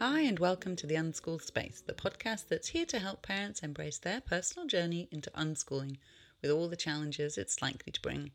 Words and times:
Hi, 0.00 0.22
and 0.22 0.40
welcome 0.40 0.74
to 0.76 0.88
the 0.88 0.96
Unschool 0.96 1.40
Space, 1.40 1.80
the 1.80 1.92
podcast 1.92 2.48
that's 2.48 2.68
here 2.68 2.84
to 2.86 2.98
help 2.98 3.22
parents 3.22 3.62
embrace 3.62 3.96
their 3.96 4.20
personal 4.20 4.66
journey 4.66 5.08
into 5.12 5.30
unschooling 5.30 5.98
with 6.42 6.50
all 6.50 6.68
the 6.68 6.76
challenges 6.76 7.38
it's 7.38 7.62
likely 7.62 7.92
to 7.92 8.00
bring. 8.00 8.32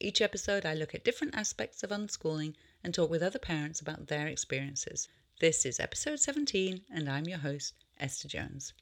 Each 0.00 0.22
episode, 0.22 0.64
I 0.64 0.72
look 0.72 0.94
at 0.94 1.04
different 1.04 1.34
aspects 1.34 1.82
of 1.82 1.90
unschooling 1.90 2.54
and 2.82 2.94
talk 2.94 3.10
with 3.10 3.22
other 3.22 3.38
parents 3.38 3.82
about 3.82 4.06
their 4.06 4.26
experiences. 4.26 5.06
This 5.40 5.66
is 5.66 5.78
episode 5.78 6.20
17, 6.20 6.80
and 6.90 7.08
I'm 7.10 7.28
your 7.28 7.38
host, 7.38 7.74
Esther 8.00 8.28
Jones. 8.28 8.72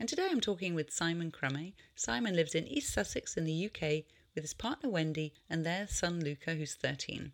And 0.00 0.08
today 0.08 0.28
I'm 0.30 0.40
talking 0.40 0.74
with 0.74 0.90
Simon 0.90 1.30
Crummay. 1.30 1.74
Simon 1.94 2.34
lives 2.34 2.54
in 2.54 2.66
East 2.66 2.92
Sussex 2.92 3.36
in 3.36 3.44
the 3.44 3.66
UK 3.66 4.04
with 4.34 4.44
his 4.44 4.54
partner 4.54 4.88
Wendy 4.88 5.34
and 5.50 5.64
their 5.64 5.86
son 5.86 6.20
Luca, 6.20 6.54
who's 6.54 6.74
13. 6.74 7.32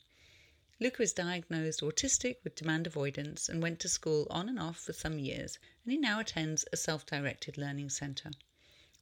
Luca 0.83 1.01
was 1.01 1.13
diagnosed 1.13 1.81
autistic 1.81 2.39
with 2.43 2.57
demand 2.57 2.89
avoidance 2.89 3.49
and 3.49 3.63
went 3.63 3.79
to 3.79 3.89
school 3.89 4.27
on 4.31 4.49
and 4.49 4.59
off 4.59 4.81
for 4.81 4.93
some 4.93 5.17
years, 5.17 5.57
and 5.85 5.93
he 5.93 5.97
now 5.97 6.19
attends 6.19 6.65
a 6.73 6.77
self 6.77 7.07
directed 7.07 7.57
learning 7.57 7.89
centre. 7.89 8.33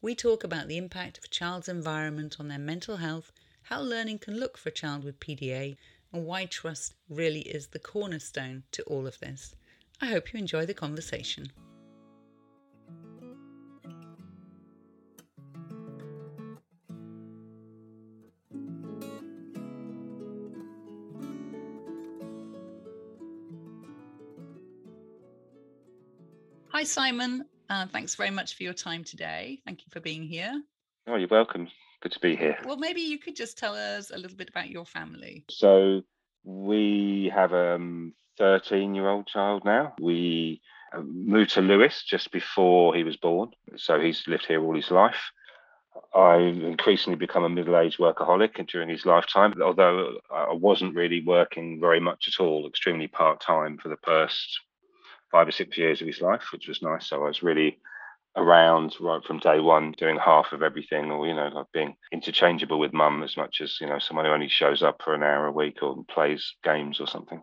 We 0.02 0.14
talk 0.14 0.44
about 0.44 0.68
the 0.68 0.76
impact 0.76 1.16
of 1.16 1.24
a 1.24 1.28
child's 1.28 1.70
environment 1.70 2.36
on 2.38 2.48
their 2.48 2.58
mental 2.58 2.98
health, 2.98 3.32
how 3.62 3.80
learning 3.80 4.18
can 4.18 4.38
look 4.38 4.58
for 4.58 4.68
a 4.68 4.72
child 4.72 5.04
with 5.04 5.20
PDA, 5.20 5.78
and 6.12 6.26
why 6.26 6.44
trust 6.44 6.92
really 7.08 7.48
is 7.48 7.68
the 7.68 7.78
cornerstone 7.78 8.64
to 8.72 8.82
all 8.82 9.06
of 9.06 9.18
this. 9.20 9.54
I 10.02 10.08
hope 10.08 10.34
you 10.34 10.38
enjoy 10.38 10.66
the 10.66 10.74
conversation. 10.74 11.50
Hi, 26.80 26.84
Simon. 26.84 27.44
Uh, 27.68 27.84
thanks 27.88 28.14
very 28.14 28.30
much 28.30 28.56
for 28.56 28.62
your 28.62 28.72
time 28.72 29.04
today. 29.04 29.60
Thank 29.66 29.80
you 29.80 29.88
for 29.90 30.00
being 30.00 30.22
here. 30.22 30.62
Oh, 31.06 31.16
you're 31.16 31.28
welcome. 31.28 31.68
Good 32.00 32.12
to 32.12 32.20
be 32.20 32.34
here. 32.34 32.56
Well, 32.64 32.78
maybe 32.78 33.02
you 33.02 33.18
could 33.18 33.36
just 33.36 33.58
tell 33.58 33.74
us 33.74 34.10
a 34.10 34.16
little 34.16 34.38
bit 34.38 34.48
about 34.48 34.70
your 34.70 34.86
family. 34.86 35.44
So, 35.50 36.00
we 36.42 37.30
have 37.34 37.52
a 37.52 37.78
13 38.38 38.94
year 38.94 39.10
old 39.10 39.26
child 39.26 39.66
now. 39.66 39.92
We 40.00 40.62
uh, 40.96 41.02
moved 41.02 41.50
to 41.50 41.60
Lewes 41.60 42.02
just 42.02 42.32
before 42.32 42.94
he 42.94 43.04
was 43.04 43.18
born. 43.18 43.50
So, 43.76 44.00
he's 44.00 44.26
lived 44.26 44.46
here 44.46 44.64
all 44.64 44.74
his 44.74 44.90
life. 44.90 45.20
I've 46.14 46.62
increasingly 46.62 47.18
become 47.18 47.44
a 47.44 47.50
middle 47.50 47.76
aged 47.76 47.98
workaholic 47.98 48.66
during 48.68 48.88
his 48.88 49.04
lifetime, 49.04 49.52
although 49.62 50.14
I 50.34 50.54
wasn't 50.54 50.96
really 50.96 51.22
working 51.26 51.78
very 51.78 52.00
much 52.00 52.26
at 52.26 52.42
all, 52.42 52.66
extremely 52.66 53.06
part 53.06 53.42
time 53.42 53.76
for 53.76 53.90
the 53.90 53.98
first 54.02 54.60
five 55.30 55.48
or 55.48 55.52
six 55.52 55.76
years 55.78 56.00
of 56.00 56.06
his 56.06 56.20
life, 56.20 56.44
which 56.52 56.68
was 56.68 56.82
nice. 56.82 57.08
So 57.08 57.22
I 57.22 57.28
was 57.28 57.42
really 57.42 57.78
around 58.36 58.94
right 59.00 59.22
from 59.24 59.38
day 59.38 59.60
one, 59.60 59.92
doing 59.98 60.18
half 60.18 60.52
of 60.52 60.62
everything, 60.62 61.10
or 61.10 61.26
you 61.26 61.34
know, 61.34 61.48
like 61.48 61.66
being 61.72 61.96
interchangeable 62.12 62.78
with 62.78 62.92
mum 62.92 63.22
as 63.22 63.36
much 63.36 63.60
as 63.60 63.78
you 63.80 63.86
know 63.86 63.98
someone 63.98 64.24
who 64.24 64.32
only 64.32 64.48
shows 64.48 64.82
up 64.82 65.00
for 65.02 65.14
an 65.14 65.22
hour 65.22 65.46
a 65.46 65.52
week 65.52 65.82
or 65.82 66.04
plays 66.08 66.54
games 66.62 67.00
or 67.00 67.06
something. 67.06 67.42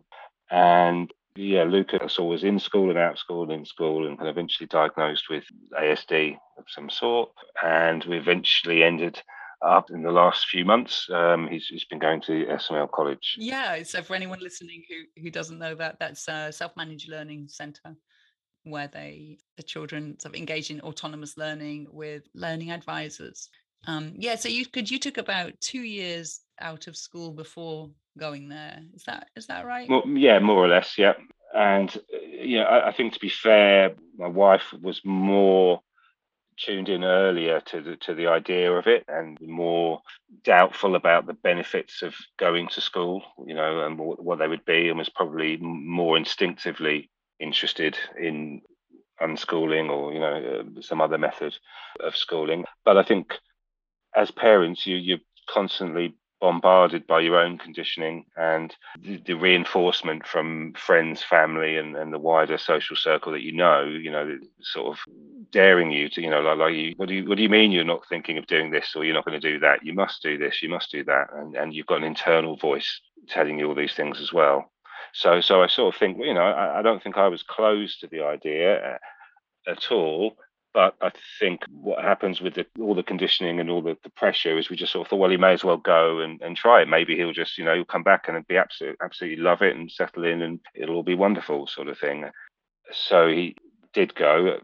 And 0.50 1.12
yeah, 1.36 1.64
Lucas 1.64 2.18
was 2.18 2.44
in 2.44 2.58
school 2.60 2.90
and 2.90 2.98
out 2.98 3.20
school, 3.20 3.44
and 3.44 3.52
in 3.52 3.66
school, 3.66 4.08
and 4.08 4.18
eventually 4.28 4.68
diagnosed 4.68 5.30
with 5.30 5.44
ASD 5.80 6.38
of 6.58 6.66
some 6.68 6.90
sort. 6.90 7.30
And 7.64 8.04
we 8.06 8.18
eventually 8.18 8.84
ended 8.84 9.22
up 9.62 9.90
in 9.90 10.04
the 10.04 10.12
last 10.12 10.48
few 10.48 10.66
months. 10.66 11.08
Um, 11.12 11.48
he's, 11.48 11.68
he's 11.68 11.86
been 11.86 12.00
going 12.00 12.22
to 12.22 12.46
SML 12.46 12.92
College. 12.92 13.36
Yeah, 13.38 13.82
so 13.84 14.02
for 14.02 14.16
anyone 14.16 14.40
listening 14.40 14.84
who, 14.90 15.22
who 15.22 15.32
doesn't 15.32 15.60
know 15.60 15.76
that, 15.76 15.98
that's 16.00 16.28
a 16.28 16.52
self-managed 16.52 17.10
learning 17.10 17.48
centre 17.50 17.96
where 18.64 18.90
they 18.92 19.38
the 19.56 19.64
children 19.64 20.20
sort 20.20 20.36
of 20.36 20.40
engage 20.40 20.70
in 20.72 20.82
autonomous 20.82 21.38
learning 21.38 21.88
with 21.92 22.24
learning 22.34 22.72
advisors. 22.72 23.50
Um, 23.86 24.14
yeah, 24.18 24.36
so 24.36 24.50
you 24.50 24.66
could 24.66 24.90
you 24.90 25.00
took 25.00 25.18
about 25.18 25.54
two 25.62 25.82
years 25.82 26.42
out 26.60 26.88
of 26.88 26.98
school 26.98 27.32
before 27.32 27.90
going 28.18 28.50
there. 28.50 28.80
Is 28.94 29.04
that 29.04 29.30
is 29.36 29.48
that 29.48 29.66
right? 29.66 29.90
Well, 29.90 30.04
yeah, 30.08 30.40
more 30.40 30.64
or 30.64 30.68
less, 30.68 30.98
yeah. 30.98 31.14
And 31.56 31.96
uh, 31.96 32.18
yeah, 32.42 32.64
I, 32.64 32.90
I 32.90 32.94
think 32.94 33.14
to 33.14 33.20
be 33.20 33.30
fair, 33.30 33.96
my 34.18 34.28
wife 34.28 34.74
was 34.82 35.02
more 35.06 35.82
tuned 36.58 36.90
in 36.90 37.04
earlier 37.04 37.62
to 37.62 37.82
the 37.82 37.96
to 37.98 38.14
the 38.14 38.28
idea 38.28 38.72
of 38.72 38.88
it 38.88 39.06
and 39.08 39.40
more 39.42 40.02
doubtful 40.44 40.96
about 40.96 41.26
the 41.26 41.34
benefits 41.34 42.02
of 42.02 42.16
going 42.38 42.68
to 42.68 42.82
school 42.82 43.22
you 43.46 43.54
know 43.54 43.82
and 43.86 43.98
what 44.00 44.40
they 44.40 44.48
would 44.48 44.66
be 44.66 44.90
and 44.90 44.98
was 44.98 45.10
probably 45.10 45.58
more 45.58 46.18
instinctively 46.18 47.10
interested 47.40 47.98
in 48.20 48.62
unschooling 49.22 49.90
or 49.90 50.14
you 50.14 50.20
know 50.20 50.64
uh, 50.78 50.82
some 50.82 51.02
other 51.02 51.18
method 51.18 51.56
of 52.00 52.16
schooling. 52.16 52.66
But 52.86 52.98
i 52.98 53.04
think 53.04 53.34
as 54.16 54.32
parents 54.32 54.86
you 54.86 54.96
you're 54.96 55.20
constantly 55.50 56.16
bombarded 56.40 57.08
by 57.08 57.20
your 57.20 57.38
own 57.38 57.58
conditioning 57.58 58.26
and 58.36 58.76
the, 59.00 59.18
the, 59.26 59.34
reinforcement 59.34 60.26
from 60.26 60.74
friends, 60.74 61.24
family, 61.24 61.78
and, 61.78 61.96
and 61.96 62.14
the 62.14 62.20
wider 62.20 62.58
social 62.58 62.96
circle 62.96 63.32
that 63.32 63.42
you 63.42 63.52
know, 63.52 63.84
you 63.84 64.12
know, 64.12 64.38
sort 64.62 64.88
of 64.88 65.00
daring 65.52 65.92
you 65.92 66.10
to, 66.10 66.22
you 66.22 66.30
know, 66.30 66.42
like, 66.42 66.58
like 66.58 66.74
you, 66.74 66.94
what 66.98 67.10
do 67.10 67.16
you, 67.16 67.28
what 67.28 67.38
do 67.38 67.44
you 67.44 67.50
mean 67.50 67.72
you're 67.72 67.84
not 67.84 68.08
thinking 68.08 68.38
of 68.38 68.48
doing 68.48 68.70
this 68.70 68.94
or 68.96 69.04
you're 69.04 69.16
not 69.16 69.26
going 69.26 69.40
to 69.40 69.52
do 69.52 69.60
that? 69.60 69.84
You 69.84 69.94
must 69.94 70.22
do 70.22 70.38
this, 70.38 70.62
you 70.62 70.70
must 70.70 70.92
do 70.92 71.04
that, 71.06 71.28
and 71.34 71.56
and 71.56 71.74
you've 71.74 71.88
got 71.88 71.98
an 71.98 72.04
internal 72.04 72.56
voice 72.58 73.02
telling 73.28 73.60
you 73.60 73.68
all 73.68 73.76
these 73.76 73.96
things 73.96 74.22
as 74.22 74.32
well. 74.32 74.72
So, 75.14 75.42
so 75.42 75.64
I 75.64 75.68
sort 75.68 75.96
of 75.96 76.00
think, 76.00 76.18
you 76.20 76.34
know, 76.34 76.42
I, 76.42 76.80
I 76.80 76.82
don't 76.82 77.02
think 77.02 77.18
I 77.18 77.28
was 77.28 77.42
closed 77.42 78.02
to 78.02 78.08
the 78.08 78.24
idea 78.24 78.96
uh, 78.96 78.98
at 79.72 79.92
all 79.92 80.38
but 80.78 80.94
I 81.02 81.12
think 81.40 81.64
what 81.72 82.04
happens 82.04 82.40
with 82.40 82.54
the, 82.54 82.68
all 82.80 82.94
the 82.94 83.02
conditioning 83.02 83.60
and 83.60 83.68
all 83.68 83.82
the, 83.82 83.98
the 84.04 84.12
pressure 84.12 84.60
is 84.60 84.70
we 84.70 84.76
just 84.76 84.92
sort 84.92 85.08
of 85.08 85.10
thought, 85.10 85.18
well, 85.18 85.32
he 85.32 85.36
may 85.36 85.54
as 85.54 85.64
well 85.64 85.78
go 85.78 86.20
and, 86.20 86.40
and 86.40 86.56
try 86.56 86.84
it. 86.84 86.88
Maybe 86.88 87.16
he'll 87.16 87.34
just, 87.34 87.58
you 87.58 87.66
know, 87.66 87.74
he'll 87.74 87.84
come 87.84 88.04
back 88.04 88.28
and 88.28 88.46
be 88.46 88.58
absolutely, 88.58 88.98
absolutely 89.02 89.44
love 89.44 89.64
it 89.64 89.76
and 89.76 89.90
settle 89.90 90.24
in 90.24 90.44
and 90.44 90.60
it'll 90.76 90.98
all 90.98 91.02
be 91.02 91.16
wonderful, 91.16 91.66
sort 91.66 91.88
of 91.88 91.98
thing. 91.98 92.26
So 92.92 93.28
he 93.28 93.56
did 93.92 94.14
go, 94.14 94.60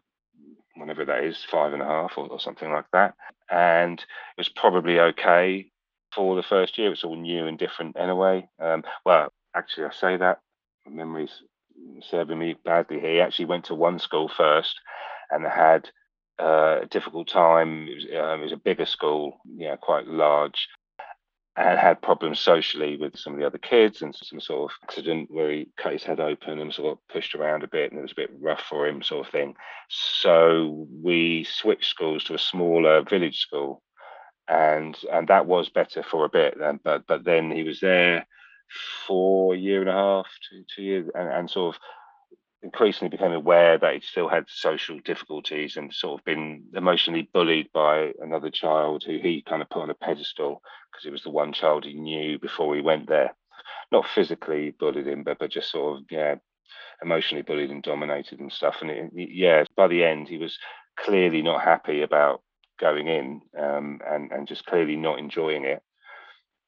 whenever 0.75 1.03
that 1.03 1.24
is, 1.24 1.44
five 1.50 1.74
and 1.74 1.81
a 1.81 1.85
half 1.85 2.12
or, 2.16 2.28
or 2.28 2.40
something 2.40 2.72
like 2.72 2.85
that. 2.94 3.16
And 3.50 4.00
it 4.00 4.06
was 4.38 4.50
probably 4.50 5.00
okay 5.00 5.72
for 6.13 6.35
the 6.35 6.44
first 6.44 6.78
year. 6.78 6.91
It's 6.91 7.03
all 7.03 7.16
new 7.16 7.47
and 7.47 7.57
different 7.57 7.97
anyway. 7.97 8.47
Um, 8.59 8.84
well, 9.03 9.34
actually, 9.56 9.85
I 9.85 9.91
say 10.00 10.18
that 10.18 10.41
memories 10.88 11.41
serving 12.07 12.38
me 12.38 12.53
badly 12.63 13.00
here. 13.00 13.13
He 13.13 13.19
actually 13.19 13.45
went 13.45 13.66
to 13.66 13.74
one 13.74 13.97
school 13.97 14.30
first 14.30 14.80
and 15.31 15.44
had 15.44 15.90
uh, 16.40 16.80
a 16.82 16.88
difficult 16.90 17.28
time. 17.28 17.88
It 17.88 17.96
was, 17.96 18.06
um, 18.06 18.40
it 18.42 18.44
was, 18.44 18.52
a 18.54 18.58
bigger 18.58 18.86
school, 18.86 19.40
yeah, 19.56 19.76
quite 19.76 20.08
large, 20.08 20.68
and 21.56 21.78
had 21.78 22.02
problems 22.02 22.40
socially 22.40 22.98
with 22.98 23.18
some 23.18 23.34
of 23.34 23.40
the 23.40 23.46
other 23.46 23.60
kids 23.60 24.02
and 24.02 24.16
some 24.16 24.40
sort 24.40 24.72
of 24.72 24.78
accident 24.84 25.30
where 25.30 25.52
he 25.52 25.70
cut 25.78 25.94
his 25.94 26.04
head 26.04 26.20
open 26.20 26.60
and 26.60 26.74
sort 26.74 26.94
of 26.94 27.08
pushed 27.10 27.36
around 27.36 27.64
a 27.64 27.68
bit 27.68 27.92
and 27.92 28.00
it 28.00 28.02
was 28.02 28.12
a 28.12 28.16
bit 28.16 28.32
rough 28.42 28.62
for 28.62 28.88
him, 28.88 29.04
sort 29.04 29.26
of 29.28 29.32
thing. 29.32 29.56
So 29.90 30.88
we 31.02 31.44
switched 31.44 31.90
schools 31.90 32.24
to 32.26 32.34
a 32.34 32.40
smaller 32.40 33.04
village 33.04 33.40
school, 33.40 33.84
and 34.48 34.98
and 35.12 35.28
that 35.28 35.46
was 35.46 35.70
better 35.70 36.04
for 36.04 36.26
a 36.26 36.30
bit. 36.30 36.58
But 36.84 37.06
but 37.08 37.24
then 37.24 37.52
he 37.52 37.64
was 37.64 37.80
there 37.80 38.26
for 39.06 39.54
a 39.54 39.58
year 39.58 39.82
and 39.82 39.90
a 39.90 39.94
half, 39.94 40.28
two 40.50 40.64
two 40.76 40.82
years, 40.82 41.10
and, 41.14 41.30
and 41.30 41.50
sort 41.50 41.76
of 41.76 41.82
increasingly 42.63 43.10
became 43.10 43.33
aware 43.33 43.77
that 43.77 43.94
he 43.94 44.00
still 44.00 44.30
had 44.30 44.45
social 44.48 45.00
difficulties 45.00 45.75
and 45.75 45.94
sort 45.94 46.19
of 46.19 46.25
been 46.25 46.63
emotionally 46.74 47.30
bullied 47.33 47.69
by 47.74 48.12
another 48.21 48.50
child 48.50 49.04
who 49.04 49.18
he 49.18 49.44
kind 49.48 49.62
of 49.62 49.69
put 49.69 49.83
on 49.83 49.89
a 49.89 49.95
pedestal 49.95 50.62
because 50.92 51.04
he 51.04 51.12
was 51.12 51.24
the 51.24 51.30
one 51.30 51.51
child 51.51 51.83
he 51.83 51.94
knew 51.94 52.39
before 52.39 52.74
he 52.75 52.81
went 52.81 53.07
there. 53.07 53.36
Not 53.92 54.07
physically 54.07 54.74
bullied 54.80 55.07
him, 55.07 55.24
but 55.24 55.39
but 55.39 55.51
just 55.51 55.71
sort 55.71 55.98
of 55.98 56.06
yeah, 56.10 56.36
emotionally 57.01 57.44
bullied 57.44 57.69
and 57.69 57.83
dominated 57.83 58.39
and 58.39 58.51
stuff. 58.51 58.77
And 58.81 58.89
it, 58.89 59.12
yeah, 59.13 59.66
by 59.75 59.88
the 59.88 60.04
end, 60.04 60.27
he 60.27 60.38
was 60.38 60.57
clearly 60.98 61.42
not 61.42 61.63
happy 61.63 62.01
about 62.01 62.42
going 62.80 63.07
in 63.07 63.42
um, 63.59 64.00
and 64.07 64.31
and 64.31 64.48
just 64.48 64.66
clearly 64.66 64.95
not 64.95 65.19
enjoying 65.19 65.66
it 65.66 65.81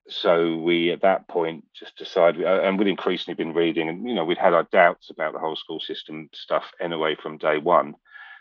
so 0.07 0.57
we 0.57 0.91
at 0.91 1.01
that 1.01 1.27
point 1.27 1.65
just 1.73 1.97
decided 1.97 2.45
uh, 2.45 2.61
and 2.61 2.77
we'd 2.77 2.87
increasingly 2.87 3.35
been 3.35 3.53
reading 3.53 3.89
and 3.89 4.07
you 4.07 4.13
know 4.13 4.23
we'd 4.23 4.37
had 4.37 4.53
our 4.53 4.67
doubts 4.71 5.09
about 5.09 5.33
the 5.33 5.39
whole 5.39 5.55
school 5.55 5.79
system 5.79 6.29
stuff 6.33 6.71
anyway 6.79 7.15
from 7.15 7.37
day 7.37 7.57
one. 7.57 7.95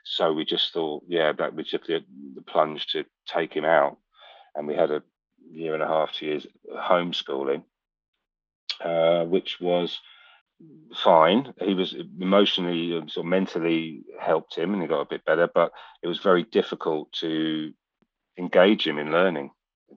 So 0.05 0.33
we 0.33 0.45
just 0.45 0.73
thought 0.73 1.05
yeah 1.09 1.33
that 1.33 1.55
we 1.55 1.65
took 1.65 1.87
the, 1.87 2.05
the 2.35 2.43
plunge 2.43 2.87
to 2.89 3.05
take 3.27 3.55
him 3.55 3.65
out. 3.65 3.97
And 4.55 4.67
we 4.69 4.75
had 4.75 4.91
a 4.91 5.03
year 5.51 5.75
and 5.75 5.83
a 5.83 5.89
half 5.89 6.13
two 6.13 6.27
years 6.27 6.47
homeschooling 6.71 7.65
uh, 8.85 9.25
which 9.25 9.61
was 9.61 10.01
fine. 10.95 11.53
He 11.61 11.75
was 11.75 11.95
emotionally 11.95 12.97
and 12.97 13.11
sort 13.11 13.25
of 13.25 13.31
mentally 13.31 14.03
helped 14.21 14.55
him 14.55 14.75
and 14.75 14.83
he 14.83 14.89
got 14.89 15.01
a 15.01 15.07
bit 15.07 15.25
better 15.25 15.49
but 15.53 15.73
it 16.03 16.09
was 16.09 16.19
very 16.19 16.43
difficult 16.43 17.11
to 17.21 17.73
engage 18.39 18.87
him 18.87 18.99
in 18.99 19.13
learning 19.13 19.51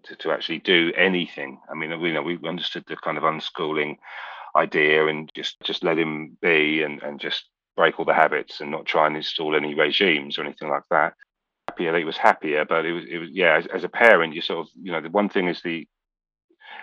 to, 0.04 0.16
to 0.18 0.32
actually 0.32 0.60
do 0.60 0.92
anything. 0.96 1.60
I 1.70 1.76
mean, 1.76 2.00
we 2.00 2.10
you 2.10 2.14
know 2.14 2.22
we 2.22 2.40
understood 2.48 2.86
the 2.88 2.96
kind 2.98 3.18
of 3.18 3.24
unschooling 3.24 3.98
idea 4.56 5.08
and 5.08 5.32
just 5.36 5.58
just 5.64 5.84
let 5.84 5.98
him 5.98 6.38
be 6.42 6.84
and 6.84 7.02
and 7.04 7.20
just 7.20 7.46
break 7.76 8.00
all 8.00 8.06
the 8.06 8.14
habits 8.14 8.60
and 8.60 8.72
not 8.72 8.86
try 8.86 9.08
and 9.08 9.16
install 9.16 9.56
any 9.56 9.76
regimes 9.76 10.38
or 10.38 10.44
anything 10.44 10.70
like 10.70 10.84
that. 10.90 11.14
Happier, 11.70 11.98
he 11.98 12.06
was 12.06 12.18
happier, 12.18 12.66
but 12.66 12.86
it 12.86 12.94
was, 12.94 13.04
it 13.10 13.18
was 13.18 13.30
yeah. 13.32 13.58
As, 13.58 13.68
as 13.68 13.84
a 13.84 13.90
parent, 13.90 14.34
you 14.34 14.42
sort 14.42 14.66
of, 14.66 14.68
you 14.82 14.92
know, 14.92 15.02
the 15.02 15.10
one 15.10 15.30
thing 15.30 15.48
is 15.48 15.62
the 15.62 15.88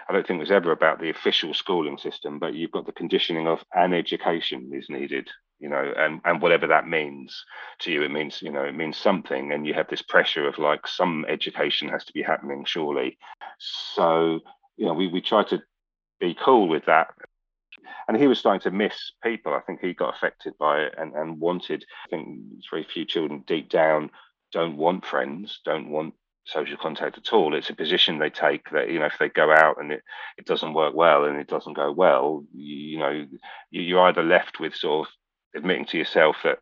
I 0.08 0.12
don't 0.12 0.26
think 0.26 0.38
it 0.38 0.40
was 0.40 0.50
ever 0.50 0.72
about 0.72 1.00
the 1.00 1.10
official 1.10 1.54
schooling 1.54 1.98
system, 1.98 2.38
but 2.38 2.54
you've 2.54 2.70
got 2.70 2.86
the 2.86 2.92
conditioning 2.92 3.46
of 3.46 3.64
an 3.74 3.94
education 3.94 4.70
is 4.74 4.88
needed, 4.88 5.28
you 5.64 5.70
know, 5.70 5.94
and, 5.96 6.20
and 6.26 6.42
whatever 6.42 6.66
that 6.66 6.86
means 6.86 7.42
to 7.78 7.90
you, 7.90 8.02
it 8.02 8.10
means, 8.10 8.42
you 8.42 8.52
know, 8.52 8.64
it 8.64 8.74
means 8.74 8.98
something. 8.98 9.50
And 9.50 9.66
you 9.66 9.72
have 9.72 9.88
this 9.88 10.02
pressure 10.02 10.46
of 10.46 10.58
like 10.58 10.86
some 10.86 11.24
education 11.26 11.88
has 11.88 12.04
to 12.04 12.12
be 12.12 12.20
happening, 12.20 12.66
surely. 12.66 13.16
So, 13.94 14.40
you 14.76 14.84
know, 14.84 14.92
we, 14.92 15.08
we 15.08 15.22
try 15.22 15.42
to 15.44 15.62
be 16.20 16.36
cool 16.38 16.68
with 16.68 16.84
that. 16.84 17.14
And 18.06 18.14
he 18.18 18.26
was 18.26 18.38
starting 18.38 18.60
to 18.60 18.76
miss 18.76 19.12
people. 19.22 19.54
I 19.54 19.60
think 19.60 19.80
he 19.80 19.94
got 19.94 20.14
affected 20.14 20.52
by 20.58 20.80
it 20.82 20.96
and, 20.98 21.14
and 21.14 21.40
wanted, 21.40 21.86
I 22.04 22.08
think 22.10 22.40
very 22.70 22.84
few 22.84 23.06
children 23.06 23.42
deep 23.46 23.70
down 23.70 24.10
don't 24.52 24.76
want 24.76 25.06
friends, 25.06 25.60
don't 25.64 25.88
want 25.88 26.12
social 26.44 26.76
contact 26.76 27.16
at 27.16 27.32
all. 27.32 27.54
It's 27.54 27.70
a 27.70 27.74
position 27.74 28.18
they 28.18 28.28
take 28.28 28.68
that 28.70 28.90
you 28.90 28.98
know 28.98 29.06
if 29.06 29.16
they 29.18 29.30
go 29.30 29.50
out 29.50 29.80
and 29.80 29.92
it, 29.92 30.02
it 30.36 30.44
doesn't 30.44 30.74
work 30.74 30.94
well 30.94 31.24
and 31.24 31.38
it 31.38 31.48
doesn't 31.48 31.72
go 31.72 31.90
well, 31.90 32.44
you, 32.52 32.76
you 32.76 32.98
know 32.98 33.26
you, 33.70 33.98
are 33.98 34.08
either 34.08 34.22
left 34.22 34.60
with 34.60 34.74
sort 34.74 35.08
of 35.08 35.12
admitting 35.54 35.86
to 35.86 35.98
yourself 35.98 36.36
that 36.44 36.58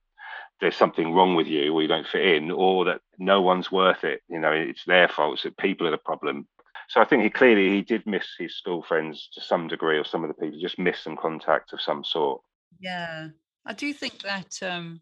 there's 0.61 0.77
something 0.77 1.13
wrong 1.13 1.35
with 1.35 1.47
you 1.47 1.73
or 1.73 1.83
you 1.83 1.89
don't 1.89 2.07
fit 2.07 2.25
in, 2.25 2.51
or 2.51 2.85
that 2.85 3.01
no 3.19 3.43
one's 3.43 3.73
worth 3.73 4.05
it. 4.05 4.23
You 4.29 4.39
know 4.39 4.53
it's 4.53 4.85
their 4.87 5.09
fault. 5.09 5.41
That 5.43 5.57
people 5.57 5.87
are 5.87 5.93
the 5.93 5.99
problem. 5.99 6.47
So 6.89 7.01
I 7.01 7.05
think 7.05 7.23
he 7.23 7.31
clearly 7.31 7.71
he 7.71 7.83
did 7.83 8.07
miss 8.07 8.27
his 8.39 8.57
school 8.57 8.83
friends 8.83 9.29
to 9.35 9.41
some 9.41 9.67
degree, 9.67 9.99
or 9.99 10.05
some 10.05 10.25
of 10.25 10.29
the 10.29 10.35
people 10.35 10.61
just 10.61 10.79
missed 10.79 11.05
some 11.05 11.17
contact 11.17 11.73
of 11.73 11.81
some 11.81 12.05
sort. 12.05 12.43
Yeah, 12.81 13.29
I 13.67 13.73
do 13.73 13.93
think 13.93 14.23
that 14.23 14.63
um, 14.63 15.01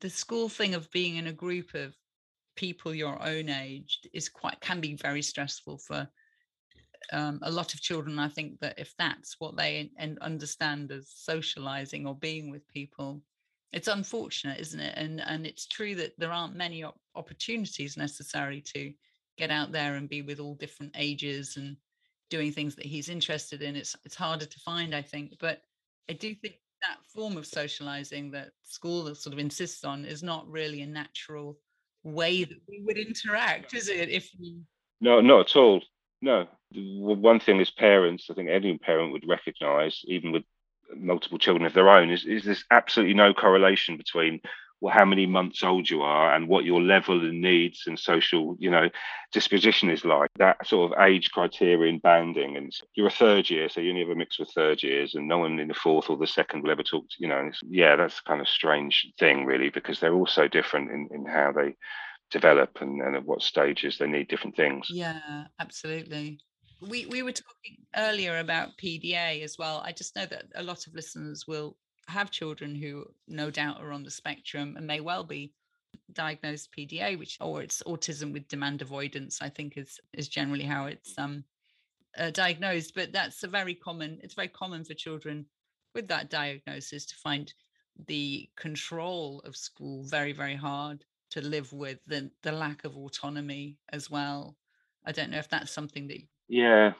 the 0.00 0.10
school 0.10 0.48
thing 0.48 0.74
of 0.74 0.90
being 0.90 1.16
in 1.16 1.26
a 1.26 1.32
group 1.32 1.74
of 1.74 1.94
people 2.56 2.94
your 2.94 3.20
own 3.22 3.48
age 3.48 4.00
is 4.12 4.28
quite 4.28 4.60
can 4.60 4.80
be 4.80 4.94
very 4.94 5.22
stressful 5.22 5.78
for 5.78 6.08
um, 7.12 7.38
a 7.42 7.50
lot 7.50 7.74
of 7.74 7.80
children. 7.80 8.18
I 8.18 8.28
think 8.28 8.60
that 8.60 8.78
if 8.78 8.94
that's 8.98 9.36
what 9.38 9.56
they 9.56 9.90
and 9.98 10.18
understand 10.20 10.90
as 10.92 11.10
socializing 11.14 12.06
or 12.06 12.14
being 12.14 12.50
with 12.50 12.66
people, 12.68 13.22
it's 13.72 13.88
unfortunate, 13.88 14.60
isn't 14.60 14.80
it? 14.80 14.94
And 14.96 15.20
and 15.20 15.46
it's 15.46 15.66
true 15.66 15.94
that 15.96 16.12
there 16.18 16.32
aren't 16.32 16.56
many 16.56 16.84
opportunities 17.14 17.96
necessary 17.96 18.60
to 18.74 18.92
get 19.36 19.50
out 19.50 19.72
there 19.72 19.94
and 19.94 20.08
be 20.08 20.22
with 20.22 20.40
all 20.40 20.54
different 20.54 20.94
ages 20.96 21.56
and 21.56 21.76
doing 22.30 22.52
things 22.52 22.76
that 22.76 22.86
he's 22.86 23.08
interested 23.08 23.62
in. 23.62 23.76
It's 23.76 23.96
it's 24.04 24.14
harder 24.14 24.46
to 24.46 24.60
find, 24.60 24.94
I 24.94 25.02
think. 25.02 25.34
But 25.40 25.62
I 26.08 26.12
do 26.12 26.34
think 26.34 26.54
that 26.82 26.98
form 27.12 27.36
of 27.36 27.46
socializing 27.46 28.30
that 28.32 28.50
school 28.62 29.14
sort 29.14 29.32
of 29.32 29.38
insists 29.38 29.84
on 29.84 30.04
is 30.04 30.22
not 30.22 30.48
really 30.48 30.82
a 30.82 30.86
natural 30.86 31.58
way 32.02 32.44
that 32.44 32.60
we 32.68 32.82
would 32.84 32.98
interact, 32.98 33.74
is 33.74 33.88
it? 33.88 34.10
If 34.10 34.30
you 34.38 34.60
no, 35.00 35.20
not 35.20 35.50
at 35.50 35.56
all. 35.56 35.82
No. 36.24 36.48
One 36.74 37.38
thing 37.38 37.60
as 37.60 37.70
parents, 37.70 38.28
I 38.30 38.34
think 38.34 38.48
any 38.48 38.78
parent 38.78 39.12
would 39.12 39.28
recognise, 39.28 40.00
even 40.06 40.32
with 40.32 40.42
multiple 40.96 41.38
children 41.38 41.66
of 41.66 41.74
their 41.74 41.90
own, 41.90 42.10
is, 42.10 42.24
is 42.24 42.44
there's 42.44 42.64
absolutely 42.70 43.14
no 43.14 43.34
correlation 43.34 43.98
between 43.98 44.40
well, 44.80 44.94
how 44.94 45.04
many 45.04 45.26
months 45.26 45.62
old 45.62 45.88
you 45.88 46.00
are 46.00 46.34
and 46.34 46.48
what 46.48 46.64
your 46.64 46.82
level 46.82 47.20
and 47.20 47.42
needs 47.42 47.84
and 47.86 47.98
social, 47.98 48.56
you 48.58 48.70
know, 48.70 48.88
disposition 49.32 49.90
is 49.90 50.04
like. 50.04 50.30
That 50.38 50.66
sort 50.66 50.92
of 50.92 50.98
age 50.98 51.30
criterion 51.30 51.98
banding. 51.98 52.56
And 52.56 52.74
you're 52.94 53.08
a 53.08 53.10
third 53.10 53.50
year, 53.50 53.68
so 53.68 53.82
you 53.82 53.90
only 53.90 54.02
ever 54.02 54.14
mix 54.14 54.38
with 54.38 54.50
third 54.50 54.82
years, 54.82 55.14
and 55.14 55.28
no 55.28 55.38
one 55.38 55.58
in 55.58 55.68
the 55.68 55.74
fourth 55.74 56.08
or 56.08 56.16
the 56.16 56.26
second 56.26 56.62
will 56.62 56.70
ever 56.70 56.82
talk 56.82 57.06
to, 57.08 57.16
you 57.18 57.28
know. 57.28 57.50
yeah, 57.68 57.96
that's 57.96 58.20
kind 58.20 58.40
of 58.40 58.48
strange 58.48 59.12
thing, 59.18 59.44
really, 59.44 59.68
because 59.68 60.00
they're 60.00 60.14
all 60.14 60.26
so 60.26 60.48
different 60.48 60.90
in, 60.90 61.08
in 61.12 61.26
how 61.26 61.52
they 61.52 61.76
develop 62.30 62.78
and, 62.80 63.00
and 63.00 63.16
at 63.16 63.24
what 63.24 63.42
stages 63.42 63.98
they 63.98 64.06
need 64.06 64.28
different 64.28 64.56
things. 64.56 64.88
Yeah, 64.90 65.44
absolutely. 65.60 66.40
We 66.80 67.06
we 67.06 67.22
were 67.22 67.32
talking 67.32 67.76
earlier 67.96 68.38
about 68.38 68.76
PDA 68.82 69.42
as 69.42 69.56
well. 69.58 69.82
I 69.84 69.92
just 69.92 70.16
know 70.16 70.26
that 70.26 70.46
a 70.54 70.62
lot 70.62 70.86
of 70.86 70.94
listeners 70.94 71.46
will 71.46 71.76
have 72.08 72.30
children 72.30 72.74
who 72.74 73.06
no 73.28 73.50
doubt 73.50 73.80
are 73.80 73.92
on 73.92 74.02
the 74.02 74.10
spectrum 74.10 74.74
and 74.76 74.86
may 74.86 75.00
well 75.00 75.24
be 75.24 75.52
diagnosed 76.12 76.70
PDA, 76.76 77.18
which 77.18 77.38
or 77.40 77.62
it's 77.62 77.82
autism 77.84 78.32
with 78.32 78.48
demand 78.48 78.82
avoidance, 78.82 79.38
I 79.40 79.48
think 79.48 79.76
is 79.76 80.00
is 80.12 80.28
generally 80.28 80.64
how 80.64 80.86
it's 80.86 81.14
um 81.18 81.44
uh, 82.18 82.30
diagnosed. 82.30 82.94
But 82.94 83.12
that's 83.12 83.42
a 83.44 83.48
very 83.48 83.74
common. 83.74 84.18
It's 84.22 84.34
very 84.34 84.48
common 84.48 84.84
for 84.84 84.94
children 84.94 85.46
with 85.94 86.08
that 86.08 86.30
diagnosis 86.30 87.06
to 87.06 87.14
find 87.14 87.52
the 88.08 88.48
control 88.56 89.40
of 89.44 89.56
school 89.56 90.04
very 90.08 90.32
very 90.32 90.56
hard 90.56 91.04
to 91.34 91.40
live 91.40 91.72
with 91.72 91.98
the 92.06 92.30
the 92.42 92.52
lack 92.52 92.84
of 92.84 92.96
autonomy 92.96 93.78
as 93.92 94.10
well. 94.10 94.56
I 95.04 95.12
don't 95.12 95.30
know 95.30 95.38
if 95.38 95.48
that's 95.48 95.72
something 95.72 96.06
that 96.08 96.20
yeah 96.48 96.92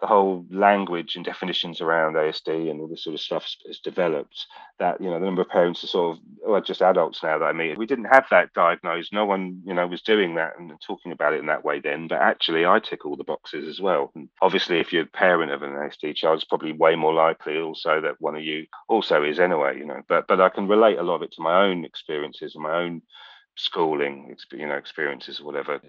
the 0.00 0.06
whole 0.06 0.44
language 0.50 1.16
and 1.16 1.24
definitions 1.24 1.80
around 1.80 2.14
ASD 2.14 2.70
and 2.70 2.80
all 2.80 2.88
this 2.88 3.04
sort 3.04 3.14
of 3.14 3.20
stuff 3.20 3.46
has 3.66 3.78
developed. 3.78 4.46
That 4.78 5.00
you 5.00 5.08
know 5.08 5.18
the 5.18 5.24
number 5.24 5.42
of 5.42 5.48
parents 5.48 5.84
are 5.84 5.88
sort 5.88 6.16
of 6.16 6.22
well, 6.46 6.60
just 6.60 6.82
adults 6.82 7.22
now 7.22 7.38
that 7.38 7.44
I 7.44 7.52
meet. 7.52 7.78
We 7.78 7.86
didn't 7.86 8.06
have 8.06 8.26
that 8.30 8.52
diagnosed. 8.54 9.12
No 9.12 9.24
one 9.24 9.62
you 9.64 9.74
know 9.74 9.86
was 9.86 10.02
doing 10.02 10.34
that 10.34 10.58
and 10.58 10.72
talking 10.86 11.12
about 11.12 11.34
it 11.34 11.40
in 11.40 11.46
that 11.46 11.64
way 11.64 11.80
then. 11.80 12.08
But 12.08 12.20
actually, 12.20 12.66
I 12.66 12.80
tick 12.80 13.06
all 13.06 13.16
the 13.16 13.24
boxes 13.24 13.68
as 13.68 13.80
well. 13.80 14.10
And 14.14 14.28
obviously, 14.42 14.80
if 14.80 14.92
you're 14.92 15.04
a 15.04 15.06
parent 15.06 15.52
of 15.52 15.62
an 15.62 15.72
ASD 15.72 16.16
child, 16.16 16.36
it's 16.36 16.44
probably 16.44 16.72
way 16.72 16.96
more 16.96 17.14
likely 17.14 17.58
also 17.58 18.00
that 18.00 18.20
one 18.20 18.36
of 18.36 18.42
you 18.42 18.66
also 18.88 19.22
is 19.22 19.38
anyway. 19.38 19.78
You 19.78 19.86
know, 19.86 20.02
but 20.08 20.26
but 20.26 20.40
I 20.40 20.48
can 20.48 20.66
relate 20.66 20.98
a 20.98 21.02
lot 21.02 21.16
of 21.16 21.22
it 21.22 21.32
to 21.32 21.42
my 21.42 21.64
own 21.64 21.84
experiences 21.84 22.54
and 22.54 22.64
my 22.64 22.74
own 22.74 23.02
schooling, 23.56 24.36
you 24.52 24.66
know, 24.66 24.74
experiences 24.74 25.40
or 25.40 25.44
whatever. 25.44 25.80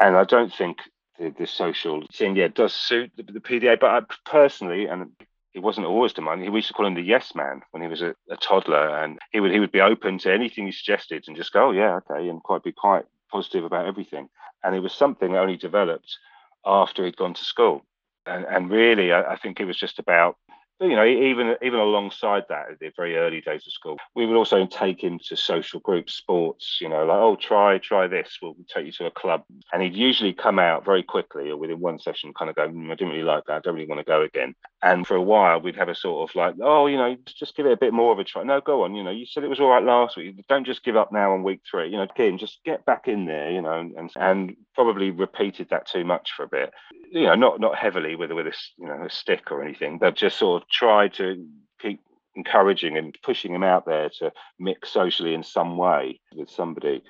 And 0.00 0.16
I 0.16 0.24
don't 0.24 0.52
think 0.52 0.78
the, 1.18 1.30
the 1.30 1.46
social 1.46 2.04
thing, 2.12 2.36
yeah, 2.36 2.48
does 2.48 2.72
suit 2.72 3.12
the, 3.16 3.22
the 3.22 3.40
PDA. 3.40 3.78
But 3.80 3.90
I, 3.90 4.00
personally, 4.24 4.86
and 4.86 5.10
he 5.52 5.58
wasn't 5.58 5.86
always 5.86 6.12
the 6.12 6.20
demanding. 6.20 6.52
We 6.52 6.58
used 6.58 6.68
to 6.68 6.74
call 6.74 6.86
him 6.86 6.94
the 6.94 7.02
yes 7.02 7.34
man 7.34 7.62
when 7.70 7.82
he 7.82 7.88
was 7.88 8.02
a, 8.02 8.14
a, 8.30 8.36
toddler, 8.36 9.02
and 9.02 9.18
he 9.32 9.40
would 9.40 9.52
he 9.52 9.60
would 9.60 9.72
be 9.72 9.80
open 9.80 10.18
to 10.18 10.32
anything 10.32 10.66
you 10.66 10.72
suggested 10.72 11.24
and 11.26 11.36
just 11.36 11.52
go, 11.52 11.68
oh 11.68 11.70
yeah, 11.72 11.96
okay, 11.96 12.28
and 12.28 12.42
quite 12.42 12.62
be 12.62 12.72
quite 12.72 13.04
positive 13.30 13.64
about 13.64 13.86
everything. 13.86 14.28
And 14.62 14.74
it 14.74 14.80
was 14.80 14.92
something 14.92 15.32
that 15.32 15.40
only 15.40 15.56
developed 15.56 16.16
after 16.64 17.04
he'd 17.04 17.16
gone 17.16 17.34
to 17.34 17.44
school. 17.44 17.84
And, 18.26 18.44
and 18.44 18.70
really, 18.70 19.12
I, 19.12 19.32
I 19.32 19.36
think 19.36 19.60
it 19.60 19.64
was 19.64 19.78
just 19.78 19.98
about 19.98 20.36
you 20.80 20.94
know, 20.94 21.04
even 21.04 21.56
even 21.62 21.80
alongside 21.80 22.44
that, 22.48 22.70
at 22.72 22.78
the 22.78 22.92
very 22.96 23.16
early 23.16 23.40
days 23.40 23.66
of 23.66 23.72
school, 23.72 23.96
we 24.14 24.26
would 24.26 24.36
also 24.36 24.66
take 24.66 25.02
him 25.02 25.18
to 25.26 25.36
social 25.36 25.80
groups, 25.80 26.14
sports. 26.14 26.78
You 26.80 26.88
know, 26.88 27.04
like 27.04 27.18
oh, 27.18 27.36
try 27.36 27.78
try 27.78 28.06
this. 28.06 28.38
We'll 28.40 28.56
take 28.72 28.86
you 28.86 28.92
to 28.92 29.06
a 29.06 29.10
club, 29.10 29.42
and 29.72 29.82
he'd 29.82 29.94
usually 29.94 30.32
come 30.32 30.58
out 30.58 30.84
very 30.84 31.02
quickly 31.02 31.50
or 31.50 31.56
within 31.56 31.80
one 31.80 31.98
session, 31.98 32.32
kind 32.32 32.48
of 32.48 32.56
go, 32.56 32.68
mm, 32.68 32.86
I 32.86 32.94
didn't 32.94 33.12
really 33.12 33.22
like 33.22 33.44
that. 33.46 33.56
I 33.56 33.58
don't 33.60 33.74
really 33.74 33.88
want 33.88 34.00
to 34.00 34.04
go 34.04 34.22
again. 34.22 34.54
And 34.82 35.06
for 35.06 35.16
a 35.16 35.22
while, 35.22 35.60
we'd 35.60 35.76
have 35.76 35.88
a 35.88 35.94
sort 35.94 36.30
of 36.30 36.36
like, 36.36 36.54
oh, 36.62 36.86
you 36.86 36.96
know, 36.96 37.16
just 37.26 37.56
give 37.56 37.66
it 37.66 37.72
a 37.72 37.76
bit 37.76 37.92
more 37.92 38.12
of 38.12 38.18
a 38.18 38.24
try. 38.24 38.44
No, 38.44 38.60
go 38.60 38.84
on. 38.84 38.94
You 38.94 39.02
know, 39.02 39.10
you 39.10 39.26
said 39.26 39.42
it 39.42 39.50
was 39.50 39.60
all 39.60 39.70
right 39.70 39.82
last 39.82 40.16
week. 40.16 40.36
Don't 40.48 40.66
just 40.66 40.84
give 40.84 40.96
up 40.96 41.12
now 41.12 41.32
on 41.32 41.42
week 41.42 41.60
three. 41.68 41.88
You 41.90 41.96
know, 41.96 42.04
again, 42.04 42.38
just 42.38 42.60
get 42.64 42.84
back 42.84 43.08
in 43.08 43.26
there. 43.26 43.50
You 43.50 43.62
know, 43.62 43.78
and 43.78 44.10
and 44.16 44.56
probably 44.74 45.10
repeated 45.10 45.68
that 45.70 45.88
too 45.88 46.04
much 46.04 46.32
for 46.36 46.44
a 46.44 46.48
bit. 46.48 46.72
You 47.10 47.24
know, 47.24 47.34
not 47.34 47.60
not 47.60 47.76
heavily 47.76 48.14
with 48.14 48.30
with 48.30 48.46
a 48.46 48.54
you 48.76 48.86
know 48.86 49.04
a 49.06 49.10
stick 49.10 49.50
or 49.50 49.62
anything, 49.62 49.98
but 49.98 50.14
just 50.14 50.38
sort 50.38 50.62
of 50.62 50.67
tried 50.70 51.14
to 51.14 51.46
keep 51.80 52.00
encouraging 52.34 52.96
and 52.96 53.16
pushing 53.22 53.54
him 53.54 53.62
out 53.62 53.86
there 53.86 54.10
to 54.18 54.32
mix 54.58 54.90
socially 54.90 55.34
in 55.34 55.42
some 55.42 55.76
way 55.76 56.20
with 56.34 56.50
somebody. 56.50 57.02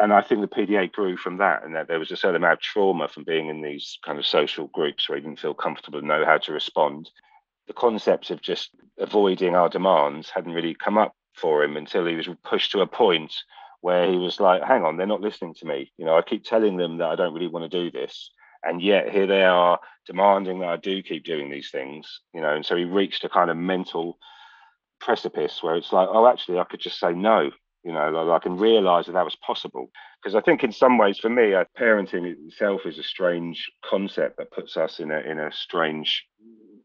And 0.00 0.12
I 0.12 0.22
think 0.22 0.40
the 0.40 0.48
PDA 0.48 0.90
grew 0.90 1.16
from 1.16 1.36
that, 1.38 1.64
and 1.64 1.74
that 1.76 1.86
there 1.86 1.98
was 1.98 2.10
a 2.10 2.16
certain 2.16 2.36
amount 2.36 2.54
of 2.54 2.60
trauma 2.60 3.08
from 3.08 3.24
being 3.24 3.48
in 3.48 3.60
these 3.60 3.98
kind 4.04 4.18
of 4.18 4.26
social 4.26 4.68
groups 4.68 5.08
where 5.08 5.18
he 5.18 5.22
didn't 5.22 5.40
feel 5.40 5.54
comfortable 5.54 5.98
and 5.98 6.08
know 6.08 6.24
how 6.24 6.38
to 6.38 6.52
respond. 6.52 7.10
The 7.66 7.74
concepts 7.74 8.30
of 8.30 8.40
just 8.40 8.70
avoiding 8.98 9.54
our 9.54 9.68
demands 9.68 10.30
hadn't 10.30 10.54
really 10.54 10.74
come 10.74 10.96
up 10.96 11.14
for 11.34 11.62
him 11.62 11.76
until 11.76 12.06
he 12.06 12.16
was 12.16 12.28
pushed 12.42 12.72
to 12.72 12.80
a 12.80 12.86
point 12.86 13.34
where 13.82 14.10
he 14.10 14.16
was 14.16 14.40
like, 14.40 14.62
hang 14.62 14.84
on, 14.84 14.96
they're 14.96 15.06
not 15.06 15.20
listening 15.20 15.54
to 15.54 15.66
me. 15.66 15.92
You 15.98 16.06
know, 16.06 16.16
I 16.16 16.22
keep 16.22 16.44
telling 16.44 16.76
them 16.76 16.98
that 16.98 17.08
I 17.08 17.16
don't 17.16 17.34
really 17.34 17.48
want 17.48 17.70
to 17.70 17.82
do 17.84 17.90
this 17.90 18.30
and 18.62 18.82
yet 18.82 19.10
here 19.10 19.26
they 19.26 19.44
are 19.44 19.78
demanding 20.06 20.60
that 20.60 20.68
I 20.68 20.76
do 20.76 21.02
keep 21.02 21.24
doing 21.24 21.50
these 21.50 21.70
things, 21.70 22.20
you 22.34 22.40
know. 22.40 22.54
And 22.54 22.64
so 22.64 22.76
he 22.76 22.84
reached 22.84 23.24
a 23.24 23.28
kind 23.28 23.50
of 23.50 23.56
mental 23.56 24.18
precipice 25.00 25.62
where 25.62 25.76
it's 25.76 25.92
like, 25.92 26.08
oh, 26.10 26.26
actually, 26.26 26.58
I 26.58 26.64
could 26.64 26.80
just 26.80 26.98
say 26.98 27.12
no, 27.12 27.50
you 27.84 27.92
know, 27.92 28.10
like 28.10 28.40
I 28.40 28.42
can 28.42 28.56
realize 28.56 29.06
that 29.06 29.12
that 29.12 29.24
was 29.24 29.36
possible. 29.36 29.90
Because 30.22 30.34
I 30.34 30.40
think 30.40 30.62
in 30.62 30.72
some 30.72 30.98
ways, 30.98 31.18
for 31.18 31.28
me, 31.28 31.54
uh, 31.54 31.64
parenting 31.78 32.24
itself 32.46 32.82
is 32.86 32.98
a 32.98 33.02
strange 33.02 33.70
concept 33.84 34.38
that 34.38 34.52
puts 34.52 34.76
us 34.76 35.00
in 35.00 35.10
a 35.10 35.18
in 35.18 35.38
a 35.38 35.52
strange 35.52 36.24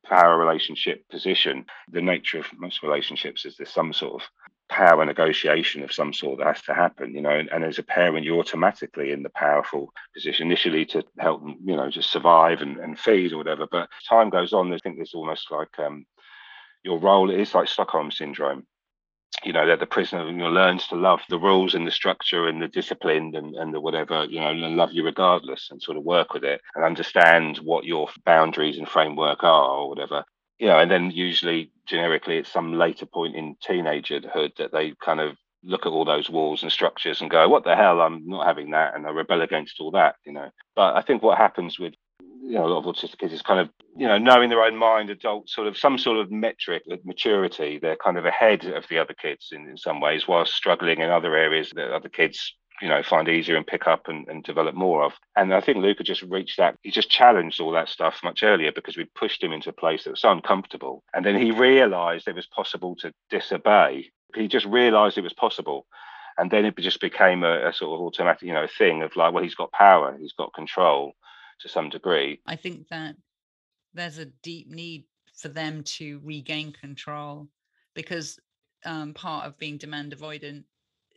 power 0.03 0.37
relationship 0.37 1.07
position. 1.09 1.65
The 1.91 2.01
nature 2.01 2.39
of 2.39 2.47
most 2.57 2.81
relationships 2.81 3.45
is 3.45 3.57
there's 3.57 3.69
some 3.69 3.93
sort 3.93 4.21
of 4.21 4.29
power 4.69 5.05
negotiation 5.05 5.83
of 5.83 5.93
some 5.93 6.13
sort 6.13 6.39
that 6.39 6.47
has 6.47 6.61
to 6.63 6.73
happen, 6.73 7.13
you 7.13 7.21
know. 7.21 7.31
And, 7.31 7.49
and, 7.49 7.63
as 7.63 7.79
a 7.79 7.83
parent, 7.83 8.25
you're 8.25 8.39
automatically 8.39 9.11
in 9.11 9.23
the 9.23 9.29
powerful 9.29 9.93
position 10.13 10.47
initially 10.47 10.85
to 10.87 11.03
help 11.19 11.41
them, 11.41 11.57
you 11.63 11.75
know, 11.75 11.89
just 11.89 12.11
survive 12.11 12.61
and, 12.61 12.77
and 12.77 12.99
feed 12.99 13.33
or 13.33 13.37
whatever. 13.37 13.67
But 13.69 13.89
time 14.07 14.29
goes 14.29 14.53
on, 14.53 14.73
I 14.73 14.77
think 14.77 14.97
there's 14.97 15.13
almost 15.13 15.51
like 15.51 15.77
um, 15.79 16.05
your 16.83 16.99
role 16.99 17.29
is 17.29 17.53
like 17.53 17.67
Stockholm 17.67 18.11
syndrome. 18.11 18.65
you 19.43 19.53
know 19.53 19.67
that 19.67 19.79
the 19.79 19.85
prisoner 19.85 20.25
you 20.25 20.33
know, 20.33 20.49
learns 20.49 20.87
to 20.87 20.95
love 20.95 21.21
the 21.29 21.39
rules 21.39 21.75
and 21.75 21.85
the 21.85 21.91
structure 21.91 22.47
and 22.47 22.61
the 22.61 22.67
discipline 22.67 23.35
and, 23.35 23.55
and 23.55 23.73
the 23.73 23.79
whatever 23.79 24.25
you 24.25 24.39
know 24.39 24.49
and 24.49 24.77
love 24.77 24.91
you 24.93 25.03
regardless 25.03 25.69
and 25.69 25.81
sort 25.81 25.97
of 25.97 26.03
work 26.03 26.33
with 26.33 26.43
it 26.43 26.61
and 26.75 26.85
understand 26.85 27.57
what 27.57 27.83
your 27.83 28.07
boundaries 28.25 28.77
and 28.77 28.87
framework 28.87 29.43
are 29.43 29.69
or 29.69 29.89
whatever 29.89 30.23
know 30.65 30.79
and 30.79 30.89
then 30.89 31.11
usually 31.11 31.71
generically 31.85 32.39
at 32.39 32.47
some 32.47 32.73
later 32.73 33.05
point 33.05 33.35
in 33.35 33.55
teenagerhood 33.55 34.55
that 34.57 34.71
they 34.71 34.93
kind 35.03 35.19
of 35.19 35.37
look 35.63 35.85
at 35.85 35.91
all 35.91 36.05
those 36.05 36.29
walls 36.29 36.63
and 36.63 36.71
structures 36.71 37.21
and 37.21 37.29
go 37.29 37.47
what 37.47 37.63
the 37.63 37.75
hell 37.75 38.01
i'm 38.01 38.27
not 38.27 38.47
having 38.47 38.71
that 38.71 38.95
and 38.95 39.05
i 39.05 39.09
rebel 39.09 39.41
against 39.41 39.79
all 39.79 39.91
that 39.91 40.15
you 40.25 40.31
know 40.31 40.49
but 40.75 40.95
i 40.95 41.01
think 41.01 41.21
what 41.21 41.37
happens 41.37 41.77
with 41.77 41.93
you 42.47 42.53
know, 42.53 42.65
a 42.65 42.69
lot 42.69 42.79
of 42.79 42.95
autistic 42.95 43.17
kids 43.17 43.33
is 43.33 43.41
kind 43.41 43.59
of, 43.59 43.69
you 43.97 44.07
know, 44.07 44.17
knowing 44.17 44.49
their 44.49 44.63
own 44.63 44.77
mind, 44.77 45.09
adult 45.09 45.49
sort 45.49 45.67
of 45.67 45.77
some 45.77 45.97
sort 45.97 46.17
of 46.17 46.31
metric 46.31 46.83
of 46.89 47.05
maturity. 47.05 47.77
They're 47.77 47.97
kind 47.97 48.17
of 48.17 48.25
ahead 48.25 48.63
of 48.65 48.85
the 48.87 48.99
other 48.99 49.13
kids 49.13 49.49
in, 49.51 49.67
in 49.67 49.77
some 49.77 49.99
ways, 49.99 50.27
while 50.27 50.45
struggling 50.45 51.01
in 51.01 51.09
other 51.09 51.35
areas 51.35 51.71
that 51.75 51.93
other 51.93 52.07
kids, 52.07 52.55
you 52.81 52.87
know, 52.87 53.01
find 53.03 53.27
easier 53.27 53.55
and 53.55 53.65
pick 53.65 53.87
up 53.87 54.07
and, 54.07 54.27
and 54.27 54.43
develop 54.43 54.75
more 54.75 55.03
of. 55.03 55.13
And 55.35 55.53
I 55.53 55.61
think 55.61 55.79
Luca 55.79 56.03
just 56.03 56.21
reached 56.23 56.57
that. 56.57 56.75
He 56.83 56.91
just 56.91 57.09
challenged 57.09 57.59
all 57.59 57.71
that 57.71 57.89
stuff 57.89 58.19
much 58.23 58.43
earlier 58.43 58.71
because 58.71 58.97
we 58.97 59.05
pushed 59.15 59.43
him 59.43 59.51
into 59.51 59.69
a 59.69 59.73
place 59.73 60.03
that 60.03 60.11
was 60.11 60.23
uncomfortable. 60.23 61.03
And 61.13 61.25
then 61.25 61.39
he 61.39 61.51
realized 61.51 62.27
it 62.27 62.35
was 62.35 62.47
possible 62.47 62.95
to 62.97 63.11
disobey. 63.29 64.11
He 64.35 64.47
just 64.47 64.65
realized 64.65 65.17
it 65.17 65.21
was 65.21 65.33
possible 65.33 65.87
and 66.37 66.51
then 66.51 66.65
it 66.65 66.77
just 66.77 67.01
became 67.01 67.43
a, 67.43 67.69
a, 67.69 67.73
sort 67.73 67.99
of 67.99 68.05
automatic, 68.05 68.43
you 68.43 68.53
know, 68.53 68.67
thing 68.77 69.01
of 69.01 69.15
like, 69.15 69.33
well, 69.33 69.43
he's 69.43 69.55
got 69.55 69.71
power, 69.71 70.15
he's 70.19 70.33
got 70.33 70.53
control, 70.53 71.13
to 71.59 71.69
some 71.69 71.89
degree. 71.89 72.39
I 72.45 72.55
think 72.55 72.87
that 72.89 73.15
there's 73.93 74.19
a 74.19 74.25
deep 74.25 74.69
need 74.69 75.05
for 75.35 75.49
them 75.49 75.83
to 75.83 76.21
regain 76.23 76.71
control 76.71 77.47
because 77.95 78.39
um, 78.85 79.13
part 79.13 79.45
of 79.45 79.57
being 79.57 79.77
demand 79.77 80.15
avoidant 80.15 80.63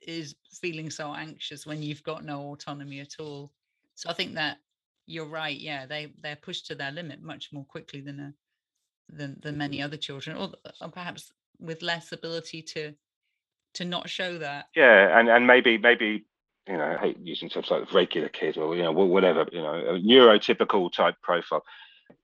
is 0.06 0.34
feeling 0.60 0.90
so 0.90 1.14
anxious 1.14 1.66
when 1.66 1.82
you've 1.82 2.02
got 2.02 2.24
no 2.24 2.52
autonomy 2.52 3.00
at 3.00 3.16
all. 3.18 3.52
So 3.94 4.10
I 4.10 4.14
think 4.14 4.34
that 4.34 4.58
you're 5.06 5.26
right. 5.28 5.58
Yeah, 5.58 5.86
they 5.86 6.12
they're 6.22 6.36
pushed 6.36 6.66
to 6.66 6.74
their 6.74 6.92
limit 6.92 7.22
much 7.22 7.50
more 7.52 7.64
quickly 7.64 8.00
than 8.00 8.20
a 8.20 8.34
than 9.08 9.38
than 9.42 9.58
many 9.58 9.78
mm-hmm. 9.78 9.86
other 9.86 9.96
children, 9.96 10.36
or, 10.36 10.50
or 10.80 10.86
uh, 10.86 10.88
perhaps 10.88 11.32
with 11.58 11.82
less 11.82 12.12
ability 12.12 12.62
to 12.62 12.94
to 13.74 13.84
not 13.84 14.08
show 14.08 14.38
that. 14.38 14.66
Yeah, 14.74 15.18
and 15.18 15.28
and 15.28 15.46
maybe 15.46 15.78
maybe 15.78 16.24
you 16.68 16.76
know, 16.76 16.84
I 16.84 16.96
hate 16.98 17.18
using 17.22 17.48
terms 17.48 17.70
like 17.70 17.92
regular 17.92 18.28
kid 18.28 18.56
or, 18.56 18.76
you 18.76 18.82
know, 18.82 18.92
whatever, 18.92 19.46
you 19.50 19.60
know, 19.60 19.74
a 19.74 19.98
neurotypical 19.98 20.92
type 20.92 21.16
profile 21.22 21.64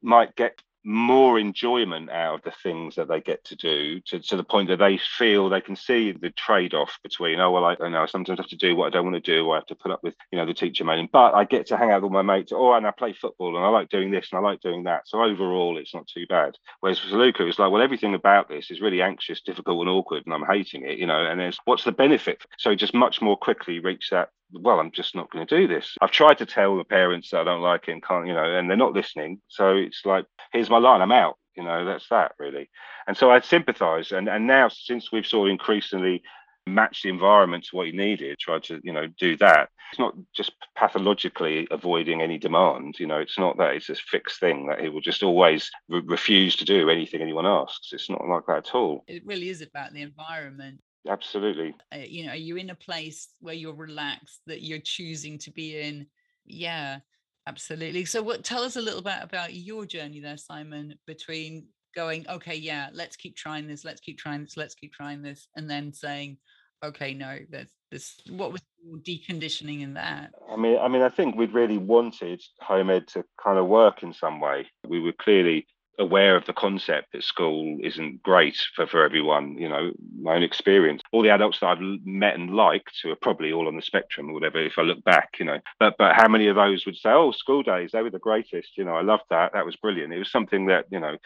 might 0.03 0.37
get 0.37 0.61
more 0.87 1.37
enjoyment 1.37 2.09
out 2.11 2.37
of 2.37 2.43
the 2.43 2.53
things 2.63 2.95
that 2.95 3.09
they 3.09 3.21
get 3.21 3.43
to 3.43 3.57
do 3.57 4.01
to, 4.03 4.21
to 4.21 4.37
the 4.37 4.45
point 4.45 4.69
that 4.69 4.79
they 4.79 4.97
feel 4.97 5.49
they 5.49 5.61
can 5.61 5.75
see 5.75 6.13
the 6.13 6.31
trade-off 6.31 6.97
between 7.03 7.41
oh 7.41 7.51
well 7.51 7.65
I, 7.65 7.89
know 7.89 8.05
I 8.05 8.07
sometimes 8.07 8.39
have 8.39 8.49
to 8.51 8.57
do 8.57 8.77
what 8.77 8.87
I 8.87 8.91
don't 8.91 9.05
want 9.05 9.23
to 9.23 9.33
do 9.33 9.45
or 9.45 9.55
I 9.55 9.59
have 9.59 9.67
to 9.67 9.75
put 9.75 9.91
up 9.91 10.05
with 10.05 10.15
you 10.31 10.39
know 10.39 10.47
the 10.47 10.55
teacher 10.55 10.85
mailing 10.85 11.09
but 11.13 11.35
I 11.35 11.43
get 11.43 11.67
to 11.67 11.77
hang 11.77 11.91
out 11.91 12.03
with 12.03 12.13
my 12.13 12.23
mates 12.23 12.53
oh 12.55 12.73
and 12.73 12.87
I 12.87 12.93
play 12.93 13.13
football 13.13 13.57
and 13.57 13.65
I 13.65 13.69
like 13.69 13.89
doing 13.89 14.13
this 14.13 14.29
and 14.31 14.39
I 14.39 14.49
like 14.49 14.61
doing 14.61 14.85
that. 14.85 15.09
So 15.09 15.21
overall 15.21 15.77
it's 15.77 15.93
not 15.93 16.07
too 16.07 16.25
bad. 16.29 16.55
Whereas 16.79 17.01
for 17.01 17.17
Luca 17.17 17.45
it's 17.45 17.59
like 17.59 17.73
well 17.73 17.83
everything 17.83 18.15
about 18.15 18.49
this 18.49 18.71
is 18.71 18.81
really 18.81 19.03
anxious 19.03 19.41
difficult 19.41 19.81
and 19.81 19.91
awkward 19.91 20.23
and 20.25 20.33
I'm 20.33 20.47
hating 20.49 20.85
it 20.85 20.99
you 20.99 21.07
know 21.07 21.27
and 21.27 21.41
there's 21.41 21.59
what's 21.65 21.83
the 21.83 21.91
benefit? 21.91 22.43
So 22.59 22.77
just 22.77 22.95
much 22.95 23.21
more 23.21 23.37
quickly 23.37 23.81
reach 23.81 24.11
that 24.11 24.29
well, 24.53 24.81
I'm 24.81 24.93
just 24.93 25.15
not 25.15 25.31
going 25.31 25.47
to 25.47 25.57
do 25.57 25.67
this. 25.67 25.97
I've 26.01 26.11
tried 26.11 26.39
to 26.39 26.47
tell 26.47 26.77
the 26.77 26.85
parents 26.85 27.31
that 27.31 27.41
I 27.41 27.45
don't 27.45 27.63
like 27.63 27.89
and 27.89 28.03
can't, 28.03 28.27
you 28.27 28.35
know, 28.35 28.45
and 28.45 28.69
they're 28.69 28.77
not 28.77 28.93
listening. 28.93 29.41
So 29.49 29.77
it's 29.77 30.03
like, 30.05 30.27
here's 30.53 30.71
my 30.71 30.79
line, 30.79 31.01
I'm 31.01 31.13
out. 31.13 31.37
You 31.57 31.65
know, 31.65 31.85
that's 31.85 32.09
that 32.11 32.33
really. 32.39 32.69
And 33.07 33.17
so 33.17 33.31
I 33.31 33.41
sympathise. 33.41 34.13
And 34.13 34.29
and 34.29 34.47
now 34.47 34.69
since 34.69 35.11
we've 35.11 35.27
sort 35.27 35.49
of 35.49 35.53
increasingly 35.53 36.23
matched 36.67 37.05
the 37.05 37.09
environment 37.09 37.65
to 37.65 37.77
what 37.77 37.87
he 37.87 37.93
needed, 37.93 38.39
tried 38.39 38.65
to, 38.65 38.81
you 38.83 38.93
know, 38.93 39.07
do 39.19 39.37
that. 39.39 39.71
It's 39.93 40.01
not 40.01 40.15
just 40.35 40.53
pathologically 40.75 41.69
avoiding 41.71 42.21
any 42.21 42.39
demand. 42.39 42.97
You 42.99 43.07
know, 43.07 43.19
it's 43.19 43.39
not 43.39 43.57
that 43.59 43.75
it's 43.75 43.89
a 43.89 43.95
fixed 43.95 44.41
thing 44.41 44.67
that 44.67 44.81
he 44.81 44.89
will 44.89 45.01
just 45.01 45.23
always 45.23 45.71
re- 45.89 46.03
refuse 46.05 46.57
to 46.57 46.65
do 46.65 46.91
anything 46.91 47.23
anyone 47.23 47.47
asks. 47.47 47.93
It's 47.93 48.11
not 48.11 48.27
like 48.29 48.47
that 48.47 48.69
at 48.69 48.75
all. 48.75 49.05
It 49.07 49.25
really 49.25 49.49
is 49.49 49.63
about 49.63 49.93
the 49.93 50.03
environment 50.03 50.81
absolutely. 51.09 51.75
Uh, 51.95 51.99
you 51.99 52.27
know 52.27 52.33
are 52.33 52.37
you 52.37 52.57
in 52.57 52.71
a 52.71 52.75
place 52.75 53.29
where 53.41 53.55
you're 53.55 53.75
relaxed 53.75 54.41
that 54.47 54.63
you're 54.63 54.79
choosing 54.79 55.39
to 55.39 55.51
be 55.51 55.79
in? 55.79 56.07
Yeah 56.45 56.99
absolutely. 57.47 58.05
So 58.05 58.23
what 58.23 58.45
tell 58.45 58.63
us 58.63 58.77
a 58.77 58.83
little 58.83 59.03
bit 59.03 59.19
about 59.21 59.55
your 59.55 59.87
journey 59.87 60.21
there 60.21 60.37
simon 60.37 60.95
between 61.07 61.67
going 61.95 62.27
okay 62.29 62.55
yeah 62.55 62.91
let's 62.93 63.17
keep 63.17 63.35
trying 63.37 63.67
this 63.67 63.83
let's 63.83 64.03
keep 64.03 64.19
trying 64.19 64.43
this 64.43 64.57
let's 64.57 64.75
keep 64.75 64.93
trying 64.93 65.23
this 65.23 65.49
and 65.57 65.71
then 65.71 65.95
saying 65.95 66.37
okay 66.85 67.15
no 67.15 67.39
there's 67.49 67.69
this 67.91 68.21
what 68.29 68.53
was 68.53 68.61
deconditioning 69.07 69.83
in 69.83 69.95
that? 69.95 70.33
I 70.51 70.57
mean 70.57 70.79
i 70.79 70.89
mean 70.89 71.03
i 71.03 71.09
think 71.09 71.37
we'd 71.37 71.53
really 71.53 71.79
wanted 71.79 72.43
home 72.61 72.91
ed 72.91 73.07
to 73.09 73.25
kind 73.43 73.59
of 73.59 73.67
work 73.67 74.03
in 74.03 74.13
some 74.13 74.41
way. 74.41 74.67
We 74.87 75.01
were 75.01 75.13
clearly 75.13 75.67
aware 75.99 76.37
of 76.37 76.45
the 76.47 76.53
concept 76.53 77.13
that 77.13 77.25
school 77.25 77.79
isn't 77.83 78.23
great 78.23 78.57
for, 78.75 78.87
for 78.87 79.05
everyone. 79.05 79.57
You 79.59 79.69
know, 79.69 79.93
my 80.21 80.37
own 80.37 80.43
experience. 80.43 81.03
All 81.13 81.23
the 81.23 81.31
adults 81.31 81.61
that 81.61 81.67
I've 81.67 81.81
met 82.05 82.35
and 82.35 82.51
liked, 82.51 83.01
who 83.03 83.11
are 83.11 83.17
probably 83.17 83.53
all 83.53 83.69
on 83.69 83.77
the 83.77 83.83
spectrum 83.83 84.31
or 84.31 84.35
whatever, 84.35 84.63
if 84.63 84.79
I 84.79 84.83
look 84.83 85.03
back, 85.05 85.31
you 85.39 85.45
know, 85.45 85.59
but 85.79 85.95
but 85.99 86.15
how 86.15 86.29
many 86.29 86.49
of 86.49 86.57
those 86.57 86.87
would 86.87 86.97
say, 86.97 87.11
"Oh, 87.11 87.33
school 87.33 87.63
days, 87.63 87.91
they 87.93 88.03
were 88.03 88.11
the 88.11 88.19
greatest." 88.19 88.77
You 88.77 88.85
know, 88.85 88.95
I 88.95 89.03
loved 89.03 89.25
that. 89.31 89.53
That 89.53 89.67
was 89.67 89.77
brilliant. 89.77 90.13
It 90.13 90.19
was 90.19 90.31
something 90.31 90.67
that 90.67 90.87
you 90.91 91.01
know, 91.01 91.17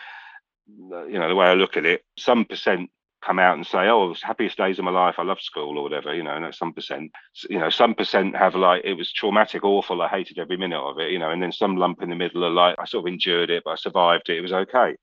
you 0.67 1.19
know, 1.19 1.29
the 1.29 1.37
way 1.37 1.47
I 1.47 1.55
look 1.55 1.77
at 1.77 1.87
it, 1.87 2.05
some 2.17 2.45
percent 2.45 2.91
come 3.25 3.39
out 3.39 3.57
and 3.57 3.67
say, 3.67 3.89
"Oh, 3.89 4.07
it 4.07 4.09
was 4.09 4.23
happiest 4.23 4.57
days 4.57 4.79
of 4.79 4.85
my 4.85 4.91
life. 4.91 5.17
I 5.19 5.23
love 5.23 5.41
school 5.41 5.79
or 5.79 5.83
whatever." 5.83 6.15
You 6.15 6.23
know, 6.23 6.35
and 6.37 6.55
some 6.55 6.73
percent. 6.73 7.11
You 7.49 7.59
know, 7.59 7.71
some 7.71 7.95
percent 7.95 8.37
have 8.37 8.55
like 8.55 8.83
it 8.85 8.95
was 8.95 9.13
traumatic, 9.13 9.65
awful. 9.65 10.03
I 10.03 10.09
hated 10.09 10.39
every 10.39 10.57
minute 10.57 10.81
of 10.81 10.99
it. 10.99 11.11
You 11.11 11.19
know, 11.19 11.31
and 11.31 11.43
then 11.43 11.53
some 11.53 11.77
lump 11.77 12.03
in 12.03 12.11
the 12.11 12.17
middle 12.17 12.45
are 12.45 12.51
like, 12.51 12.77
I 12.79 12.85
sort 12.87 13.07
of 13.07 13.13
endured 13.13 13.51
it, 13.51 13.63
but 13.65 13.73
I 13.73 13.77
survived 13.77 14.29
it. 14.29 14.39
It 14.39 14.43
was 14.43 14.53
okay. 14.53 14.97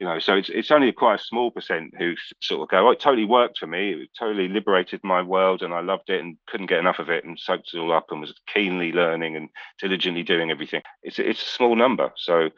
You 0.00 0.06
know, 0.06 0.20
so 0.20 0.36
it's 0.36 0.48
it's 0.48 0.70
only 0.70 0.92
quite 0.92 1.20
a 1.20 1.24
small 1.24 1.50
percent 1.50 1.92
who 1.98 2.14
sort 2.40 2.62
of 2.62 2.68
go, 2.68 2.86
"Oh, 2.86 2.90
it 2.92 3.00
totally 3.00 3.24
worked 3.24 3.58
for 3.58 3.66
me. 3.66 3.92
It 3.94 4.10
totally 4.16 4.48
liberated 4.48 5.00
my 5.02 5.22
world, 5.22 5.62
and 5.62 5.74
I 5.74 5.80
loved 5.80 6.08
it, 6.08 6.20
and 6.20 6.36
couldn't 6.46 6.68
get 6.68 6.78
enough 6.78 7.00
of 7.00 7.10
it, 7.10 7.24
and 7.24 7.38
soaked 7.38 7.74
it 7.74 7.78
all 7.78 7.92
up, 7.92 8.06
and 8.10 8.20
was 8.20 8.34
keenly 8.46 8.92
learning 8.92 9.34
and 9.36 9.48
diligently 9.80 10.22
doing 10.22 10.50
everything." 10.52 10.82
It's 11.02 11.18
it's 11.18 11.42
a 11.42 11.46
small 11.46 11.74
number, 11.74 12.12
so 12.16 12.50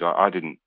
I, 0.00 0.26
I 0.26 0.30
didn't 0.30 0.58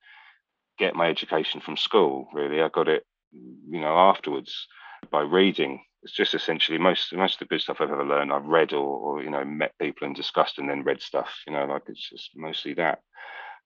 get 0.77 0.95
my 0.95 1.09
education 1.09 1.59
from 1.61 1.75
school. 1.77 2.29
Really, 2.33 2.61
I 2.61 2.69
got 2.69 2.87
it 2.87 3.03
you 3.33 3.79
know, 3.79 3.97
afterwards 3.97 4.67
by 5.09 5.21
reading. 5.21 5.81
It's 6.03 6.13
just 6.13 6.33
essentially 6.33 6.77
most 6.77 7.13
most 7.13 7.35
of 7.35 7.39
the 7.39 7.45
good 7.45 7.61
stuff 7.61 7.77
I've 7.79 7.91
ever 7.91 8.05
learned. 8.05 8.33
I've 8.33 8.45
read 8.45 8.73
or, 8.73 8.79
or 8.79 9.23
you 9.23 9.29
know 9.29 9.45
met 9.45 9.73
people 9.79 10.07
and 10.07 10.15
discussed 10.15 10.57
and 10.57 10.67
then 10.69 10.83
read 10.83 11.01
stuff. 11.01 11.29
You 11.45 11.53
know, 11.53 11.65
like 11.65 11.83
it's 11.87 12.09
just 12.09 12.31
mostly 12.35 12.73
that. 12.75 12.99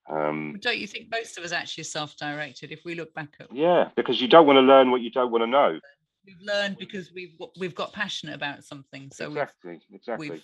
Um, 0.08 0.56
don't 0.60 0.78
you 0.78 0.86
think 0.86 1.08
most 1.10 1.36
of 1.36 1.44
us 1.44 1.52
actually 1.52 1.84
self-directed? 1.84 2.70
If 2.70 2.80
we 2.84 2.94
look 2.94 3.12
back 3.14 3.34
at 3.40 3.48
yeah, 3.54 3.88
because 3.96 4.20
you 4.20 4.28
don't 4.28 4.46
want 4.46 4.58
to 4.58 4.60
learn 4.60 4.90
what 4.90 5.00
you 5.00 5.10
don't 5.10 5.32
want 5.32 5.42
to 5.42 5.46
know. 5.46 5.78
We've 6.26 6.40
learned 6.42 6.76
because 6.78 7.12
we've 7.12 7.34
we've 7.58 7.74
got 7.74 7.92
passionate 7.92 8.34
about 8.34 8.64
something. 8.64 9.10
So 9.12 9.28
exactly, 9.28 9.80
we've, 9.90 10.00
exactly. 10.00 10.30
We've 10.30 10.42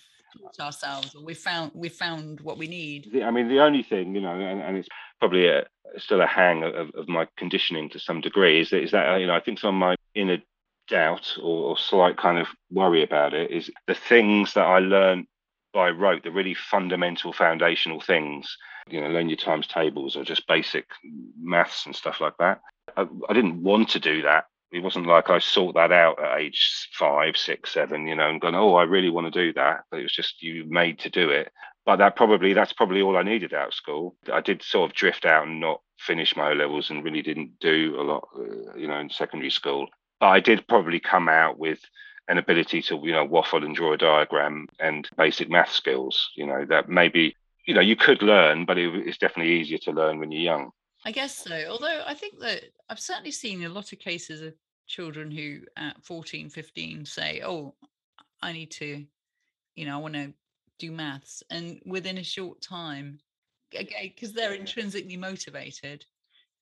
ourselves, 0.60 1.14
or 1.14 1.24
we 1.24 1.34
found 1.34 1.72
we 1.74 1.88
found 1.88 2.40
what 2.40 2.58
we 2.58 2.66
need. 2.66 3.22
I 3.22 3.30
mean, 3.30 3.48
the 3.48 3.60
only 3.60 3.82
thing 3.82 4.14
you 4.14 4.20
know, 4.20 4.32
and, 4.32 4.60
and 4.60 4.76
it's 4.76 4.88
probably 5.18 5.48
a, 5.48 5.64
still 5.98 6.20
a 6.20 6.26
hang 6.26 6.62
of, 6.62 6.90
of 6.94 7.08
my 7.08 7.26
conditioning 7.36 7.88
to 7.90 7.98
some 7.98 8.20
degree 8.20 8.60
is 8.60 8.70
that 8.70 8.82
is 8.82 8.90
that 8.92 9.20
you 9.20 9.26
know 9.26 9.34
I 9.34 9.40
think 9.40 9.58
some 9.58 9.74
of 9.74 9.80
my 9.80 9.96
inner 10.14 10.38
doubt 10.88 11.36
or, 11.40 11.70
or 11.70 11.78
slight 11.78 12.16
kind 12.16 12.38
of 12.38 12.48
worry 12.70 13.02
about 13.02 13.34
it 13.34 13.50
is 13.50 13.70
the 13.86 13.94
things 13.94 14.54
that 14.54 14.64
I 14.64 14.78
learned 14.78 15.26
by 15.72 15.90
rote, 15.90 16.22
the 16.22 16.30
really 16.30 16.54
fundamental 16.54 17.32
foundational 17.32 18.00
things, 18.00 18.56
you 18.88 19.00
know, 19.00 19.08
learn 19.08 19.28
your 19.28 19.36
times 19.36 19.66
tables 19.66 20.16
or 20.16 20.24
just 20.24 20.46
basic 20.46 20.86
maths 21.40 21.86
and 21.86 21.96
stuff 21.96 22.20
like 22.20 22.36
that. 22.38 22.60
I, 22.96 23.06
I, 23.28 23.32
didn't 23.32 23.62
want 23.62 23.88
to 23.90 24.00
do 24.00 24.22
that. 24.22 24.46
It 24.72 24.82
wasn't 24.82 25.06
like 25.06 25.30
I 25.30 25.38
sought 25.38 25.74
that 25.74 25.92
out 25.92 26.22
at 26.22 26.38
age 26.38 26.88
five, 26.92 27.36
six, 27.36 27.72
seven, 27.72 28.06
you 28.06 28.16
know, 28.16 28.28
and 28.28 28.40
gone, 28.40 28.54
oh, 28.54 28.74
I 28.74 28.84
really 28.84 29.10
want 29.10 29.32
to 29.32 29.46
do 29.46 29.52
that. 29.52 29.84
But 29.90 30.00
it 30.00 30.04
was 30.04 30.14
just 30.14 30.42
you 30.42 30.64
made 30.66 30.98
to 31.00 31.10
do 31.10 31.28
it 31.28 31.52
but 31.84 31.96
that 31.96 32.16
probably 32.16 32.52
that's 32.52 32.72
probably 32.72 33.02
all 33.02 33.16
I 33.16 33.22
needed 33.22 33.52
out 33.52 33.68
of 33.68 33.74
school. 33.74 34.16
I 34.32 34.40
did 34.40 34.62
sort 34.62 34.90
of 34.90 34.96
drift 34.96 35.24
out 35.24 35.46
and 35.46 35.60
not 35.60 35.80
finish 35.98 36.36
my 36.36 36.50
O 36.50 36.54
levels 36.54 36.90
and 36.90 37.04
really 37.04 37.22
didn't 37.22 37.58
do 37.60 37.96
a 37.98 38.02
lot, 38.02 38.28
uh, 38.36 38.76
you 38.76 38.86
know, 38.86 38.98
in 38.98 39.10
secondary 39.10 39.50
school. 39.50 39.88
But 40.20 40.28
I 40.28 40.40
did 40.40 40.66
probably 40.68 41.00
come 41.00 41.28
out 41.28 41.58
with 41.58 41.80
an 42.28 42.38
ability 42.38 42.82
to, 42.82 43.00
you 43.02 43.12
know, 43.12 43.24
waffle 43.24 43.64
and 43.64 43.74
draw 43.74 43.92
a 43.92 43.98
diagram 43.98 44.68
and 44.78 45.08
basic 45.16 45.50
math 45.50 45.72
skills. 45.72 46.30
You 46.36 46.46
know 46.46 46.64
that 46.66 46.88
maybe 46.88 47.36
you 47.66 47.74
know 47.74 47.80
you 47.80 47.96
could 47.96 48.22
learn, 48.22 48.64
but 48.64 48.78
it, 48.78 48.94
it's 49.06 49.18
definitely 49.18 49.54
easier 49.54 49.78
to 49.78 49.92
learn 49.92 50.20
when 50.20 50.30
you're 50.30 50.42
young. 50.42 50.70
I 51.04 51.12
guess 51.12 51.36
so. 51.36 51.66
Although 51.68 52.04
I 52.06 52.14
think 52.14 52.38
that 52.40 52.64
I've 52.88 53.00
certainly 53.00 53.32
seen 53.32 53.64
a 53.64 53.68
lot 53.68 53.92
of 53.92 53.98
cases 53.98 54.40
of 54.42 54.54
children 54.86 55.30
who 55.30 55.62
at 55.76 56.04
14, 56.04 56.48
15 56.48 57.04
say, 57.04 57.42
"Oh, 57.44 57.76
I 58.42 58.52
need 58.52 58.70
to, 58.72 59.06
you 59.76 59.86
know, 59.86 59.94
I 59.96 60.00
want 60.00 60.14
to 60.14 60.34
do 60.78 60.92
maths 60.92 61.42
and 61.50 61.80
within 61.86 62.18
a 62.18 62.24
short 62.24 62.60
time 62.62 63.20
again 63.72 64.12
because 64.14 64.32
they're 64.32 64.54
intrinsically 64.54 65.16
motivated 65.16 66.04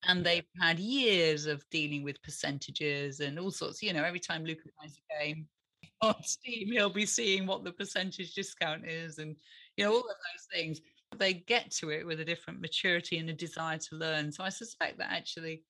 and 0.05 0.25
they've 0.25 0.47
had 0.61 0.79
years 0.79 1.47
of 1.47 1.69
dealing 1.71 2.03
with 2.05 2.23
percentages 2.23 3.21
and 3.21 3.39
all 3.39 3.51
sorts. 3.51 3.83
You 3.83 3.93
know, 3.93 4.05
every 4.05 4.21
time 4.21 4.45
Luca 4.45 4.69
buys 4.81 4.99
a 4.99 5.25
game 5.25 5.49
on 6.03 6.23
Steam, 6.25 6.73
he'll 6.73 6.91
be 6.91 7.07
seeing 7.07 7.47
what 7.47 7.65
the 7.65 7.73
percentage 7.73 8.35
discount 8.35 8.87
is, 8.87 9.19
and 9.19 9.37
you 9.77 9.85
know 9.85 9.93
all 9.93 10.01
of 10.01 10.07
those 10.07 10.49
things. 10.53 10.81
They 11.17 11.35
get 11.35 11.71
to 11.73 11.91
it 11.91 12.07
with 12.07 12.21
a 12.21 12.25
different 12.25 12.61
maturity 12.61 13.19
and 13.19 13.29
a 13.29 13.35
desire 13.35 13.79
to 13.79 13.97
learn. 13.97 14.33
So 14.33 14.45
I 14.45 14.49
suspect 14.49 14.99
that 14.99 15.13
actually. 15.13 15.65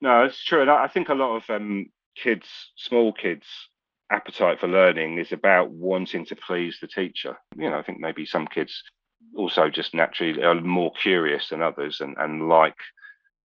No, 0.00 0.24
it's 0.24 0.42
true, 0.42 0.62
and 0.62 0.70
I 0.70 0.86
think 0.86 1.08
a 1.08 1.14
lot 1.14 1.36
of 1.36 1.50
um, 1.50 1.86
kids, 2.16 2.46
small 2.76 3.12
kids, 3.12 3.46
appetite 4.10 4.60
for 4.60 4.68
learning 4.68 5.18
is 5.18 5.32
about 5.32 5.70
wanting 5.70 6.24
to 6.26 6.36
please 6.36 6.78
the 6.80 6.86
teacher. 6.86 7.36
You 7.56 7.70
know, 7.70 7.78
I 7.78 7.82
think 7.82 8.00
maybe 8.00 8.24
some 8.24 8.46
kids 8.46 8.82
also 9.36 9.68
just 9.68 9.94
naturally 9.94 10.42
are 10.42 10.54
more 10.60 10.92
curious 10.92 11.48
than 11.48 11.62
others 11.62 12.00
and, 12.00 12.16
and 12.18 12.48
like 12.48 12.76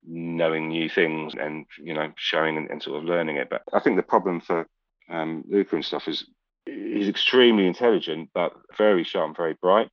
knowing 0.06 0.68
new 0.68 0.90
things 0.90 1.34
and 1.40 1.66
you 1.82 1.94
know 1.94 2.12
showing 2.16 2.58
and, 2.58 2.70
and 2.70 2.82
sort 2.82 2.98
of 2.98 3.04
learning 3.04 3.38
it. 3.38 3.50
But 3.50 3.64
I 3.74 3.80
think 3.80 3.96
the 3.96 4.04
problem 4.04 4.42
for 4.42 4.68
um, 5.10 5.44
Luca 5.50 5.76
and 5.76 5.86
stuff 5.86 6.08
is 6.08 6.26
he's 6.66 7.10
extremely 7.10 7.68
intelligent, 7.68 8.30
but 8.34 8.54
very 8.78 9.04
sharp, 9.04 9.36
very 9.36 9.56
bright. 9.62 9.90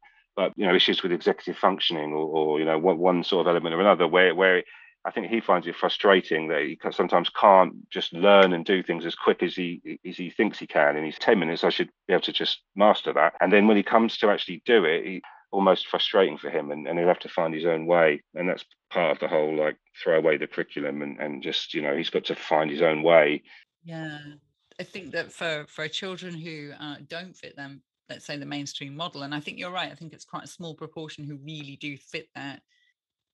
You 0.56 0.66
know 0.66 0.75
issues 0.75 1.02
with 1.02 1.12
executive 1.12 1.56
functioning 1.56 2.12
or, 2.12 2.26
or 2.26 2.59
you 2.59 2.64
know 2.64 2.78
one, 2.78 2.99
one 2.99 3.25
sort 3.25 3.47
of 3.47 3.50
element 3.50 3.75
or 3.75 3.80
another 3.80 4.06
where 4.06 4.35
where 4.35 4.62
I 5.04 5.11
think 5.11 5.28
he 5.28 5.40
finds 5.40 5.66
it 5.66 5.76
frustrating 5.76 6.49
that 6.49 6.61
he 6.61 6.78
sometimes 6.92 7.30
can't 7.30 7.88
just 7.90 8.12
learn 8.12 8.52
and 8.52 8.64
do 8.64 8.82
things 8.82 9.06
as 9.06 9.14
quick 9.14 9.42
as 9.42 9.54
he 9.54 9.99
as 10.06 10.16
he 10.16 10.30
thinks 10.30 10.59
he 10.59 10.66
can. 10.66 10.97
In 10.97 11.04
his 11.04 11.18
ten 11.18 11.38
minutes, 11.38 11.64
I 11.64 11.70
should 11.70 11.90
be 12.06 12.14
able 12.14 12.23
to 12.23 12.32
just 12.32 12.61
master 12.76 13.12
that. 13.14 13.35
And 13.40 13.52
then 13.52 13.66
when 13.66 13.76
he 13.76 13.82
comes 13.82 14.18
to 14.18 14.28
actually 14.28 14.62
do 14.66 14.85
it, 14.85 15.04
he, 15.04 15.23
almost 15.52 15.88
frustrating 15.88 16.38
for 16.38 16.50
him, 16.50 16.70
and, 16.70 16.87
and 16.87 16.99
he'll 16.99 17.09
have 17.09 17.18
to 17.20 17.28
find 17.28 17.54
his 17.54 17.66
own 17.66 17.87
way. 17.87 18.23
And 18.35 18.49
that's 18.49 18.64
part 18.90 19.12
of 19.12 19.20
the 19.20 19.28
whole 19.28 19.56
like 19.56 19.76
throw 20.02 20.18
away 20.18 20.37
the 20.37 20.47
curriculum 20.47 21.02
and 21.02 21.18
and 21.18 21.42
just 21.42 21.75
you 21.75 21.82
know 21.82 21.97
he's 21.97 22.11
got 22.11 22.25
to 22.26 22.35
find 22.35 22.70
his 22.70 22.82
own 22.82 23.02
way. 23.02 23.42
Yeah, 23.85 24.18
I 24.78 24.82
think 24.82 25.12
that 25.12 25.32
for 25.32 25.64
for 25.68 25.88
children 25.88 26.35
who 26.35 26.73
uh, 26.78 26.97
don't 27.09 27.35
fit 27.35 27.56
them, 27.56 27.82
let's 28.10 28.26
say 28.26 28.36
the 28.36 28.44
mainstream 28.44 28.94
model, 28.94 29.22
and 29.22 29.34
I 29.34 29.40
think 29.40 29.58
you're 29.58 29.70
right. 29.70 29.90
I 29.90 29.94
think 29.94 30.12
it's 30.12 30.24
quite 30.24 30.44
a 30.44 30.48
small 30.48 30.74
proportion 30.74 31.24
who 31.24 31.36
really 31.36 31.76
do 31.80 31.96
fit 31.96 32.28
that 32.34 32.60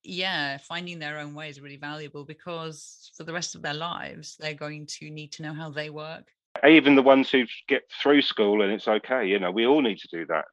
yeah, 0.03 0.57
finding 0.57 0.99
their 0.99 1.19
own 1.19 1.33
way 1.33 1.49
is 1.49 1.59
really 1.59 1.77
valuable 1.77 2.23
because 2.23 3.11
for 3.15 3.23
the 3.23 3.33
rest 3.33 3.55
of 3.55 3.61
their 3.61 3.73
lives, 3.73 4.37
they're 4.39 4.53
going 4.53 4.85
to 4.85 5.09
need 5.09 5.31
to 5.33 5.43
know 5.43 5.53
how 5.53 5.69
they 5.69 5.89
work. 5.89 6.31
Even 6.67 6.95
the 6.95 7.01
ones 7.01 7.29
who 7.29 7.45
get 7.67 7.83
through 8.01 8.21
school 8.21 8.61
and 8.61 8.71
it's 8.71 8.87
okay, 8.87 9.27
you 9.27 9.37
know, 9.37 9.51
we 9.51 9.67
all 9.67 9.81
need 9.81 9.99
to 9.99 10.07
do 10.07 10.25
that. 10.27 10.45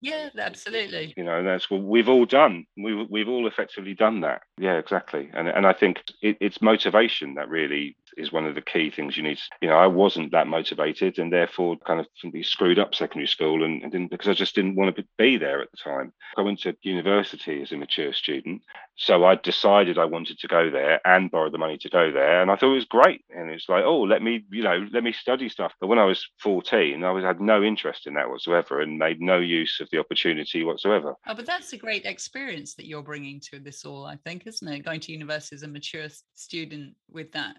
Yeah, 0.00 0.30
absolutely. 0.38 1.12
You 1.16 1.24
know, 1.24 1.42
that's 1.42 1.70
what 1.70 1.82
we've 1.82 2.08
all 2.08 2.24
done. 2.24 2.64
We've 2.78 3.06
we've 3.10 3.28
all 3.28 3.46
effectively 3.46 3.92
done 3.92 4.22
that. 4.22 4.40
Yeah, 4.56 4.78
exactly. 4.78 5.28
And 5.34 5.46
and 5.46 5.66
I 5.66 5.74
think 5.74 6.02
it, 6.22 6.38
it's 6.40 6.62
motivation 6.62 7.34
that 7.34 7.50
really 7.50 7.96
is 8.20 8.32
one 8.32 8.46
of 8.46 8.54
the 8.54 8.62
key 8.62 8.90
things 8.90 9.16
you 9.16 9.22
need. 9.22 9.38
You 9.60 9.68
know, 9.68 9.76
I 9.76 9.86
wasn't 9.86 10.32
that 10.32 10.46
motivated, 10.46 11.18
and 11.18 11.32
therefore 11.32 11.76
kind 11.86 12.00
of 12.00 12.06
screwed 12.42 12.78
up 12.78 12.94
secondary 12.94 13.26
school, 13.26 13.64
and, 13.64 13.82
and 13.82 13.92
didn't 13.92 14.10
because 14.10 14.28
I 14.28 14.34
just 14.34 14.54
didn't 14.54 14.76
want 14.76 14.94
to 14.94 15.04
be 15.18 15.36
there 15.36 15.60
at 15.60 15.70
the 15.70 15.76
time. 15.76 16.12
I 16.36 16.42
went 16.42 16.60
to 16.60 16.76
university 16.82 17.62
as 17.62 17.72
a 17.72 17.76
mature 17.76 18.12
student, 18.12 18.62
so 18.96 19.24
I 19.24 19.36
decided 19.36 19.98
I 19.98 20.04
wanted 20.04 20.38
to 20.40 20.48
go 20.48 20.70
there 20.70 21.00
and 21.06 21.30
borrow 21.30 21.50
the 21.50 21.58
money 21.58 21.78
to 21.78 21.88
go 21.88 22.12
there, 22.12 22.42
and 22.42 22.50
I 22.50 22.56
thought 22.56 22.72
it 22.72 22.74
was 22.74 22.84
great. 22.84 23.24
And 23.30 23.50
it's 23.50 23.68
like, 23.68 23.84
oh, 23.84 24.02
let 24.02 24.22
me, 24.22 24.44
you 24.50 24.62
know, 24.62 24.86
let 24.92 25.02
me 25.02 25.12
study 25.12 25.48
stuff. 25.48 25.72
But 25.80 25.86
when 25.88 25.98
I 25.98 26.04
was 26.04 26.28
14, 26.40 27.02
I 27.02 27.10
was 27.10 27.24
had 27.24 27.40
no 27.40 27.62
interest 27.62 28.06
in 28.06 28.14
that 28.14 28.28
whatsoever, 28.28 28.80
and 28.80 28.98
made 28.98 29.20
no 29.20 29.38
use 29.38 29.80
of 29.80 29.88
the 29.90 29.98
opportunity 29.98 30.64
whatsoever. 30.64 31.14
Oh, 31.26 31.34
but 31.34 31.46
that's 31.46 31.72
a 31.72 31.78
great 31.78 32.04
experience 32.04 32.74
that 32.74 32.86
you're 32.86 33.02
bringing 33.02 33.40
to 33.50 33.58
this 33.58 33.84
all, 33.84 34.04
I 34.04 34.16
think, 34.16 34.46
isn't 34.46 34.68
it? 34.68 34.84
Going 34.84 35.00
to 35.00 35.12
university 35.12 35.56
as 35.56 35.62
a 35.62 35.68
mature 35.68 36.08
student 36.34 36.94
with 37.10 37.32
that 37.32 37.56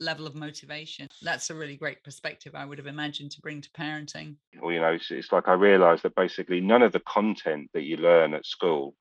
level 0.00 0.26
of 0.26 0.34
motivation. 0.34 1.08
That's 1.22 1.50
a 1.50 1.54
really 1.54 1.76
great 1.76 2.02
perspective, 2.02 2.54
I 2.54 2.64
would 2.64 2.78
have 2.78 2.86
imagined, 2.86 3.32
to 3.32 3.40
bring 3.40 3.60
to 3.60 3.70
parenting. 3.70 4.36
Well, 4.60 4.72
you 4.72 4.80
know, 4.80 4.92
it's, 4.92 5.10
it's 5.10 5.32
like 5.32 5.48
I 5.48 5.52
realized 5.52 6.04
that 6.04 6.14
basically 6.14 6.60
none 6.60 6.82
of 6.82 6.92
the 6.92 7.00
content 7.00 7.70
that 7.74 7.82
you 7.82 7.96
learn 7.96 8.34
at 8.34 8.46
school 8.46 8.94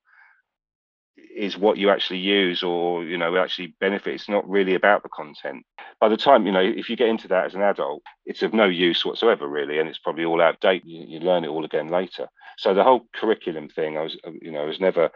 is 1.36 1.58
what 1.58 1.78
you 1.78 1.90
actually 1.90 2.20
use 2.20 2.64
or 2.64 3.04
you 3.04 3.18
know 3.18 3.36
actually 3.38 3.76
benefit. 3.80 4.14
It's 4.14 4.30
not 4.30 4.48
really 4.48 4.76
about 4.76 5.04
the 5.04 5.10
content. 5.10 5.66
By 6.00 6.10
the 6.10 6.18
time 6.18 6.46
you 6.46 6.52
know 6.52 6.62
if 6.62 6.90
you 6.90 6.96
get 6.96 7.10
into 7.10 7.28
that 7.30 7.46
as 7.46 7.56
an 7.56 7.62
adult 7.62 8.04
it's 8.26 8.44
of 8.44 8.54
no 8.54 8.66
use 8.66 9.04
whatsoever 9.04 9.48
really 9.48 9.80
and 9.80 9.90
it's 9.90 10.00
probably 10.00 10.26
all 10.26 10.42
out 10.42 10.60
date. 10.60 10.84
You, 10.86 11.06
you 11.08 11.20
learn 11.20 11.44
it 11.44 11.50
all 11.50 11.66
again 11.66 11.88
later. 11.88 12.28
So 12.58 12.74
the 12.74 12.84
whole 12.84 13.08
curriculum 13.16 13.70
thing 13.70 13.98
i 13.98 14.02
was 14.02 14.18
you 14.42 14.52
know 14.52 14.62
I 14.62 14.66
was 14.66 14.80
never 14.80 15.10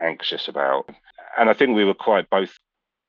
anxious 0.00 0.48
about. 0.48 0.90
And 1.38 1.48
i 1.48 1.54
think 1.54 1.76
we 1.76 1.84
were 1.84 1.94
quite 1.94 2.28
both 2.28 2.58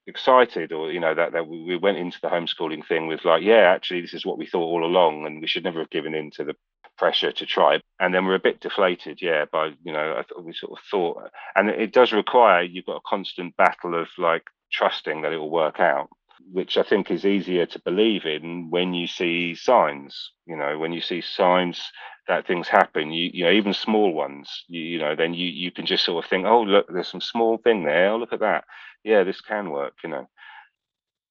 excited 0.07 0.71
or 0.71 0.91
you 0.91 0.99
know 0.99 1.13
that, 1.13 1.33
that 1.33 1.47
we 1.47 1.75
went 1.75 1.97
into 1.97 2.17
the 2.21 2.29
homeschooling 2.29 2.85
thing 2.87 3.07
with 3.07 3.25
like 3.25 3.43
yeah 3.43 3.73
actually 3.75 4.01
this 4.01 4.13
is 4.13 4.25
what 4.25 4.37
we 4.37 4.45
thought 4.45 4.61
all 4.61 4.85
along 4.85 5.25
and 5.25 5.41
we 5.41 5.47
should 5.47 5.63
never 5.63 5.79
have 5.79 5.89
given 5.89 6.15
in 6.15 6.31
to 6.31 6.43
the 6.43 6.55
pressure 6.97 7.31
to 7.31 7.45
try. 7.45 7.79
And 7.99 8.13
then 8.13 8.25
we're 8.25 8.35
a 8.35 8.39
bit 8.39 8.59
deflated 8.59 9.21
yeah 9.21 9.45
by 9.51 9.71
you 9.83 9.93
know 9.93 10.23
we 10.41 10.53
sort 10.53 10.73
of 10.73 10.83
thought 10.89 11.29
and 11.55 11.69
it 11.69 11.93
does 11.93 12.11
require 12.11 12.63
you've 12.63 12.85
got 12.85 12.97
a 12.97 13.07
constant 13.07 13.55
battle 13.55 13.99
of 13.99 14.07
like 14.17 14.47
trusting 14.71 15.21
that 15.21 15.33
it 15.33 15.37
will 15.37 15.51
work 15.51 15.79
out 15.79 16.09
which 16.51 16.77
I 16.77 16.83
think 16.83 17.11
is 17.11 17.25
easier 17.25 17.65
to 17.65 17.79
believe 17.79 18.25
in 18.25 18.69
when 18.69 18.93
you 18.93 19.07
see 19.07 19.55
signs 19.55 20.31
you 20.45 20.55
know 20.55 20.77
when 20.77 20.91
you 20.91 21.01
see 21.01 21.21
signs 21.21 21.91
that 22.27 22.45
things 22.45 22.67
happen 22.67 23.11
you 23.11 23.29
you 23.33 23.43
know 23.43 23.51
even 23.51 23.73
small 23.73 24.13
ones 24.13 24.63
you, 24.67 24.81
you 24.81 24.99
know 24.99 25.15
then 25.15 25.33
you 25.33 25.47
you 25.47 25.71
can 25.71 25.85
just 25.85 26.03
sort 26.03 26.23
of 26.23 26.29
think 26.29 26.45
oh 26.45 26.61
look 26.61 26.85
there's 26.91 27.07
some 27.07 27.21
small 27.21 27.57
thing 27.57 27.83
there 27.83 28.11
oh 28.11 28.17
look 28.17 28.33
at 28.33 28.39
that 28.39 28.65
yeah, 29.07 29.23
this 29.23 29.39
can 29.41 29.69
work, 29.69 29.93
you 30.03 30.09
know. 30.09 30.27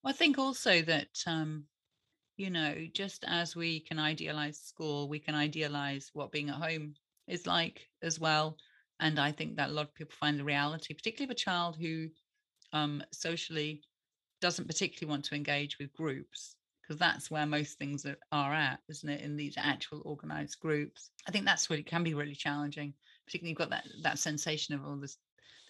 I 0.05 0.13
think 0.13 0.39
also 0.39 0.81
that, 0.83 1.09
um, 1.27 1.65
you 2.39 2.49
know, 2.49 2.87
just 2.93 3.25
as 3.27 3.55
we 3.55 3.81
can 3.81 3.99
idealize 3.99 4.59
school, 4.59 5.09
we 5.09 5.19
can 5.19 5.35
idealize 5.35 6.11
what 6.15 6.33
being 6.33 6.49
at 6.49 6.57
home 6.57 6.95
is 7.27 7.47
like 7.47 7.89
as 8.03 8.19
well. 8.19 8.57
And 8.99 9.19
I 9.19 9.31
think 9.33 9.57
that 9.57 9.69
a 9.69 9.73
lot 9.73 9.89
of 9.89 9.95
people 9.95 10.15
find 10.19 10.39
the 10.39 10.45
reality, 10.45 10.95
particularly 10.95 11.31
of 11.31 11.37
a 11.37 11.39
child 11.39 11.77
who 11.77 12.09
um, 12.73 13.03
socially 13.13 13.83
doesn't 14.41 14.67
particularly 14.67 15.11
want 15.11 15.27
to 15.27 15.35
engage 15.35 15.79
with 15.79 15.93
groups, 15.93 16.56
because 16.87 16.99
that's 16.99 17.31
where 17.31 17.47
most 17.47 17.79
things 17.79 18.07
are, 18.33 18.55
at, 18.55 18.79
isn't 18.89 19.09
it? 19.09 19.23
In 19.23 19.37
these 19.37 19.55
actual 19.57 20.03
organized 20.05 20.61
groups. 20.61 21.11
I 21.27 21.33
think 21.33 21.45
that's 21.45 21.69
what 21.69 21.79
it 21.79 21.87
can 21.87 22.05
be 22.05 22.15
really 22.15 22.35
challenging, 22.35 22.95
particularly 23.27 23.51
you've 23.51 23.59
got 23.59 23.71
that 23.71 23.87
that 24.03 24.19
sensation 24.19 24.75
of 24.75 24.85
all 24.85 24.93
oh, 24.93 25.01
this 25.01 25.17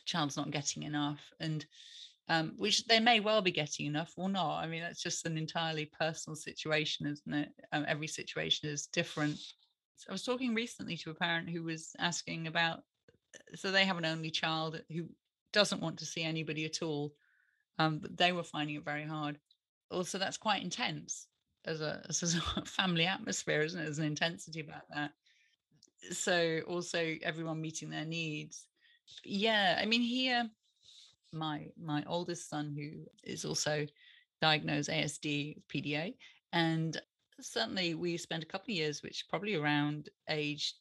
child's 0.04 0.36
not 0.36 0.50
getting 0.50 0.82
enough. 0.82 1.20
And 1.40 1.64
um, 2.28 2.54
which 2.56 2.84
they 2.86 2.98
may 2.98 3.20
well 3.20 3.40
be 3.40 3.52
getting 3.52 3.86
enough 3.86 4.12
or 4.16 4.28
not. 4.28 4.58
I 4.58 4.66
mean, 4.66 4.82
that's 4.82 5.02
just 5.02 5.26
an 5.26 5.38
entirely 5.38 5.90
personal 5.98 6.34
situation, 6.34 7.06
isn't 7.06 7.32
it? 7.32 7.48
Um, 7.72 7.84
every 7.86 8.08
situation 8.08 8.68
is 8.68 8.88
different. 8.88 9.38
So 9.96 10.06
I 10.08 10.12
was 10.12 10.24
talking 10.24 10.54
recently 10.54 10.96
to 10.98 11.10
a 11.10 11.14
parent 11.14 11.48
who 11.48 11.62
was 11.62 11.92
asking 11.98 12.48
about, 12.48 12.80
so 13.54 13.70
they 13.70 13.84
have 13.84 13.98
an 13.98 14.04
only 14.04 14.30
child 14.30 14.80
who 14.90 15.06
doesn't 15.52 15.80
want 15.80 15.98
to 15.98 16.04
see 16.04 16.22
anybody 16.22 16.64
at 16.64 16.82
all, 16.82 17.12
um, 17.78 17.98
but 18.00 18.16
they 18.16 18.32
were 18.32 18.42
finding 18.42 18.76
it 18.76 18.84
very 18.84 19.04
hard. 19.04 19.38
Also, 19.90 20.18
that's 20.18 20.36
quite 20.36 20.62
intense 20.62 21.26
as 21.64 21.80
a, 21.80 22.04
as 22.08 22.34
a 22.34 22.64
family 22.64 23.06
atmosphere, 23.06 23.62
isn't 23.62 23.80
it? 23.80 23.84
There's 23.84 23.98
an 23.98 24.04
intensity 24.04 24.60
about 24.60 24.88
that. 24.94 25.12
So 26.12 26.60
also 26.68 27.16
everyone 27.22 27.60
meeting 27.60 27.90
their 27.90 28.04
needs. 28.04 28.66
Yeah, 29.24 29.78
I 29.80 29.86
mean 29.86 30.02
here 30.02 30.48
my 31.32 31.66
my 31.76 32.04
oldest 32.06 32.48
son 32.48 32.74
who 32.76 33.04
is 33.24 33.44
also 33.44 33.86
diagnosed 34.40 34.88
ASD 34.88 35.60
PDA 35.68 36.14
and 36.52 37.00
certainly 37.40 37.94
we 37.94 38.16
spent 38.16 38.42
a 38.42 38.46
couple 38.46 38.72
of 38.72 38.76
years 38.76 39.02
which 39.02 39.26
probably 39.28 39.54
around 39.54 40.08
age 40.28 40.74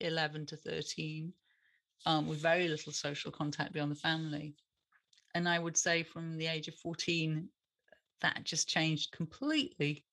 11 0.00 0.46
to 0.46 0.56
13 0.56 1.32
um, 2.06 2.28
with 2.28 2.38
very 2.38 2.68
little 2.68 2.92
social 2.92 3.30
contact 3.30 3.72
beyond 3.72 3.90
the 3.90 3.96
family 3.96 4.54
and 5.34 5.48
i 5.48 5.58
would 5.58 5.76
say 5.76 6.02
from 6.04 6.36
the 6.36 6.46
age 6.46 6.68
of 6.68 6.74
14 6.76 7.48
that 8.20 8.44
just 8.44 8.68
changed 8.68 9.12
completely 9.12 10.04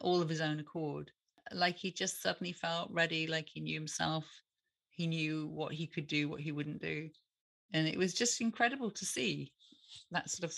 all 0.00 0.22
of 0.22 0.28
his 0.28 0.40
own 0.40 0.60
accord. 0.60 1.10
Like 1.52 1.76
he 1.76 1.90
just 1.90 2.22
suddenly 2.22 2.52
felt 2.52 2.90
ready 2.90 3.26
like 3.26 3.48
he 3.48 3.60
knew 3.60 3.74
himself 3.74 4.26
he 4.98 5.06
knew 5.06 5.46
what 5.46 5.72
he 5.72 5.86
could 5.86 6.08
do 6.08 6.28
what 6.28 6.40
he 6.40 6.52
wouldn't 6.52 6.82
do 6.82 7.08
and 7.72 7.86
it 7.86 7.96
was 7.96 8.12
just 8.12 8.40
incredible 8.40 8.90
to 8.90 9.04
see 9.04 9.52
that 10.10 10.28
sort 10.28 10.52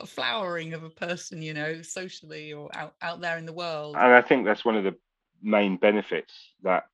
of 0.00 0.08
flowering 0.08 0.72
of 0.72 0.82
a 0.82 0.90
person 0.90 1.42
you 1.42 1.52
know 1.52 1.82
socially 1.82 2.52
or 2.52 2.70
out, 2.74 2.94
out 3.02 3.20
there 3.20 3.36
in 3.36 3.44
the 3.44 3.52
world. 3.52 3.94
And 3.94 4.14
i 4.14 4.22
think 4.22 4.44
that's 4.44 4.64
one 4.64 4.76
of 4.76 4.84
the 4.84 4.96
main 5.42 5.76
benefits 5.76 6.32
that 6.62 6.84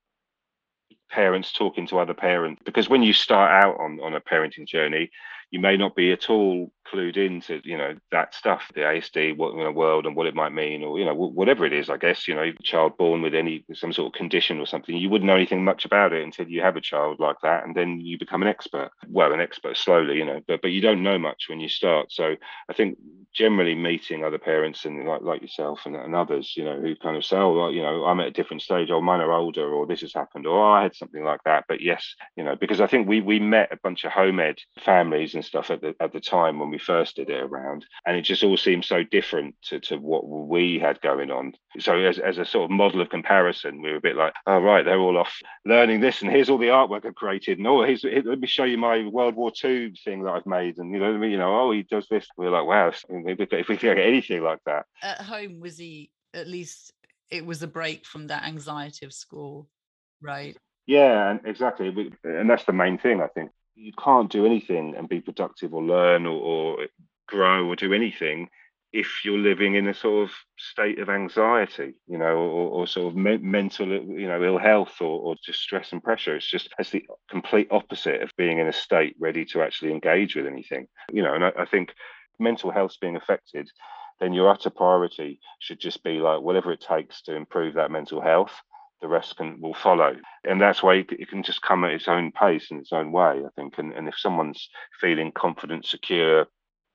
parents 1.08 1.52
talking 1.52 1.86
to 1.86 1.98
other 1.98 2.14
parents 2.14 2.60
because 2.64 2.88
when 2.88 3.02
you 3.02 3.12
start 3.12 3.50
out 3.64 3.78
on, 3.80 4.00
on 4.00 4.14
a 4.14 4.20
parenting 4.20 4.66
journey 4.66 5.10
you 5.50 5.60
may 5.60 5.76
not 5.76 5.96
be 5.96 6.12
at 6.12 6.30
all 6.30 6.70
clued 6.90 7.16
into 7.16 7.60
you 7.64 7.76
know 7.76 7.94
that 8.10 8.34
stuff 8.34 8.70
the 8.74 8.80
asd 8.80 9.36
what 9.36 9.52
in 9.52 9.62
the 9.62 9.70
world 9.70 10.06
and 10.06 10.16
what 10.16 10.26
it 10.26 10.34
might 10.34 10.52
mean 10.52 10.82
or 10.82 10.98
you 10.98 11.04
know 11.04 11.14
whatever 11.14 11.64
it 11.64 11.72
is 11.72 11.88
i 11.88 11.96
guess 11.96 12.26
you 12.26 12.34
know 12.34 12.50
child 12.62 12.96
born 12.96 13.22
with 13.22 13.34
any 13.34 13.64
some 13.74 13.92
sort 13.92 14.06
of 14.12 14.18
condition 14.18 14.58
or 14.58 14.66
something 14.66 14.96
you 14.96 15.08
wouldn't 15.08 15.26
know 15.26 15.36
anything 15.36 15.64
much 15.64 15.84
about 15.84 16.12
it 16.12 16.22
until 16.22 16.48
you 16.48 16.60
have 16.60 16.76
a 16.76 16.80
child 16.80 17.20
like 17.20 17.36
that 17.42 17.64
and 17.64 17.74
then 17.74 18.00
you 18.00 18.18
become 18.18 18.42
an 18.42 18.48
expert. 18.48 18.90
Well 19.08 19.32
an 19.32 19.40
expert 19.40 19.76
slowly 19.76 20.16
you 20.16 20.24
know 20.24 20.40
but 20.46 20.62
but 20.62 20.70
you 20.70 20.80
don't 20.80 21.02
know 21.02 21.18
much 21.18 21.46
when 21.48 21.60
you 21.60 21.68
start. 21.68 22.12
So 22.12 22.34
i 22.68 22.72
think 22.72 22.98
generally 23.32 23.74
meeting 23.74 24.24
other 24.24 24.38
parents 24.38 24.84
and 24.84 25.06
like 25.06 25.22
like 25.22 25.42
yourself 25.42 25.82
and, 25.86 25.94
and 25.94 26.16
others 26.16 26.54
you 26.56 26.64
know 26.64 26.80
who 26.80 26.96
kind 26.96 27.16
of 27.16 27.24
say 27.24 27.36
oh 27.36 27.52
well, 27.54 27.70
you 27.72 27.82
know 27.82 28.04
i'm 28.04 28.20
at 28.20 28.26
a 28.26 28.32
different 28.32 28.62
stage. 28.62 28.90
Or 28.90 29.02
mine 29.02 29.20
are 29.20 29.32
older 29.32 29.72
or 29.72 29.86
this 29.86 30.00
has 30.00 30.12
happened 30.12 30.46
or 30.46 30.58
oh, 30.58 30.72
i 30.72 30.82
had 30.82 30.96
something 30.96 31.24
like 31.24 31.40
that. 31.44 31.64
But 31.68 31.80
yes 31.80 32.14
you 32.36 32.44
know 32.44 32.56
because 32.56 32.80
i 32.80 32.86
think 32.86 33.06
we 33.06 33.20
we 33.20 33.38
met 33.38 33.72
a 33.72 33.78
bunch 33.82 34.04
of 34.04 34.12
home 34.12 34.40
ed 34.40 34.58
families 34.84 35.34
and 35.40 35.44
stuff 35.46 35.70
at 35.70 35.80
the 35.80 35.94
at 36.00 36.12
the 36.12 36.20
time 36.20 36.58
when 36.58 36.70
we 36.70 36.78
first 36.78 37.16
did 37.16 37.30
it 37.30 37.42
around. 37.42 37.86
And 38.06 38.16
it 38.16 38.22
just 38.22 38.44
all 38.44 38.56
seemed 38.56 38.84
so 38.84 39.02
different 39.02 39.54
to, 39.62 39.80
to 39.80 39.96
what 39.96 40.28
we 40.28 40.78
had 40.78 41.00
going 41.00 41.30
on. 41.30 41.54
So 41.78 41.98
as, 41.98 42.18
as 42.18 42.36
a 42.36 42.44
sort 42.44 42.64
of 42.64 42.76
model 42.76 43.00
of 43.00 43.08
comparison 43.08 43.80
we 43.80 43.90
were 43.90 43.96
a 43.96 44.00
bit 44.00 44.16
like 44.16 44.34
oh 44.46 44.58
right 44.58 44.84
they're 44.84 44.98
all 44.98 45.16
off 45.16 45.34
learning 45.64 46.00
this 46.00 46.20
and 46.20 46.30
here's 46.30 46.50
all 46.50 46.58
the 46.58 46.66
artwork 46.66 47.06
i've 47.06 47.14
created 47.14 47.58
and 47.58 47.66
oh 47.66 47.84
here's, 47.84 48.02
here, 48.02 48.22
let 48.24 48.40
me 48.40 48.46
show 48.46 48.64
you 48.64 48.76
my 48.76 49.06
world 49.06 49.36
war 49.36 49.52
ii 49.64 49.94
thing 50.04 50.22
that 50.24 50.32
i've 50.32 50.46
made 50.46 50.76
and 50.78 50.92
you 50.92 50.98
know 50.98 51.22
you 51.22 51.38
know 51.38 51.60
oh 51.60 51.70
he 51.70 51.82
does 51.84 52.06
this. 52.10 52.26
We're 52.36 52.50
like 52.50 52.66
wow 52.66 52.88
if 52.88 53.04
we 53.08 53.36
could 53.36 53.80
get 53.80 53.98
anything 53.98 54.42
like 54.42 54.60
that. 54.66 54.84
At 55.02 55.22
home 55.22 55.60
was 55.60 55.78
he 55.78 56.10
at 56.34 56.48
least 56.48 56.92
it 57.30 57.46
was 57.46 57.62
a 57.62 57.68
break 57.68 58.04
from 58.04 58.26
that 58.26 58.44
anxiety 58.44 59.06
of 59.06 59.12
school 59.12 59.68
right? 60.20 60.56
Yeah 60.86 61.30
and 61.30 61.40
exactly 61.44 62.12
and 62.24 62.50
that's 62.50 62.64
the 62.64 62.72
main 62.72 62.98
thing 62.98 63.22
i 63.22 63.28
think 63.28 63.50
you 63.80 63.92
can't 63.92 64.30
do 64.30 64.44
anything 64.44 64.94
and 64.96 65.08
be 65.08 65.20
productive 65.20 65.72
or 65.72 65.82
learn 65.82 66.26
or, 66.26 66.38
or 66.38 66.86
grow 67.26 67.66
or 67.66 67.76
do 67.76 67.94
anything 67.94 68.48
if 68.92 69.24
you're 69.24 69.38
living 69.38 69.76
in 69.76 69.86
a 69.86 69.94
sort 69.94 70.28
of 70.28 70.34
state 70.58 70.98
of 70.98 71.08
anxiety, 71.08 71.94
you 72.08 72.18
know, 72.18 72.36
or, 72.36 72.70
or 72.70 72.86
sort 72.86 73.06
of 73.06 73.16
me- 73.16 73.38
mental, 73.38 73.86
you 73.86 74.26
know, 74.26 74.42
ill 74.42 74.58
health 74.58 75.00
or, 75.00 75.20
or 75.20 75.36
just 75.44 75.60
stress 75.60 75.92
and 75.92 76.02
pressure. 76.02 76.34
It's 76.36 76.50
just 76.50 76.68
it's 76.78 76.90
the 76.90 77.06
complete 77.30 77.68
opposite 77.70 78.20
of 78.20 78.32
being 78.36 78.58
in 78.58 78.66
a 78.66 78.72
state 78.72 79.14
ready 79.18 79.44
to 79.46 79.62
actually 79.62 79.92
engage 79.92 80.34
with 80.34 80.46
anything, 80.46 80.86
you 81.12 81.22
know. 81.22 81.34
And 81.34 81.44
I, 81.44 81.52
I 81.60 81.64
think 81.66 81.94
mental 82.40 82.72
health's 82.72 82.96
being 82.96 83.16
affected, 83.16 83.70
then 84.18 84.32
your 84.32 84.50
utter 84.50 84.70
priority 84.70 85.40
should 85.60 85.78
just 85.78 86.02
be 86.02 86.18
like 86.18 86.40
whatever 86.40 86.72
it 86.72 86.80
takes 86.80 87.22
to 87.22 87.36
improve 87.36 87.74
that 87.74 87.92
mental 87.92 88.20
health 88.20 88.52
the 89.00 89.08
rest 89.08 89.36
can 89.36 89.60
will 89.60 89.74
follow. 89.74 90.16
And 90.44 90.60
that's 90.60 90.82
why 90.82 90.96
it 90.96 91.28
can 91.28 91.42
just 91.42 91.62
come 91.62 91.84
at 91.84 91.92
its 91.92 92.08
own 92.08 92.32
pace 92.32 92.70
and 92.70 92.80
its 92.80 92.92
own 92.92 93.12
way, 93.12 93.42
I 93.44 93.48
think. 93.56 93.78
And, 93.78 93.92
and 93.92 94.08
if 94.08 94.18
someone's 94.18 94.68
feeling 95.00 95.32
confident, 95.32 95.86
secure, 95.86 96.46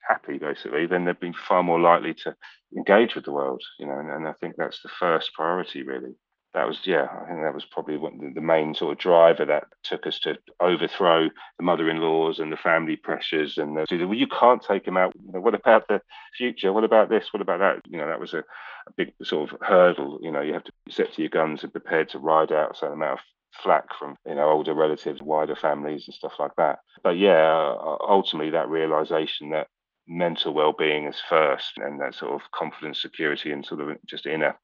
happy, 0.08 0.38
basically, 0.38 0.86
then 0.86 1.06
they'd 1.06 1.20
be 1.20 1.34
far 1.34 1.64
more 1.64 1.80
likely 1.80 2.14
to 2.14 2.36
engage 2.76 3.16
with 3.16 3.26
the 3.26 3.32
world, 3.32 3.62
you 3.80 3.88
know. 3.88 3.98
And, 3.98 4.10
and 4.10 4.28
I 4.28 4.34
think 4.34 4.56
that's 4.58 4.82
the 4.82 4.90
first 4.90 5.34
priority, 5.34 5.84
really 5.84 6.16
that 6.56 6.68
was 6.68 6.80
yeah 6.86 7.08
i 7.22 7.28
think 7.28 7.42
that 7.42 7.54
was 7.54 7.66
probably 7.66 7.98
one, 7.98 8.34
the 8.34 8.42
main 8.42 8.74
sort 8.74 8.94
of 8.94 8.98
driver 8.98 9.46
that 9.46 9.66
took 9.84 10.08
us 10.08 10.18
to 10.20 10.36
overthrow 10.60 11.30
the 11.58 11.64
mother-in-laws 11.64 12.40
and 12.40 12.52
the 12.52 12.58
family 12.58 12.96
pressures 12.96 13.58
and 13.58 13.78
the, 13.78 14.06
well 14.06 14.16
you 14.16 14.28
can't 14.28 14.64
take 14.64 14.88
him 14.88 14.98
out. 14.98 15.14
What 15.16 15.56
about 15.56 15.88
the 15.88 16.02
future? 16.38 16.74
What 16.74 16.84
about 16.84 17.10
this? 17.10 17.32
What 17.32 17.42
about 17.42 17.60
that? 17.60 17.82
You 17.88 17.98
know 17.98 18.08
that 18.08 18.20
was 18.20 18.34
a, 18.34 18.40
a 18.40 18.92
big 18.98 19.14
sort 19.24 19.52
of 19.52 19.60
hurdle. 19.62 20.20
You 20.22 20.32
know 20.32 20.42
you 20.42 20.54
have 20.54 20.64
to 20.64 20.72
set 20.90 21.14
to 21.14 21.22
your 21.22 21.30
guns 21.30 21.64
and 21.64 21.72
prepared 21.72 22.10
to 22.10 22.20
ride 22.20 22.52
out 22.52 22.72
a 22.72 22.76
certain 22.76 22.96
amount 22.96 23.20
of 23.20 23.26
flack 23.64 23.86
from 23.98 24.18
you 24.28 24.36
know 24.36 24.50
older 24.50 24.74
relatives 24.74 25.22
wider 25.22 25.56
families 25.56 26.06
and 26.08 26.16
stuff 26.16 26.34
like 26.40 26.56
that. 26.58 26.80
But 27.04 27.18
yeah 27.18 27.76
ultimately 28.08 28.52
that 28.52 28.70
realization 28.70 29.50
that 29.52 29.68
mental 30.08 30.54
well-being 30.54 31.06
is 31.06 31.20
first 31.28 31.78
and 31.78 32.00
that 32.00 32.14
sort 32.14 32.34
of 32.34 32.42
confidence 32.52 33.02
security 33.02 33.52
and 33.52 33.66
sort 33.66 33.82
of 33.82 33.98
just 34.06 34.28
inner 34.28 34.56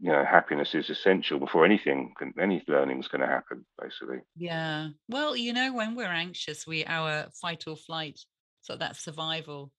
you 0.00 0.12
know 0.12 0.24
happiness 0.24 0.74
is 0.74 0.90
essential 0.90 1.38
before 1.38 1.64
anything 1.64 2.12
any 2.40 2.62
learning 2.68 3.00
is 3.00 3.08
going 3.08 3.20
to 3.20 3.26
happen 3.26 3.64
basically. 3.80 4.18
Yeah. 4.36 4.88
Well 5.08 5.36
you 5.36 5.52
know 5.52 5.72
when 5.72 5.94
we're 5.94 6.06
anxious 6.06 6.66
we 6.66 6.84
our 6.84 7.26
fight 7.40 7.64
or 7.66 7.76
flight 7.76 8.20
so 8.62 8.76
that 8.76 8.96
survival 8.96 9.72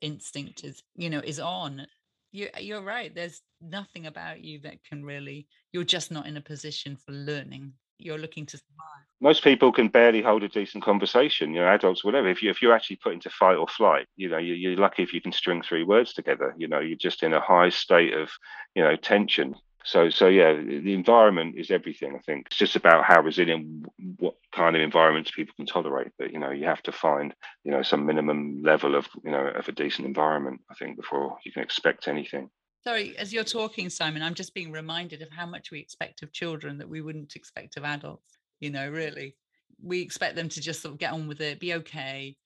instinct 0.00 0.64
is 0.64 0.82
you 0.94 1.10
know 1.10 1.20
is 1.20 1.40
on. 1.40 1.86
You 2.32 2.48
you're 2.60 2.82
right 2.82 3.14
there's 3.14 3.40
nothing 3.60 4.06
about 4.06 4.42
you 4.42 4.60
that 4.60 4.84
can 4.84 5.04
really 5.04 5.46
you're 5.72 5.84
just 5.84 6.10
not 6.10 6.26
in 6.26 6.36
a 6.36 6.42
position 6.42 6.96
for 6.96 7.12
learning. 7.12 7.72
You're 7.98 8.18
looking 8.18 8.44
to 8.46 8.58
survive. 8.58 9.04
Most 9.22 9.42
people 9.42 9.72
can 9.72 9.88
barely 9.88 10.20
hold 10.20 10.42
a 10.42 10.48
decent 10.48 10.84
conversation 10.84 11.52
you 11.52 11.60
know 11.60 11.68
adults 11.68 12.04
whatever. 12.04 12.28
If 12.28 12.42
you 12.42 12.50
if 12.50 12.62
you're 12.62 12.74
actually 12.74 12.96
put 12.96 13.12
into 13.12 13.30
fight 13.30 13.56
or 13.56 13.68
flight 13.68 14.06
you 14.16 14.30
know 14.30 14.38
you, 14.38 14.72
are 14.72 14.76
lucky 14.76 15.02
if 15.02 15.12
you 15.12 15.20
can 15.20 15.32
string 15.32 15.60
three 15.60 15.84
words 15.84 16.14
together 16.14 16.54
you 16.56 16.66
know 16.66 16.80
you're 16.80 16.96
just 16.96 17.22
in 17.22 17.34
a 17.34 17.40
high 17.40 17.68
state 17.68 18.14
of 18.14 18.30
you 18.74 18.82
know 18.82 18.96
tension 18.96 19.54
so, 19.86 20.10
so 20.10 20.26
yeah, 20.26 20.52
the 20.52 20.92
environment 20.92 21.54
is 21.56 21.70
everything. 21.70 22.16
I 22.16 22.18
think 22.18 22.46
it's 22.46 22.56
just 22.56 22.74
about 22.74 23.04
how 23.04 23.22
resilient, 23.22 23.86
what 24.18 24.34
kind 24.52 24.74
of 24.74 24.82
environments 24.82 25.30
people 25.30 25.54
can 25.56 25.64
tolerate. 25.64 26.08
But 26.18 26.32
you 26.32 26.40
know, 26.40 26.50
you 26.50 26.64
have 26.64 26.82
to 26.82 26.92
find 26.92 27.32
you 27.62 27.70
know 27.70 27.82
some 27.82 28.04
minimum 28.04 28.62
level 28.64 28.96
of 28.96 29.06
you 29.24 29.30
know 29.30 29.46
of 29.46 29.68
a 29.68 29.72
decent 29.72 30.08
environment. 30.08 30.60
I 30.70 30.74
think 30.74 30.96
before 30.96 31.38
you 31.44 31.52
can 31.52 31.62
expect 31.62 32.08
anything. 32.08 32.50
Sorry, 32.82 33.16
as 33.16 33.32
you're 33.32 33.44
talking, 33.44 33.88
Simon, 33.88 34.22
I'm 34.22 34.34
just 34.34 34.54
being 34.54 34.72
reminded 34.72 35.22
of 35.22 35.28
how 35.30 35.46
much 35.46 35.70
we 35.70 35.78
expect 35.78 36.22
of 36.22 36.32
children 36.32 36.78
that 36.78 36.88
we 36.88 37.00
wouldn't 37.00 37.36
expect 37.36 37.76
of 37.76 37.84
adults. 37.84 38.38
You 38.58 38.70
know, 38.70 38.90
really, 38.90 39.36
we 39.80 40.00
expect 40.02 40.34
them 40.34 40.48
to 40.48 40.60
just 40.60 40.82
sort 40.82 40.94
of 40.94 40.98
get 40.98 41.12
on 41.12 41.28
with 41.28 41.40
it, 41.40 41.60
be 41.60 41.74
okay, 41.74 42.36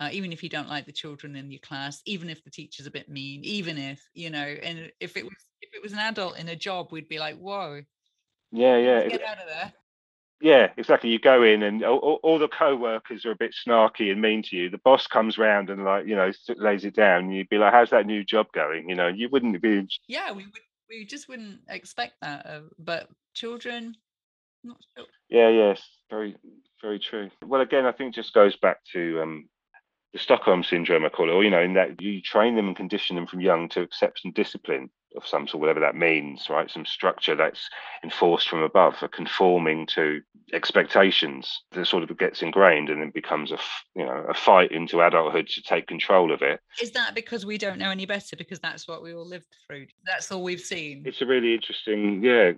uh, 0.00 0.08
even 0.12 0.32
if 0.32 0.42
you 0.42 0.48
don't 0.48 0.68
like 0.68 0.86
the 0.86 0.92
children 0.92 1.36
in 1.36 1.50
your 1.50 1.60
class, 1.60 2.00
even 2.06 2.30
if 2.30 2.42
the 2.42 2.50
teacher's 2.50 2.86
a 2.86 2.90
bit 2.90 3.08
mean, 3.08 3.44
even 3.44 3.78
if 3.78 4.02
you 4.14 4.30
know, 4.30 4.38
and 4.38 4.90
if 4.98 5.16
it 5.16 5.24
was 5.24 5.36
if 5.60 5.74
it 5.74 5.82
was 5.82 5.92
an 5.92 5.98
adult 5.98 6.38
in 6.38 6.48
a 6.48 6.56
job, 6.56 6.88
we'd 6.90 7.08
be 7.08 7.18
like, 7.18 7.36
whoa. 7.36 7.82
Yeah, 8.50 8.78
yeah. 8.78 9.06
Get 9.06 9.22
out 9.22 9.38
of 9.38 9.46
there. 9.46 9.72
Yeah, 10.40 10.70
exactly. 10.78 11.10
You 11.10 11.18
go 11.18 11.42
in 11.42 11.62
and 11.62 11.84
all, 11.84 12.18
all, 12.22 12.38
the 12.38 12.48
co-workers 12.48 13.26
are 13.26 13.32
a 13.32 13.36
bit 13.36 13.54
snarky 13.54 14.10
and 14.10 14.22
mean 14.22 14.42
to 14.44 14.56
you. 14.56 14.70
The 14.70 14.78
boss 14.78 15.06
comes 15.06 15.36
round 15.36 15.68
and 15.68 15.84
like, 15.84 16.06
you 16.06 16.16
know, 16.16 16.32
lays 16.56 16.86
it 16.86 16.96
down. 16.96 17.24
And 17.24 17.36
you'd 17.36 17.50
be 17.50 17.58
like, 17.58 17.74
how's 17.74 17.90
that 17.90 18.06
new 18.06 18.24
job 18.24 18.46
going? 18.52 18.88
You 18.88 18.94
know, 18.94 19.08
you 19.08 19.28
wouldn't 19.28 19.60
be. 19.60 19.86
Yeah, 20.08 20.32
we 20.32 20.46
would. 20.46 20.62
We 20.88 21.04
just 21.04 21.28
wouldn't 21.28 21.60
expect 21.68 22.14
that. 22.22 22.46
Uh, 22.46 22.60
but 22.78 23.08
children, 23.34 23.94
not 24.64 24.78
sure. 24.96 25.06
Yeah, 25.28 25.50
yes, 25.50 25.86
very, 26.08 26.36
very 26.80 26.98
true. 26.98 27.30
Well, 27.44 27.60
again, 27.60 27.86
I 27.86 27.92
think 27.92 28.14
just 28.14 28.34
goes 28.34 28.56
back 28.56 28.78
to 28.92 29.20
um, 29.22 29.48
the 30.12 30.18
Stockholm 30.18 30.64
syndrome, 30.64 31.04
I 31.04 31.08
call 31.08 31.28
it, 31.28 31.32
or, 31.32 31.44
you 31.44 31.50
know, 31.50 31.62
in 31.62 31.74
that 31.74 32.00
you 32.00 32.20
train 32.20 32.56
them 32.56 32.66
and 32.66 32.76
condition 32.76 33.16
them 33.16 33.26
from 33.26 33.40
young 33.40 33.68
to 33.70 33.80
accept 33.80 34.20
some 34.20 34.32
discipline 34.32 34.90
of 35.16 35.26
some 35.26 35.48
sort, 35.48 35.60
whatever 35.60 35.80
that 35.80 35.96
means, 35.96 36.48
right? 36.48 36.70
Some 36.70 36.84
structure 36.84 37.34
that's 37.34 37.68
enforced 38.04 38.48
from 38.48 38.62
above, 38.62 38.96
for 38.96 39.08
conforming 39.08 39.86
to 39.88 40.20
expectations 40.52 41.62
that 41.72 41.86
sort 41.86 42.08
of 42.08 42.18
gets 42.18 42.42
ingrained 42.42 42.88
and 42.88 43.00
then 43.00 43.10
becomes 43.10 43.52
a, 43.52 43.58
you 43.94 44.04
know, 44.04 44.24
a 44.28 44.34
fight 44.34 44.72
into 44.72 45.00
adulthood 45.00 45.48
to 45.48 45.62
take 45.62 45.86
control 45.86 46.32
of 46.32 46.42
it. 46.42 46.60
Is 46.80 46.92
that 46.92 47.14
because 47.14 47.44
we 47.44 47.58
don't 47.58 47.78
know 47.78 47.90
any 47.90 48.06
better? 48.06 48.36
Because 48.36 48.60
that's 48.60 48.86
what 48.86 49.02
we 49.02 49.14
all 49.14 49.26
lived 49.26 49.46
through. 49.66 49.86
That's 50.06 50.30
all 50.30 50.42
we've 50.42 50.60
seen. 50.60 51.02
It's 51.06 51.20
a 51.20 51.26
really 51.26 51.54
interesting, 51.54 52.22
yeah. 52.22 52.52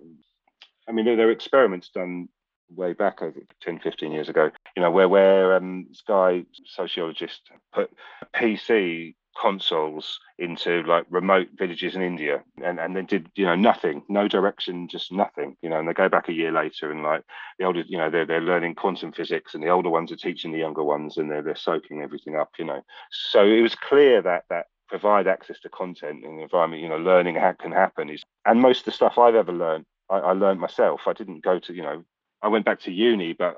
I 0.89 0.93
mean, 0.93 1.05
there, 1.05 1.17
there 1.17 1.29
are 1.29 1.33
experiments 1.33 1.91
done 1.95 2.29
way 2.77 2.93
back 2.93 3.23
over 3.23 3.41
10 3.61 3.79
15 3.81 4.13
years 4.13 4.29
ago 4.29 4.51
you 4.77 4.83
know 4.83 4.91
where 4.91 5.09
where 5.09 5.57
um 5.57 5.87
guy 6.07 6.45
sociologist 6.65 7.51
put 7.73 7.91
pc 8.35 9.15
consoles 9.41 10.21
into 10.39 10.83
like 10.83 11.05
remote 11.11 11.49
villages 11.57 11.95
in 11.95 12.03
India 12.03 12.43
and, 12.63 12.79
and 12.79 12.95
then 12.95 13.07
did, 13.07 13.29
you 13.35 13.45
know, 13.45 13.55
nothing, 13.55 14.03
no 14.09 14.29
direction, 14.29 14.89
just 14.89 15.13
nothing, 15.13 15.57
you 15.63 15.69
know, 15.69 15.79
and 15.79 15.89
they 15.89 15.93
go 15.93 16.09
back 16.09 16.29
a 16.29 16.33
year 16.33 16.53
later 16.53 16.91
and 16.91 17.03
like 17.03 17.23
the 17.59 17.65
older, 17.65 17.83
you 17.87 17.97
know, 17.97 18.11
they're, 18.11 18.27
they're 18.27 18.41
learning 18.41 18.75
quantum 18.75 19.13
physics 19.13 19.55
and 19.55 19.63
the 19.63 19.69
older 19.69 19.89
ones 19.89 20.13
are 20.13 20.17
teaching 20.17 20.53
the 20.53 20.59
younger 20.59 20.83
ones 20.83 21.17
and 21.17 21.31
they're, 21.31 21.43
they're 21.43 21.57
soaking 21.57 22.03
everything 22.03 22.37
up, 22.37 22.51
you 22.59 22.65
know. 22.65 22.83
So 23.11 23.47
it 23.47 23.63
was 23.63 23.75
clear 23.75 24.21
that 24.23 24.45
that 24.51 24.67
provide 24.89 25.27
access 25.27 25.59
to 25.61 25.69
content 25.71 26.25
in 26.25 26.37
the 26.37 26.43
environment, 26.43 26.83
you 26.83 26.89
know, 26.89 26.99
learning 26.99 27.37
how 27.37 27.53
can 27.53 27.73
happen 27.73 28.11
is, 28.11 28.23
and 28.45 28.61
most 28.61 28.81
of 28.81 28.85
the 28.87 28.93
stuff 28.93 29.19
I've 29.19 29.35
ever 29.35 29.53
learned, 29.53 29.87
I, 30.11 30.19
I 30.19 30.33
learned 30.33 30.61
myself. 30.61 31.03
I 31.07 31.15
didn't 31.15 31.43
go 31.43 31.59
to, 31.59 31.73
you 31.73 31.83
know, 31.83 32.05
I 32.43 32.49
went 32.49 32.65
back 32.65 32.81
to 32.81 32.93
uni, 32.93 33.33
but 33.33 33.57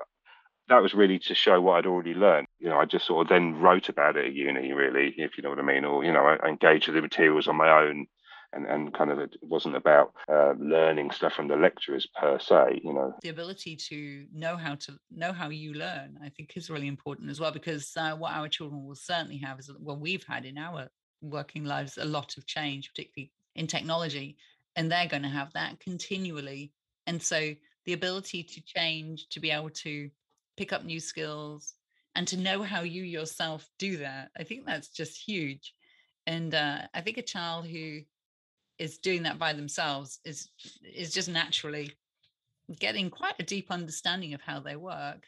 that 0.67 0.81
was 0.81 0.93
really 0.93 1.19
to 1.19 1.35
show 1.35 1.61
what 1.61 1.77
I'd 1.77 1.85
already 1.85 2.13
learned. 2.13 2.47
You 2.59 2.69
know, 2.69 2.77
I 2.77 2.85
just 2.85 3.05
sort 3.05 3.25
of 3.25 3.29
then 3.29 3.59
wrote 3.59 3.89
about 3.89 4.17
it 4.17 4.25
at 4.25 4.33
uni, 4.33 4.73
really, 4.73 5.13
if 5.17 5.37
you 5.37 5.43
know 5.43 5.49
what 5.49 5.59
I 5.59 5.63
mean, 5.63 5.85
or 5.85 6.03
you 6.03 6.11
know, 6.11 6.25
I, 6.25 6.47
engaged 6.47 6.87
with 6.87 6.95
the 6.95 7.01
materials 7.01 7.47
on 7.47 7.55
my 7.55 7.69
own, 7.69 8.07
and 8.53 8.65
and 8.65 8.93
kind 8.93 9.11
of 9.11 9.19
it 9.19 9.35
wasn't 9.41 9.75
about 9.75 10.13
uh, 10.31 10.53
learning 10.57 11.11
stuff 11.11 11.33
from 11.33 11.47
the 11.47 11.55
lecturers 11.55 12.07
per 12.19 12.39
se. 12.39 12.81
You 12.83 12.93
know, 12.93 13.13
the 13.21 13.29
ability 13.29 13.75
to 13.89 14.25
know 14.33 14.57
how 14.57 14.75
to 14.75 14.97
know 15.11 15.33
how 15.33 15.49
you 15.49 15.73
learn, 15.73 16.17
I 16.23 16.29
think, 16.29 16.53
is 16.55 16.69
really 16.69 16.87
important 16.87 17.29
as 17.29 17.39
well, 17.39 17.51
because 17.51 17.91
uh, 17.97 18.15
what 18.15 18.33
our 18.33 18.47
children 18.47 18.85
will 18.85 18.95
certainly 18.95 19.37
have 19.37 19.59
is 19.59 19.69
well, 19.79 19.97
we've 19.97 20.25
had 20.27 20.45
in 20.45 20.57
our 20.57 20.87
working 21.21 21.63
lives 21.63 21.97
a 21.97 22.05
lot 22.05 22.37
of 22.37 22.45
change, 22.45 22.89
particularly 22.89 23.31
in 23.55 23.67
technology, 23.67 24.37
and 24.75 24.91
they're 24.91 25.07
going 25.07 25.23
to 25.23 25.29
have 25.29 25.53
that 25.53 25.79
continually, 25.79 26.71
and 27.05 27.21
so 27.21 27.53
the 27.85 27.93
ability 27.93 28.43
to 28.43 28.61
change, 28.61 29.27
to 29.29 29.39
be 29.39 29.51
able 29.51 29.69
to 29.69 30.09
pick 30.57 30.73
up 30.73 30.83
new 30.83 30.99
skills 30.99 31.73
and 32.15 32.27
to 32.29 32.37
know 32.37 32.63
how 32.63 32.81
you 32.81 33.03
yourself 33.03 33.67
do 33.77 33.97
that 33.97 34.31
i 34.37 34.43
think 34.43 34.65
that's 34.65 34.89
just 34.89 35.17
huge 35.17 35.73
and 36.25 36.55
uh, 36.55 36.79
i 36.93 37.01
think 37.01 37.17
a 37.17 37.21
child 37.21 37.67
who 37.67 37.99
is 38.79 38.97
doing 38.97 39.23
that 39.23 39.39
by 39.39 39.53
themselves 39.53 40.19
is 40.25 40.49
is 40.83 41.13
just 41.13 41.29
naturally 41.29 41.91
getting 42.79 43.09
quite 43.09 43.35
a 43.39 43.43
deep 43.43 43.69
understanding 43.69 44.33
of 44.33 44.41
how 44.41 44.59
they 44.59 44.75
work. 44.75 45.27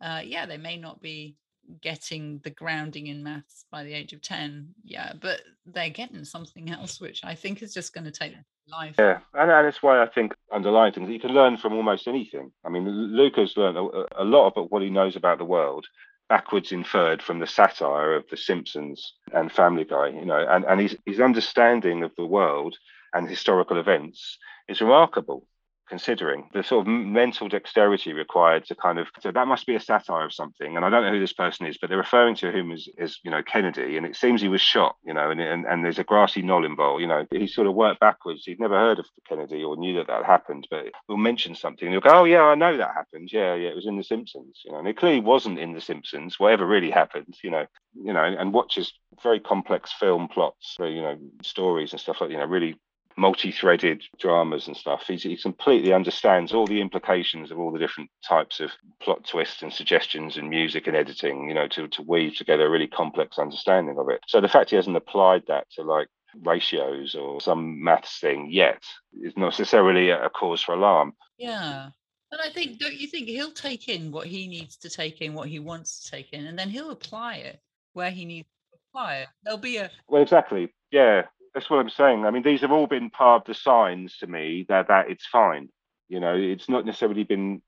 Uh, 0.00 0.20
yeah 0.24 0.46
they 0.46 0.56
may 0.56 0.76
not 0.76 1.00
be 1.00 1.36
getting 1.80 2.40
the 2.42 2.50
grounding 2.50 3.06
in 3.06 3.22
maths 3.22 3.66
by 3.70 3.84
the 3.84 3.92
age 3.92 4.12
of 4.12 4.20
10 4.20 4.68
yeah 4.82 5.12
but 5.20 5.42
they're 5.64 5.90
getting 5.90 6.24
something 6.24 6.70
else 6.70 7.00
which 7.00 7.24
i 7.24 7.36
think 7.36 7.62
is 7.62 7.72
just 7.72 7.94
going 7.94 8.02
to 8.02 8.10
take 8.10 8.34
life. 8.68 8.94
Yeah 8.98 9.18
and, 9.34 9.50
and 9.50 9.66
it's 9.66 9.82
why 9.82 10.02
i 10.02 10.06
think 10.06 10.34
underlying 10.52 10.92
things 10.92 11.10
you 11.10 11.20
can 11.20 11.32
learn 11.32 11.56
from 11.56 11.72
almost 11.74 12.06
anything. 12.08 12.52
I 12.64 12.68
mean 12.68 12.84
luca's 12.86 13.56
learned 13.56 13.76
a, 13.76 14.22
a 14.22 14.24
lot 14.24 14.52
of 14.56 14.70
what 14.70 14.82
he 14.82 14.90
knows 14.90 15.16
about 15.16 15.38
the 15.38 15.44
world 15.44 15.86
backwards 16.28 16.72
inferred 16.72 17.22
from 17.22 17.40
the 17.40 17.46
satire 17.46 18.14
of 18.14 18.24
The 18.30 18.38
Simpsons 18.38 19.12
and 19.34 19.52
Family 19.52 19.84
Guy, 19.84 20.08
you 20.08 20.24
know, 20.24 20.46
and, 20.48 20.64
and 20.64 20.80
his, 20.80 20.96
his 21.04 21.20
understanding 21.20 22.02
of 22.02 22.12
the 22.16 22.24
world 22.24 22.78
and 23.12 23.28
historical 23.28 23.78
events 23.78 24.38
is 24.66 24.80
remarkable 24.80 25.46
considering 25.88 26.48
the 26.52 26.62
sort 26.62 26.86
of 26.86 26.92
mental 26.92 27.48
dexterity 27.48 28.12
required 28.12 28.64
to 28.64 28.74
kind 28.74 28.98
of 28.98 29.08
so 29.20 29.30
that 29.30 29.46
must 29.46 29.66
be 29.66 29.74
a 29.74 29.80
satire 29.80 30.24
of 30.24 30.32
something 30.32 30.76
and 30.76 30.84
i 30.84 30.90
don't 30.90 31.04
know 31.04 31.10
who 31.10 31.20
this 31.20 31.32
person 31.32 31.66
is 31.66 31.76
but 31.78 31.88
they're 31.88 31.98
referring 31.98 32.34
to 32.34 32.50
him 32.50 32.70
as, 32.70 32.88
as 32.98 33.18
you 33.24 33.30
know 33.30 33.42
kennedy 33.42 33.96
and 33.96 34.06
it 34.06 34.16
seems 34.16 34.40
he 34.40 34.48
was 34.48 34.60
shot 34.60 34.96
you 35.04 35.12
know 35.12 35.30
and, 35.30 35.40
and, 35.40 35.66
and 35.66 35.84
there's 35.84 35.98
a 35.98 36.04
grassy 36.04 36.42
knoll 36.42 36.64
involved 36.64 37.00
you 37.00 37.06
know 37.06 37.26
he 37.30 37.46
sort 37.46 37.66
of 37.66 37.74
worked 37.74 38.00
backwards 38.00 38.44
he'd 38.44 38.60
never 38.60 38.78
heard 38.78 38.98
of 38.98 39.06
kennedy 39.28 39.62
or 39.62 39.76
knew 39.76 39.96
that 39.96 40.06
that 40.06 40.24
happened 40.24 40.66
but 40.70 40.86
we'll 41.08 41.18
mention 41.18 41.54
something 41.54 41.86
and 41.86 41.94
he'll 41.94 42.00
go 42.00 42.20
oh 42.20 42.24
yeah 42.24 42.42
i 42.42 42.54
know 42.54 42.76
that 42.76 42.94
happened 42.94 43.28
yeah 43.32 43.54
yeah 43.54 43.68
it 43.68 43.76
was 43.76 43.86
in 43.86 43.96
the 43.96 44.04
simpsons 44.04 44.62
you 44.64 44.72
know 44.72 44.78
and 44.78 44.88
it 44.88 44.96
clearly 44.96 45.20
wasn't 45.20 45.58
in 45.58 45.72
the 45.72 45.80
simpsons 45.80 46.38
whatever 46.38 46.66
really 46.66 46.90
happened 46.90 47.34
you 47.42 47.50
know 47.50 47.66
you 47.94 48.12
know 48.12 48.22
and, 48.22 48.52
watches 48.52 48.92
very 49.22 49.40
complex 49.40 49.92
film 49.92 50.28
plots 50.28 50.74
so 50.76 50.84
you 50.84 51.00
know 51.00 51.16
stories 51.42 51.92
and 51.92 52.00
stuff 52.00 52.20
like 52.20 52.30
you 52.30 52.36
know 52.36 52.44
really 52.44 52.78
multi-threaded 53.16 54.02
dramas 54.18 54.66
and 54.66 54.76
stuff. 54.76 55.04
He's, 55.06 55.22
he 55.22 55.36
completely 55.36 55.92
understands 55.92 56.52
all 56.52 56.66
the 56.66 56.80
implications 56.80 57.50
of 57.50 57.58
all 57.58 57.72
the 57.72 57.78
different 57.78 58.10
types 58.26 58.60
of 58.60 58.70
plot 59.00 59.26
twists 59.26 59.62
and 59.62 59.72
suggestions 59.72 60.36
and 60.36 60.48
music 60.48 60.86
and 60.86 60.96
editing, 60.96 61.48
you 61.48 61.54
know, 61.54 61.68
to, 61.68 61.88
to 61.88 62.02
weave 62.02 62.36
together 62.36 62.66
a 62.66 62.70
really 62.70 62.88
complex 62.88 63.38
understanding 63.38 63.98
of 63.98 64.08
it. 64.08 64.20
So 64.26 64.40
the 64.40 64.48
fact 64.48 64.70
he 64.70 64.76
hasn't 64.76 64.96
applied 64.96 65.42
that 65.48 65.66
to 65.72 65.82
like 65.82 66.08
ratios 66.42 67.14
or 67.14 67.40
some 67.40 67.82
maths 67.82 68.18
thing 68.18 68.48
yet 68.50 68.82
is 69.22 69.36
not 69.36 69.50
necessarily 69.50 70.10
a 70.10 70.30
cause 70.30 70.62
for 70.62 70.74
alarm. 70.74 71.14
Yeah. 71.38 71.90
But 72.30 72.40
I 72.40 72.50
think, 72.50 72.78
don't 72.78 72.94
you 72.94 73.08
think 73.08 73.28
he'll 73.28 73.52
take 73.52 73.88
in 73.88 74.10
what 74.10 74.26
he 74.26 74.48
needs 74.48 74.78
to 74.78 74.88
take 74.88 75.20
in, 75.20 75.34
what 75.34 75.48
he 75.48 75.58
wants 75.58 76.00
to 76.00 76.10
take 76.10 76.32
in, 76.32 76.46
and 76.46 76.58
then 76.58 76.70
he'll 76.70 76.90
apply 76.90 77.36
it 77.36 77.60
where 77.92 78.10
he 78.10 78.24
needs 78.24 78.48
to 78.72 78.78
apply 78.88 79.16
it. 79.16 79.28
There'll 79.44 79.58
be 79.58 79.76
a. 79.76 79.90
Well, 80.08 80.22
exactly. 80.22 80.72
Yeah 80.90 81.24
that's 81.54 81.68
what 81.68 81.80
I'm 81.80 81.90
saying. 81.90 82.24
I 82.24 82.30
mean, 82.30 82.42
these 82.42 82.62
have 82.62 82.72
all 82.72 82.86
been 82.86 83.10
part 83.10 83.42
of 83.42 83.46
the 83.46 83.54
signs 83.54 84.16
to 84.18 84.26
me 84.26 84.66
that 84.68 84.88
that 84.88 85.10
it's 85.10 85.26
fine. 85.26 85.68
You 86.08 86.20
know, 86.20 86.34
it's 86.34 86.68
not 86.68 86.84
necessarily 86.84 87.24
been 87.24 87.62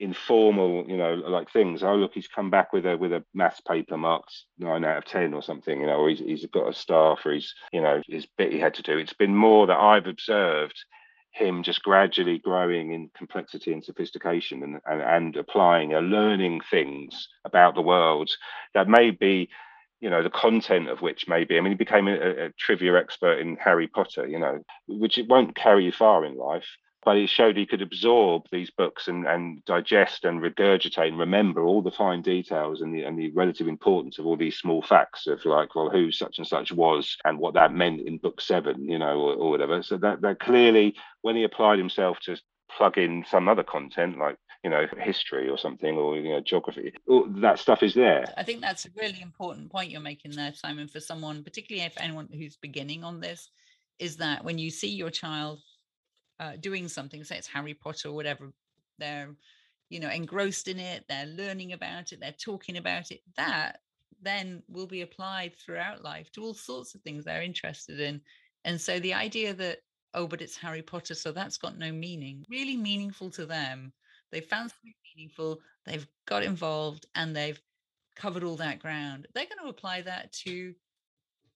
informal, 0.00 0.84
you 0.88 0.96
know, 0.96 1.14
like 1.14 1.50
things. 1.50 1.82
Oh, 1.82 1.94
look, 1.94 2.12
he's 2.14 2.28
come 2.28 2.50
back 2.50 2.72
with 2.72 2.86
a 2.86 2.96
with 2.96 3.12
a 3.12 3.24
maths 3.32 3.60
paper 3.60 3.96
marks 3.96 4.46
nine 4.58 4.84
out 4.84 4.98
of 4.98 5.04
ten 5.04 5.34
or 5.34 5.42
something, 5.42 5.80
you 5.80 5.86
know, 5.86 5.96
or 5.96 6.08
he's 6.08 6.18
he's 6.18 6.46
got 6.46 6.68
a 6.68 6.74
star 6.74 7.16
for 7.16 7.32
his, 7.32 7.54
you 7.72 7.80
know, 7.80 8.02
his 8.06 8.26
bit 8.36 8.52
he 8.52 8.58
had 8.58 8.74
to 8.74 8.82
do. 8.82 8.98
It's 8.98 9.12
been 9.12 9.34
more 9.34 9.66
that 9.66 9.78
I've 9.78 10.06
observed 10.06 10.78
him 11.30 11.64
just 11.64 11.82
gradually 11.82 12.38
growing 12.38 12.92
in 12.92 13.10
complexity 13.16 13.72
and 13.72 13.84
sophistication 13.84 14.62
and, 14.62 14.80
and, 14.86 15.02
and 15.02 15.36
applying 15.36 15.92
and 15.92 16.10
learning 16.10 16.60
things 16.70 17.28
about 17.44 17.74
the 17.74 17.82
world 17.82 18.30
that 18.72 18.88
may 18.88 19.10
be 19.10 19.48
you 20.00 20.10
know 20.10 20.22
the 20.22 20.30
content 20.30 20.88
of 20.88 21.00
which 21.02 21.26
maybe 21.28 21.56
i 21.56 21.60
mean 21.60 21.72
he 21.72 21.76
became 21.76 22.08
a, 22.08 22.46
a, 22.46 22.50
trivia 22.58 22.96
expert 22.96 23.38
in 23.38 23.56
harry 23.56 23.88
potter 23.88 24.26
you 24.26 24.38
know 24.38 24.58
which 24.86 25.18
it 25.18 25.28
won't 25.28 25.56
carry 25.56 25.84
you 25.84 25.92
far 25.92 26.24
in 26.24 26.36
life 26.36 26.66
but 27.04 27.16
it 27.16 27.28
showed 27.28 27.56
he 27.56 27.66
could 27.66 27.82
absorb 27.82 28.44
these 28.50 28.70
books 28.70 29.08
and, 29.08 29.26
and 29.26 29.64
digest 29.64 30.24
and 30.24 30.40
regurgitate 30.40 31.08
and 31.08 31.18
remember 31.18 31.62
all 31.62 31.82
the 31.82 31.90
fine 31.90 32.22
details 32.22 32.80
and 32.80 32.94
the, 32.94 33.02
and 33.02 33.18
the 33.18 33.30
relative 33.32 33.68
importance 33.68 34.18
of 34.18 34.26
all 34.26 34.36
these 34.36 34.56
small 34.56 34.82
facts 34.82 35.26
of 35.26 35.44
like 35.44 35.74
well 35.74 35.90
who 35.90 36.10
such 36.10 36.38
and 36.38 36.46
such 36.46 36.72
was 36.72 37.16
and 37.24 37.38
what 37.38 37.54
that 37.54 37.74
meant 37.74 38.00
in 38.00 38.18
book 38.18 38.40
seven 38.40 38.84
you 38.84 38.98
know 38.98 39.18
or, 39.20 39.34
or 39.34 39.50
whatever. 39.50 39.82
So 39.82 39.96
that, 39.98 40.22
that 40.22 40.40
clearly 40.40 40.96
when 41.22 41.36
he 41.36 41.44
applied 41.44 41.78
himself 41.78 42.18
to 42.20 42.36
plug 42.70 42.98
in 42.98 43.24
some 43.28 43.48
other 43.48 43.62
content 43.62 44.18
like 44.18 44.36
you 44.64 44.70
know 44.70 44.86
history 44.98 45.48
or 45.48 45.58
something 45.58 45.96
or 45.96 46.16
you 46.16 46.30
know 46.30 46.40
geography 46.40 46.92
all 47.06 47.26
that 47.28 47.58
stuff 47.58 47.82
is 47.82 47.94
there. 47.94 48.24
I 48.36 48.42
think 48.42 48.62
that's 48.62 48.86
a 48.86 48.90
really 48.96 49.20
important 49.20 49.70
point 49.70 49.90
you're 49.90 50.00
making 50.00 50.32
there 50.32 50.54
simon 50.54 50.88
for 50.88 51.00
someone 51.00 51.44
particularly 51.44 51.86
if 51.86 51.94
anyone 51.98 52.28
who's 52.32 52.56
beginning 52.56 53.04
on 53.04 53.20
this 53.20 53.50
is 53.98 54.16
that 54.16 54.44
when 54.44 54.58
you 54.58 54.70
see 54.70 54.88
your 54.88 55.10
child 55.10 55.60
uh, 56.40 56.52
doing 56.58 56.88
something 56.88 57.22
say 57.22 57.36
it's 57.36 57.46
harry 57.46 57.74
potter 57.74 58.08
or 58.08 58.12
whatever 58.12 58.52
they're 58.98 59.34
you 59.90 60.00
know 60.00 60.08
engrossed 60.08 60.66
in 60.66 60.80
it 60.80 61.04
they're 61.08 61.26
learning 61.26 61.72
about 61.72 62.10
it 62.12 62.18
they're 62.20 62.32
talking 62.32 62.78
about 62.78 63.10
it 63.12 63.20
that 63.36 63.78
then 64.24 64.62
will 64.68 64.86
be 64.86 65.02
applied 65.02 65.54
throughout 65.56 66.02
life 66.02 66.32
to 66.32 66.42
all 66.42 66.54
sorts 66.54 66.94
of 66.94 67.02
things 67.02 67.24
they're 67.24 67.42
interested 67.42 68.00
in. 68.00 68.20
And 68.64 68.80
so 68.80 68.98
the 68.98 69.14
idea 69.14 69.52
that 69.54 69.80
oh 70.14 70.26
but 70.26 70.40
it's 70.40 70.56
harry 70.56 70.80
potter 70.80 71.14
so 71.14 71.32
that's 71.32 71.58
got 71.58 71.76
no 71.76 71.92
meaning 71.92 72.46
really 72.48 72.76
meaningful 72.76 73.30
to 73.30 73.44
them 73.44 73.92
they 74.34 74.40
found 74.40 74.70
something 74.70 74.92
meaningful, 75.16 75.60
they've 75.86 76.06
got 76.26 76.42
involved, 76.42 77.06
and 77.14 77.34
they've 77.34 77.60
covered 78.16 78.42
all 78.42 78.56
that 78.56 78.80
ground. 78.80 79.28
They're 79.34 79.46
going 79.46 79.64
to 79.64 79.70
apply 79.70 80.02
that 80.02 80.32
to 80.44 80.74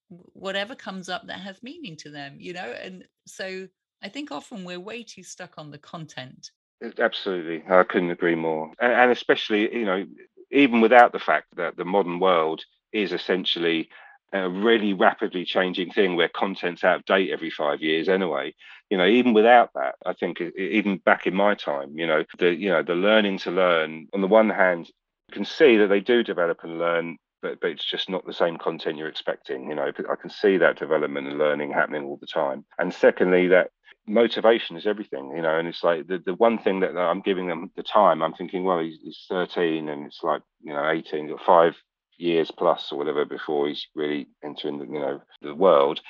whatever 0.09 0.75
comes 0.75 1.09
up 1.09 1.27
that 1.27 1.41
has 1.41 1.63
meaning 1.63 1.97
to 1.97 2.11
them, 2.11 2.37
you 2.39 2.53
know? 2.53 2.75
And 2.83 3.05
so 3.27 3.69
I 4.03 4.09
think 4.09 4.31
often 4.31 4.65
we're 4.65 4.81
way 4.81 5.03
too 5.03 5.23
stuck 5.23 5.55
on 5.59 5.71
the 5.71 5.79
content. 5.79 6.51
Absolutely. 6.99 7.65
I 7.69 7.83
couldn't 7.83 8.11
agree 8.11 8.37
more. 8.37 8.73
And, 8.81 8.93
and 8.93 9.11
especially, 9.11 9.75
you 9.75 9.85
know, 9.85 10.07
even 10.51 10.81
without 10.81 11.13
the 11.13 11.19
fact 11.19 11.49
that 11.57 11.77
the 11.77 11.85
modern 11.85 12.21
world 12.21 12.65
is 12.93 13.13
essentially 13.13 13.89
a 14.33 14.49
really 14.49 14.93
rapidly 14.93 15.45
changing 15.45 15.91
thing 15.91 16.17
where 16.17 16.29
content's 16.29 16.85
out 16.85 16.97
of 16.97 17.05
date 17.05 17.31
every 17.31 17.51
five 17.51 17.81
years 17.81 18.09
anyway. 18.09 18.55
You 18.91 18.97
know 18.97 19.07
even 19.07 19.35
without 19.35 19.71
that 19.75 19.97
i 20.07 20.15
think 20.15 20.41
even 20.41 20.97
back 20.97 21.27
in 21.27 21.35
my 21.35 21.55
time 21.55 21.99
you 21.99 22.07
know 22.07 22.25
the 22.39 22.55
you 22.55 22.71
know 22.71 22.83
the 22.83 22.95
learning 22.95 23.39
to 23.41 23.51
learn 23.51 24.09
on 24.15 24.23
the 24.23 24.27
one 24.27 24.49
hand 24.49 24.87
you 25.29 25.35
can 25.35 25.45
see 25.45 25.77
that 25.77 25.89
they 25.89 26.01
do 26.01 26.23
develop 26.23 26.61
and 26.65 26.79
learn 26.79 27.19
but, 27.43 27.61
but 27.61 27.71
it's 27.71 27.85
just 27.85 28.09
not 28.09 28.25
the 28.25 28.33
same 28.33 28.57
content 28.57 28.97
you're 28.97 29.09
expecting 29.09 29.69
you 29.69 29.75
know 29.75 29.93
i 30.11 30.17
can 30.17 30.31
see 30.31 30.57
that 30.57 30.79
development 30.79 31.29
and 31.29 31.39
learning 31.39 31.71
happening 31.71 32.05
all 32.05 32.17
the 32.19 32.27
time. 32.27 32.65
And 32.79 32.93
secondly 32.93 33.49
that 33.49 33.71
motivation 34.07 34.77
is 34.77 34.87
everything 34.87 35.33
you 35.37 35.43
know 35.43 35.59
and 35.59 35.69
it's 35.69 35.85
like 35.85 36.07
the, 36.07 36.19
the 36.25 36.35
one 36.35 36.57
thing 36.57 36.81
that 36.81 36.97
i'm 36.97 37.21
giving 37.21 37.47
them 37.47 37.71
the 37.77 37.83
time 37.83 38.23
i'm 38.23 38.33
thinking 38.33 38.65
well 38.65 38.79
he's, 38.79 38.99
he's 39.03 39.27
13 39.29 39.87
and 39.91 40.07
it's 40.07 40.23
like 40.23 40.41
you 40.63 40.73
know 40.73 40.89
18 40.89 41.31
or 41.31 41.39
five 41.39 41.75
years 42.19 42.51
plus 42.51 42.91
or 42.93 42.99
whatever 42.99 43.25
before 43.25 43.69
he's 43.69 43.87
really 43.95 44.29
entering 44.45 44.79
the, 44.79 44.85
you 44.85 45.01
know 45.01 45.21
the 45.43 45.55
world 45.55 46.01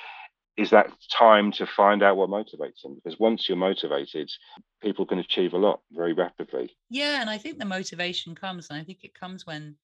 is 0.57 0.71
that 0.71 0.91
time 1.09 1.53
to 1.53 1.65
find 1.65 2.03
out 2.03 2.17
what 2.17 2.29
motivates 2.29 2.83
him? 2.83 2.93
Because 2.95 3.17
once 3.17 3.47
you're 3.47 3.57
motivated 3.57 4.29
people 4.81 5.05
can 5.05 5.19
achieve 5.19 5.53
a 5.53 5.57
lot 5.57 5.79
very 5.91 6.13
rapidly. 6.13 6.75
Yeah 6.89 7.21
and 7.21 7.29
i 7.29 7.37
think 7.37 7.59
the 7.59 7.65
motivation 7.65 8.35
comes 8.35 8.67
and 8.69 8.79
i 8.79 8.83
think 8.83 9.03
it 9.03 9.13
comes 9.13 9.45
when 9.45 9.75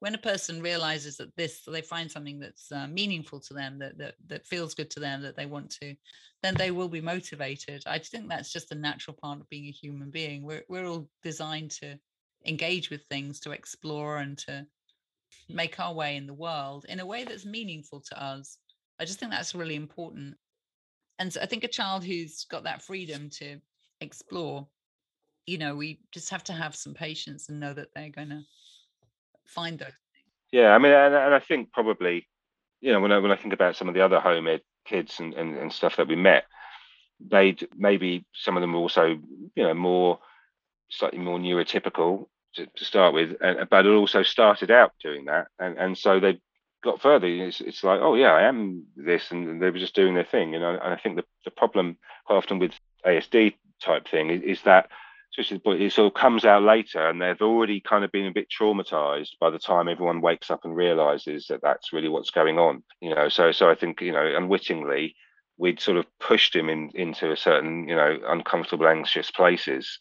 when 0.00 0.14
a 0.14 0.18
person 0.18 0.62
realizes 0.62 1.18
that 1.18 1.34
this 1.36 1.62
they 1.66 1.82
find 1.82 2.10
something 2.10 2.38
that's 2.38 2.72
uh, 2.72 2.86
meaningful 2.86 3.38
to 3.38 3.54
them 3.54 3.78
that, 3.78 3.98
that 3.98 4.14
that 4.26 4.46
feels 4.46 4.74
good 4.74 4.90
to 4.90 5.00
them 5.00 5.22
that 5.22 5.36
they 5.36 5.46
want 5.46 5.70
to 5.70 5.94
then 6.42 6.54
they 6.54 6.70
will 6.70 6.88
be 6.88 7.00
motivated. 7.00 7.82
I 7.86 7.98
think 7.98 8.28
that's 8.28 8.52
just 8.52 8.72
a 8.72 8.76
natural 8.76 9.16
part 9.20 9.40
of 9.40 9.48
being 9.48 9.66
a 9.66 9.72
human 9.72 10.10
being. 10.10 10.42
We're, 10.42 10.64
we're 10.68 10.86
all 10.86 11.08
designed 11.22 11.70
to 11.82 11.98
engage 12.46 12.90
with 12.90 13.02
things 13.04 13.40
to 13.40 13.50
explore 13.50 14.18
and 14.18 14.38
to 14.38 14.66
make 15.48 15.78
our 15.80 15.92
way 15.94 16.16
in 16.16 16.26
the 16.26 16.34
world 16.34 16.86
in 16.88 17.00
a 17.00 17.06
way 17.06 17.24
that's 17.24 17.44
meaningful 17.44 18.00
to 18.00 18.22
us. 18.22 18.58
I 19.00 19.04
just 19.04 19.18
think 19.18 19.32
that's 19.32 19.54
really 19.54 19.76
important. 19.76 20.36
And 21.18 21.32
so 21.32 21.40
I 21.40 21.46
think 21.46 21.64
a 21.64 21.68
child 21.68 22.04
who's 22.04 22.44
got 22.44 22.64
that 22.64 22.82
freedom 22.82 23.30
to 23.38 23.58
explore, 24.00 24.66
you 25.46 25.58
know, 25.58 25.74
we 25.74 26.00
just 26.12 26.30
have 26.30 26.44
to 26.44 26.52
have 26.52 26.74
some 26.74 26.94
patience 26.94 27.48
and 27.48 27.60
know 27.60 27.74
that 27.74 27.88
they're 27.94 28.10
going 28.10 28.30
to 28.30 28.42
find 29.46 29.78
those 29.78 29.88
things. 29.88 30.26
Yeah, 30.52 30.70
I 30.70 30.78
mean, 30.78 30.92
and, 30.92 31.14
and 31.14 31.34
I 31.34 31.40
think 31.40 31.72
probably, 31.72 32.26
you 32.80 32.92
know, 32.92 33.00
when 33.00 33.12
I 33.12 33.18
when 33.18 33.30
I 33.30 33.36
think 33.36 33.52
about 33.52 33.76
some 33.76 33.88
of 33.88 33.94
the 33.94 34.04
other 34.04 34.20
home 34.20 34.48
ed 34.48 34.62
kids 34.86 35.20
and, 35.20 35.34
and, 35.34 35.56
and 35.56 35.72
stuff 35.72 35.96
that 35.96 36.08
we 36.08 36.16
met, 36.16 36.44
they'd 37.20 37.68
maybe 37.76 38.24
some 38.32 38.56
of 38.56 38.60
them 38.62 38.72
were 38.72 38.80
also, 38.80 39.18
you 39.54 39.62
know, 39.62 39.74
more 39.74 40.18
slightly 40.90 41.18
more 41.18 41.38
neurotypical 41.38 42.26
to, 42.54 42.66
to 42.66 42.84
start 42.84 43.14
with, 43.14 43.36
and, 43.40 43.68
but 43.68 43.86
it 43.86 43.90
also 43.90 44.22
started 44.22 44.70
out 44.70 44.92
doing 45.02 45.26
that, 45.26 45.48
and 45.58 45.78
and 45.78 45.96
so 45.96 46.20
they 46.20 46.40
got 46.82 47.00
further. 47.00 47.26
It's, 47.26 47.60
it's 47.60 47.84
like, 47.84 48.00
oh 48.00 48.14
yeah, 48.14 48.32
I 48.32 48.42
am 48.42 48.84
this, 48.96 49.30
and 49.30 49.60
they 49.60 49.70
were 49.70 49.78
just 49.78 49.94
doing 49.94 50.14
their 50.14 50.24
thing, 50.24 50.52
you 50.52 50.60
know. 50.60 50.70
And 50.70 50.94
I 50.94 50.96
think 50.96 51.16
the, 51.16 51.24
the 51.44 51.50
problem 51.50 51.96
quite 52.26 52.36
often 52.36 52.58
with 52.58 52.72
ASD 53.06 53.54
type 53.82 54.08
thing 54.08 54.30
is, 54.30 54.42
is 54.42 54.62
that 54.62 54.90
but 55.64 55.80
it 55.80 55.92
sort 55.92 56.08
of 56.08 56.20
comes 56.20 56.44
out 56.44 56.62
later 56.62 57.08
and 57.08 57.22
they've 57.22 57.40
already 57.40 57.80
kind 57.80 58.04
of 58.04 58.12
been 58.12 58.26
a 58.26 58.32
bit 58.32 58.48
traumatized 58.50 59.38
by 59.40 59.48
the 59.48 59.58
time 59.58 59.88
everyone 59.88 60.20
wakes 60.20 60.50
up 60.50 60.64
and 60.64 60.74
realizes 60.74 61.46
that 61.46 61.62
that's 61.62 61.92
really 61.92 62.08
what's 62.08 62.30
going 62.30 62.58
on 62.58 62.82
you 63.00 63.14
know 63.14 63.28
so 63.28 63.52
so 63.52 63.70
i 63.70 63.74
think 63.74 64.00
you 64.00 64.12
know 64.12 64.34
unwittingly 64.36 65.14
we'd 65.56 65.80
sort 65.80 65.96
of 65.96 66.06
pushed 66.18 66.54
him 66.54 66.68
in, 66.68 66.90
into 66.94 67.30
a 67.30 67.36
certain 67.36 67.88
you 67.88 67.94
know 67.94 68.18
uncomfortable 68.26 68.88
anxious 68.88 69.30
places 69.30 69.98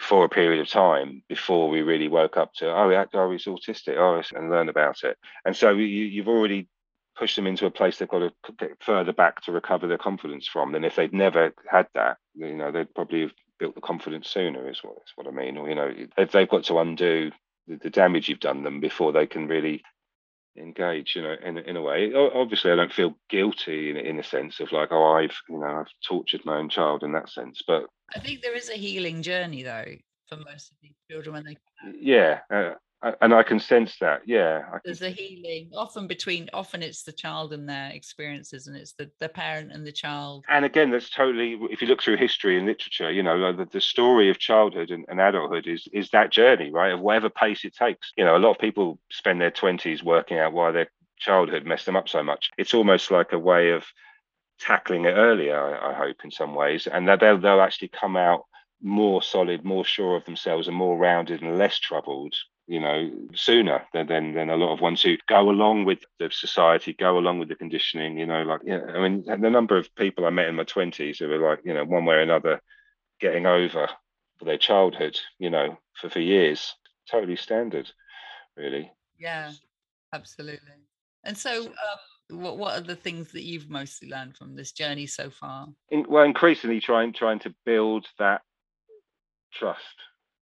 for 0.00 0.24
a 0.24 0.28
period 0.28 0.60
of 0.60 0.68
time 0.68 1.22
before 1.28 1.68
we 1.68 1.82
really 1.82 2.08
woke 2.08 2.36
up 2.36 2.52
to 2.54 2.70
oh, 2.70 2.88
yeah, 2.90 3.04
oh 3.14 3.30
he's 3.30 3.44
autistic 3.44 3.96
oh 3.96 4.22
and 4.36 4.50
learn 4.50 4.68
about 4.68 5.04
it. 5.04 5.18
And 5.44 5.56
so 5.56 5.70
you, 5.70 5.84
you've 5.84 6.28
already 6.28 6.68
pushed 7.16 7.36
them 7.36 7.46
into 7.46 7.66
a 7.66 7.70
place 7.70 7.98
they've 7.98 8.08
got 8.08 8.20
to 8.20 8.32
get 8.58 8.82
further 8.82 9.12
back 9.12 9.42
to 9.42 9.52
recover 9.52 9.86
their 9.86 9.98
confidence 9.98 10.48
from 10.48 10.72
than 10.72 10.84
if 10.84 10.96
they'd 10.96 11.12
never 11.12 11.52
had 11.70 11.86
that. 11.94 12.16
You 12.34 12.54
know 12.54 12.72
they'd 12.72 12.94
probably 12.94 13.22
have 13.22 13.32
built 13.58 13.74
the 13.74 13.80
confidence 13.80 14.28
sooner 14.28 14.70
is 14.70 14.80
what 14.82 14.96
is 14.96 15.12
what 15.16 15.26
I 15.26 15.30
mean. 15.30 15.56
Or 15.56 15.68
you 15.68 15.74
know 15.74 15.92
they've, 16.16 16.30
they've 16.30 16.48
got 16.48 16.64
to 16.64 16.78
undo 16.78 17.30
the, 17.66 17.76
the 17.76 17.90
damage 17.90 18.28
you've 18.28 18.40
done 18.40 18.62
them 18.62 18.80
before 18.80 19.12
they 19.12 19.26
can 19.26 19.48
really 19.48 19.82
engage 20.56 21.14
you 21.14 21.22
know 21.22 21.36
in, 21.44 21.58
in 21.58 21.76
a 21.76 21.82
way. 21.82 22.12
Obviously 22.12 22.72
i 22.72 22.74
don't 22.74 22.92
feel 22.92 23.14
guilty 23.28 23.90
in, 23.90 23.96
in 23.96 24.18
a 24.18 24.24
sense 24.24 24.58
of 24.58 24.72
like 24.72 24.88
oh 24.90 25.12
i've 25.12 25.36
you 25.48 25.58
know 25.58 25.66
i've 25.66 25.86
tortured 26.06 26.44
my 26.44 26.56
own 26.56 26.68
child 26.68 27.04
in 27.04 27.12
that 27.12 27.30
sense 27.30 27.62
but 27.64 27.84
i 28.14 28.18
think 28.18 28.42
there 28.42 28.56
is 28.56 28.68
a 28.68 28.74
healing 28.74 29.22
journey 29.22 29.62
though 29.62 29.94
for 30.26 30.36
most 30.36 30.70
of 30.70 30.76
these 30.82 30.94
children 31.10 31.34
when 31.34 31.44
they 31.44 31.54
come 31.54 31.94
yeah 31.98 32.40
uh, 32.52 32.72
and 33.20 33.32
I 33.32 33.42
can 33.42 33.58
sense 33.58 33.96
that. 34.00 34.22
Yeah, 34.26 34.62
there's 34.84 35.00
a 35.00 35.08
healing 35.08 35.70
often 35.74 36.06
between. 36.06 36.50
Often 36.52 36.82
it's 36.82 37.02
the 37.02 37.12
child 37.12 37.52
and 37.52 37.68
their 37.68 37.90
experiences, 37.90 38.66
and 38.66 38.76
it's 38.76 38.92
the 38.92 39.10
the 39.20 39.28
parent 39.28 39.72
and 39.72 39.86
the 39.86 39.92
child. 39.92 40.44
And 40.48 40.64
again, 40.64 40.90
that's 40.90 41.08
totally. 41.08 41.58
If 41.70 41.80
you 41.80 41.88
look 41.88 42.02
through 42.02 42.18
history 42.18 42.58
and 42.58 42.66
literature, 42.66 43.10
you 43.10 43.22
know 43.22 43.56
the, 43.56 43.64
the 43.64 43.80
story 43.80 44.28
of 44.28 44.38
childhood 44.38 44.90
and, 44.90 45.06
and 45.08 45.20
adulthood 45.20 45.66
is 45.66 45.88
is 45.92 46.10
that 46.10 46.30
journey, 46.30 46.70
right? 46.70 46.92
Of 46.92 47.00
whatever 47.00 47.30
pace 47.30 47.64
it 47.64 47.74
takes. 47.74 48.12
You 48.16 48.24
know, 48.24 48.36
a 48.36 48.38
lot 48.38 48.50
of 48.50 48.58
people 48.58 48.98
spend 49.10 49.40
their 49.40 49.50
twenties 49.50 50.04
working 50.04 50.38
out 50.38 50.52
why 50.52 50.70
their 50.70 50.90
childhood 51.18 51.64
messed 51.64 51.86
them 51.86 51.96
up 51.96 52.08
so 52.08 52.22
much. 52.22 52.50
It's 52.58 52.74
almost 52.74 53.10
like 53.10 53.32
a 53.32 53.38
way 53.38 53.70
of 53.70 53.84
tackling 54.60 55.04
it 55.06 55.12
earlier. 55.12 55.58
I, 55.58 55.90
I 55.90 55.94
hope 55.94 56.18
in 56.24 56.30
some 56.30 56.54
ways, 56.54 56.86
and 56.86 57.08
that 57.08 57.20
they'll 57.20 57.38
they'll 57.38 57.60
actually 57.60 57.88
come 57.88 58.16
out 58.16 58.44
more 58.82 59.22
solid, 59.22 59.64
more 59.64 59.84
sure 59.84 60.16
of 60.16 60.24
themselves, 60.24 60.68
and 60.68 60.76
more 60.76 60.96
rounded 60.96 61.42
and 61.42 61.58
less 61.58 61.78
troubled 61.78 62.34
you 62.70 62.78
know, 62.78 63.10
sooner 63.34 63.84
than, 63.92 64.06
than, 64.06 64.32
than 64.32 64.48
a 64.48 64.56
lot 64.56 64.72
of 64.72 64.80
ones 64.80 65.02
who 65.02 65.16
go 65.26 65.50
along 65.50 65.84
with 65.84 65.98
the 66.20 66.30
society, 66.30 66.92
go 66.92 67.18
along 67.18 67.40
with 67.40 67.48
the 67.48 67.56
conditioning, 67.56 68.16
you 68.16 68.24
know, 68.24 68.42
like, 68.42 68.60
yeah, 68.64 68.78
I 68.94 69.08
mean, 69.08 69.24
the 69.26 69.50
number 69.50 69.76
of 69.76 69.92
people 69.96 70.24
I 70.24 70.30
met 70.30 70.46
in 70.46 70.54
my 70.54 70.62
20s 70.62 71.18
who 71.18 71.26
were 71.26 71.50
like, 71.50 71.58
you 71.64 71.74
know, 71.74 71.84
one 71.84 72.04
way 72.04 72.14
or 72.14 72.20
another 72.20 72.60
getting 73.20 73.44
over 73.44 73.88
their 74.40 74.56
childhood, 74.56 75.18
you 75.40 75.50
know, 75.50 75.78
for, 75.94 76.10
for 76.10 76.20
years, 76.20 76.72
totally 77.10 77.34
standard, 77.34 77.90
really. 78.56 78.92
Yeah, 79.18 79.50
absolutely. 80.14 80.70
And 81.24 81.36
so, 81.36 81.64
um, 81.64 81.98
what 82.30 82.58
what 82.58 82.78
are 82.78 82.82
the 82.82 82.96
things 82.96 83.32
that 83.32 83.42
you've 83.42 83.70
mostly 83.70 84.08
learned 84.08 84.36
from 84.36 84.54
this 84.54 84.72
journey 84.72 85.06
so 85.06 85.30
far? 85.30 85.68
In, 85.90 86.06
well, 86.08 86.24
increasingly 86.24 86.80
trying 86.80 87.12
trying 87.12 87.38
to 87.40 87.54
build 87.64 88.06
that 88.18 88.42
trust 89.52 89.96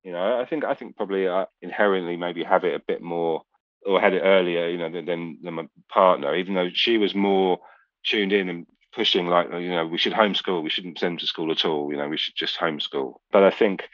you 0.08 0.12
know, 0.12 0.40
I 0.40 0.46
think 0.46 0.64
I 0.64 0.74
think 0.74 0.96
probably 0.96 1.28
I 1.28 1.42
uh, 1.42 1.46
inherently 1.60 2.16
maybe 2.16 2.42
have 2.44 2.64
it 2.64 2.74
a 2.74 2.82
bit 2.86 3.02
more 3.02 3.42
or 3.84 4.00
had 4.00 4.14
it 4.14 4.20
earlier, 4.20 4.68
you 4.68 4.78
know, 4.78 4.90
than, 4.90 5.38
than 5.42 5.54
my 5.54 5.68
partner, 5.88 6.34
even 6.34 6.54
though 6.54 6.70
she 6.72 6.98
was 6.98 7.14
more 7.14 7.58
tuned 8.04 8.32
in 8.32 8.48
and 8.48 8.66
pushing 8.94 9.26
like, 9.26 9.48
you 9.50 9.68
know, 9.68 9.86
we 9.86 9.98
should 9.98 10.12
homeschool, 10.12 10.62
we 10.62 10.70
shouldn't 10.70 10.98
send 10.98 11.20
to 11.20 11.26
school 11.26 11.52
at 11.52 11.64
all, 11.64 11.90
you 11.90 11.96
know, 11.96 12.08
we 12.08 12.16
should 12.16 12.34
just 12.34 12.58
homeschool. 12.58 13.14
But 13.30 13.44
I 13.44 13.50
think 13.50 13.88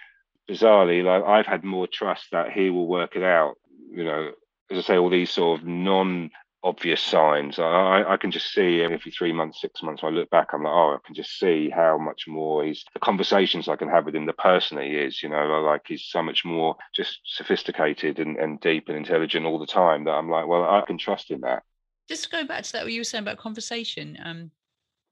bizarrely, 0.49 1.03
like 1.03 1.25
I've 1.25 1.47
had 1.47 1.65
more 1.65 1.87
trust 1.87 2.27
that 2.33 2.53
he 2.53 2.71
will 2.71 2.87
work 2.87 3.17
it 3.17 3.23
out, 3.23 3.57
you 3.91 4.05
know, 4.05 4.31
as 4.71 4.79
I 4.79 4.83
say, 4.83 4.97
all 4.97 5.11
these 5.11 5.31
sort 5.31 5.61
of 5.61 5.67
non 5.67 6.31
obvious 6.65 7.03
signs. 7.03 7.59
I, 7.59 8.05
I 8.09 8.17
can 8.17 8.31
just 8.31 8.53
see 8.53 8.81
every 8.81 9.11
three 9.11 9.33
months, 9.33 9.61
six 9.61 9.83
months, 9.83 10.03
I 10.03 10.09
look 10.09 10.31
back, 10.31 10.49
I'm 10.53 10.65
like, 10.65 10.73
oh, 10.73 10.95
I 10.95 11.07
can 11.07 11.15
just 11.15 11.39
see 11.39 11.69
how 11.69 11.99
much 11.99 12.25
more 12.27 12.65
he's 12.65 12.83
the 12.95 13.01
conversations 13.01 13.69
I 13.69 13.77
can 13.77 13.91
have 13.91 14.07
with 14.07 14.17
him, 14.17 14.25
the 14.25 14.33
person 14.33 14.79
he 14.79 14.97
is, 14.97 15.23
you 15.23 15.29
know, 15.29 15.45
like 15.61 15.83
he's 15.87 16.05
so 16.05 16.23
much 16.23 16.43
more 16.43 16.77
just 16.95 17.21
sophisticated 17.27 18.19
and, 18.19 18.39
and 18.39 18.59
deep 18.61 18.89
and 18.89 18.97
intelligent 18.97 19.45
all 19.45 19.59
the 19.59 19.67
time 19.67 20.05
that 20.05 20.13
I'm 20.13 20.31
like, 20.31 20.47
well, 20.47 20.65
I 20.65 20.83
can 20.87 20.97
trust 20.97 21.31
in 21.31 21.43
that. 21.43 21.63
Just 22.09 22.25
to 22.25 22.31
go 22.31 22.47
back 22.47 22.65
to 22.65 22.73
that, 22.73 22.85
what 22.85 22.93
you 22.93 23.01
were 23.01 23.05
saying 23.05 23.25
about 23.25 23.37
conversation, 23.37 24.19
um, 24.25 24.51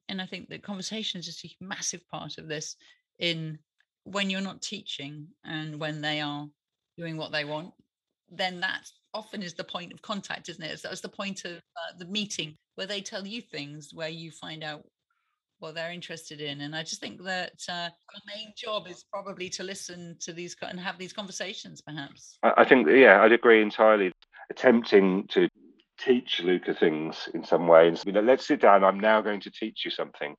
and 0.08 0.22
I 0.22 0.26
think 0.26 0.48
that 0.48 0.62
conversation 0.62 1.20
is 1.20 1.26
just 1.26 1.44
a 1.44 1.50
massive 1.60 2.00
part 2.08 2.38
of 2.38 2.48
this 2.48 2.76
in 3.18 3.58
when 4.04 4.30
you're 4.30 4.40
not 4.40 4.62
teaching 4.62 5.28
and 5.44 5.78
when 5.78 6.00
they 6.00 6.22
are 6.22 6.48
doing 6.96 7.18
what 7.18 7.30
they 7.30 7.44
want, 7.44 7.72
then 8.30 8.60
that's 8.60 8.92
often 9.14 9.42
is 9.42 9.54
the 9.54 9.64
point 9.64 9.92
of 9.92 10.02
contact, 10.02 10.48
isn't 10.48 10.64
it? 10.64 10.80
So 10.80 10.88
that's 10.88 11.00
the 11.00 11.08
point 11.08 11.44
of 11.44 11.52
uh, 11.56 11.98
the 11.98 12.06
meeting 12.06 12.56
where 12.74 12.86
they 12.86 13.00
tell 13.00 13.26
you 13.26 13.42
things 13.42 13.90
where 13.92 14.08
you 14.08 14.30
find 14.30 14.64
out 14.64 14.82
what 15.58 15.74
they're 15.74 15.92
interested 15.92 16.40
in. 16.40 16.62
And 16.62 16.74
I 16.74 16.82
just 16.82 17.00
think 17.00 17.22
that 17.24 17.52
uh, 17.68 17.72
our 17.72 18.22
main 18.34 18.52
job 18.56 18.88
is 18.88 19.04
probably 19.12 19.48
to 19.50 19.62
listen 19.62 20.16
to 20.20 20.32
these 20.32 20.56
and 20.62 20.80
have 20.80 20.98
these 20.98 21.12
conversations, 21.12 21.80
perhaps. 21.80 22.38
I 22.42 22.64
think, 22.64 22.88
yeah, 22.88 23.22
I'd 23.22 23.32
agree 23.32 23.62
entirely. 23.62 24.12
Attempting 24.50 25.26
to 25.28 25.48
teach 25.98 26.40
Luca 26.42 26.74
things 26.74 27.28
in 27.32 27.44
some 27.44 27.68
ways. 27.68 28.02
You 28.04 28.12
know, 28.12 28.20
let's 28.20 28.46
sit 28.46 28.60
down. 28.60 28.82
I'm 28.82 28.98
now 28.98 29.20
going 29.20 29.40
to 29.40 29.50
teach 29.50 29.84
you 29.84 29.90
something. 29.90 30.34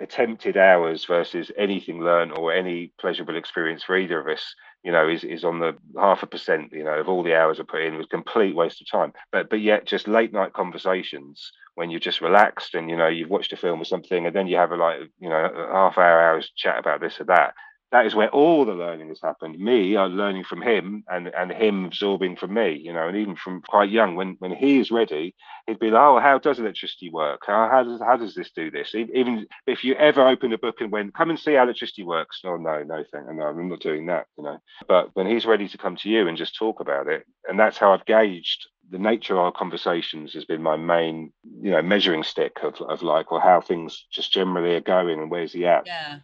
Attempted 0.00 0.58
hours 0.58 1.06
versus 1.06 1.50
anything 1.56 2.00
learned 2.00 2.32
or 2.36 2.52
any 2.52 2.92
pleasurable 3.00 3.36
experience 3.36 3.82
for 3.82 3.96
either 3.96 4.20
of 4.20 4.28
us 4.28 4.54
you 4.82 4.92
know, 4.92 5.08
is, 5.08 5.24
is 5.24 5.44
on 5.44 5.60
the 5.60 5.76
half 5.98 6.22
a 6.22 6.26
percent, 6.26 6.72
you 6.72 6.84
know, 6.84 6.98
of 6.98 7.08
all 7.08 7.22
the 7.22 7.36
hours 7.36 7.60
I 7.60 7.64
put 7.64 7.82
in 7.82 7.96
was 7.96 8.06
complete 8.06 8.54
waste 8.54 8.80
of 8.80 8.90
time. 8.90 9.12
But 9.30 9.48
but 9.50 9.60
yet 9.60 9.86
just 9.86 10.08
late 10.08 10.32
night 10.32 10.52
conversations 10.52 11.52
when 11.74 11.90
you're 11.90 12.00
just 12.00 12.20
relaxed 12.20 12.74
and 12.74 12.90
you 12.90 12.96
know 12.96 13.08
you've 13.08 13.30
watched 13.30 13.52
a 13.52 13.56
film 13.56 13.80
or 13.80 13.84
something 13.84 14.26
and 14.26 14.34
then 14.36 14.46
you 14.46 14.56
have 14.56 14.72
a 14.72 14.76
like 14.76 15.00
you 15.20 15.28
know 15.28 15.36
a 15.36 15.72
half 15.72 15.98
hour 15.98 16.20
hours 16.20 16.50
chat 16.56 16.78
about 16.78 17.00
this 17.00 17.20
or 17.20 17.24
that 17.24 17.54
that 17.92 18.06
is 18.06 18.14
where 18.14 18.30
all 18.30 18.64
the 18.64 18.72
learning 18.72 19.08
has 19.08 19.20
happened. 19.22 19.58
Me, 19.58 19.96
I'm 19.98 20.16
learning 20.16 20.44
from 20.44 20.62
him 20.62 21.04
and, 21.08 21.28
and 21.28 21.52
him 21.52 21.84
absorbing 21.84 22.36
from 22.36 22.54
me, 22.54 22.72
you 22.72 22.90
know, 22.90 23.06
and 23.06 23.16
even 23.18 23.36
from 23.36 23.60
quite 23.60 23.90
young, 23.90 24.16
when, 24.16 24.36
when 24.38 24.50
he 24.50 24.80
is 24.80 24.90
ready, 24.90 25.34
he'd 25.66 25.78
be 25.78 25.90
like, 25.90 26.02
oh, 26.02 26.18
how 26.18 26.38
does 26.38 26.58
electricity 26.58 27.10
work? 27.10 27.42
How, 27.46 27.68
how 27.70 27.84
does 27.84 28.00
how 28.00 28.16
does 28.16 28.34
this 28.34 28.50
do 28.50 28.70
this? 28.70 28.94
Even 28.94 29.46
if 29.66 29.84
you 29.84 29.94
ever 29.96 30.26
open 30.26 30.54
a 30.54 30.58
book 30.58 30.80
and 30.80 30.90
went, 30.90 31.14
come 31.14 31.28
and 31.28 31.38
see 31.38 31.52
how 31.52 31.64
electricity 31.64 32.02
works. 32.02 32.40
No, 32.42 32.56
no, 32.56 32.82
no, 32.82 33.04
thank 33.12 33.26
you. 33.28 33.34
no, 33.34 33.44
I'm 33.44 33.68
not 33.68 33.80
doing 33.80 34.06
that, 34.06 34.26
you 34.38 34.44
know. 34.44 34.58
But 34.88 35.10
when 35.14 35.26
he's 35.26 35.44
ready 35.44 35.68
to 35.68 35.78
come 35.78 35.96
to 35.96 36.08
you 36.08 36.28
and 36.28 36.38
just 36.38 36.56
talk 36.56 36.80
about 36.80 37.08
it, 37.08 37.26
and 37.46 37.60
that's 37.60 37.76
how 37.76 37.92
I've 37.92 38.06
gauged 38.06 38.68
the 38.90 38.98
nature 38.98 39.34
of 39.34 39.40
our 39.40 39.52
conversations 39.52 40.34
has 40.34 40.44
been 40.44 40.62
my 40.62 40.76
main, 40.76 41.32
you 41.62 41.70
know, 41.70 41.80
measuring 41.80 42.22
stick 42.22 42.58
of, 42.62 42.74
of 42.82 43.02
like, 43.02 43.30
well, 43.30 43.40
how 43.40 43.60
things 43.60 44.06
just 44.12 44.32
generally 44.32 44.74
are 44.74 44.80
going 44.80 45.18
and 45.18 45.30
where's 45.30 45.52
he 45.52 45.64
at. 45.64 45.86
Yeah. 45.86 46.18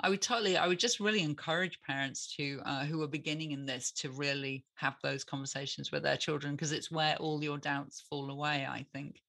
I 0.00 0.10
would 0.10 0.20
totally, 0.20 0.56
I 0.56 0.66
would 0.68 0.78
just 0.78 1.00
really 1.00 1.22
encourage 1.22 1.80
parents 1.80 2.34
to, 2.36 2.60
uh, 2.66 2.84
who 2.84 3.02
are 3.02 3.08
beginning 3.08 3.52
in 3.52 3.64
this, 3.64 3.92
to 3.92 4.10
really 4.10 4.66
have 4.74 4.96
those 5.02 5.24
conversations 5.24 5.90
with 5.90 6.02
their 6.02 6.18
children 6.18 6.54
because 6.54 6.72
it's 6.72 6.90
where 6.90 7.16
all 7.16 7.42
your 7.42 7.58
doubts 7.58 8.02
fall 8.08 8.30
away. 8.30 8.66
I 8.68 8.86
think 8.92 9.20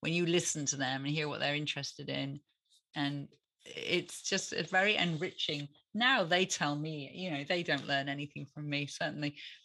when 0.00 0.12
you 0.14 0.24
listen 0.26 0.64
to 0.66 0.76
them 0.76 1.04
and 1.04 1.14
hear 1.14 1.28
what 1.28 1.40
they're 1.40 1.54
interested 1.54 2.08
in, 2.08 2.40
and 2.94 3.28
it's 3.66 4.22
just 4.22 4.54
very 4.70 4.96
enriching. 4.96 5.68
Now 5.94 6.24
they 6.24 6.44
tell 6.44 6.76
me, 6.76 7.10
you 7.14 7.30
know, 7.30 7.44
they 7.44 7.62
don't 7.62 7.86
learn 7.86 8.08
anything 8.08 8.46
from 8.46 8.68
me. 8.68 8.86
Certainly, 8.86 9.36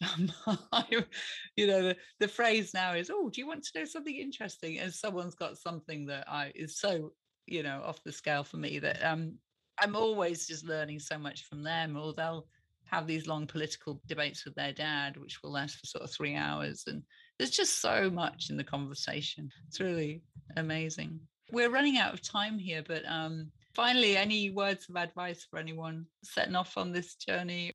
you 1.56 1.66
know, 1.66 1.82
the, 1.82 1.96
the 2.18 2.28
phrase 2.28 2.72
now 2.72 2.94
is, 2.94 3.10
"Oh, 3.12 3.28
do 3.30 3.40
you 3.40 3.46
want 3.46 3.64
to 3.64 3.78
know 3.78 3.84
something 3.84 4.14
interesting?" 4.16 4.78
And 4.78 4.92
someone's 4.92 5.34
got 5.34 5.58
something 5.58 6.06
that 6.06 6.28
I 6.28 6.52
is 6.54 6.78
so, 6.78 7.12
you 7.46 7.62
know, 7.62 7.82
off 7.84 8.02
the 8.02 8.12
scale 8.12 8.44
for 8.44 8.56
me 8.56 8.78
that 8.78 9.04
um 9.04 9.38
I'm 9.80 9.96
always 9.96 10.46
just 10.46 10.66
learning 10.66 10.98
so 11.00 11.18
much 11.18 11.44
from 11.44 11.62
them, 11.62 11.96
or 11.96 12.12
they'll 12.12 12.46
have 12.84 13.06
these 13.06 13.26
long 13.26 13.46
political 13.46 14.00
debates 14.06 14.44
with 14.44 14.54
their 14.54 14.72
dad, 14.72 15.16
which 15.16 15.42
will 15.42 15.52
last 15.52 15.78
for 15.78 15.86
sort 15.86 16.04
of 16.04 16.10
three 16.10 16.34
hours. 16.34 16.84
And 16.86 17.02
there's 17.38 17.50
just 17.50 17.80
so 17.80 18.10
much 18.10 18.50
in 18.50 18.56
the 18.56 18.64
conversation. 18.64 19.50
It's 19.68 19.80
really 19.80 20.22
amazing. 20.56 21.20
We're 21.52 21.70
running 21.70 21.98
out 21.98 22.14
of 22.14 22.22
time 22.22 22.58
here, 22.58 22.82
but 22.86 23.02
um, 23.08 23.50
finally, 23.74 24.16
any 24.16 24.50
words 24.50 24.88
of 24.88 24.96
advice 24.96 25.46
for 25.48 25.58
anyone 25.58 26.06
setting 26.22 26.56
off 26.56 26.76
on 26.76 26.92
this 26.92 27.14
journey? 27.14 27.72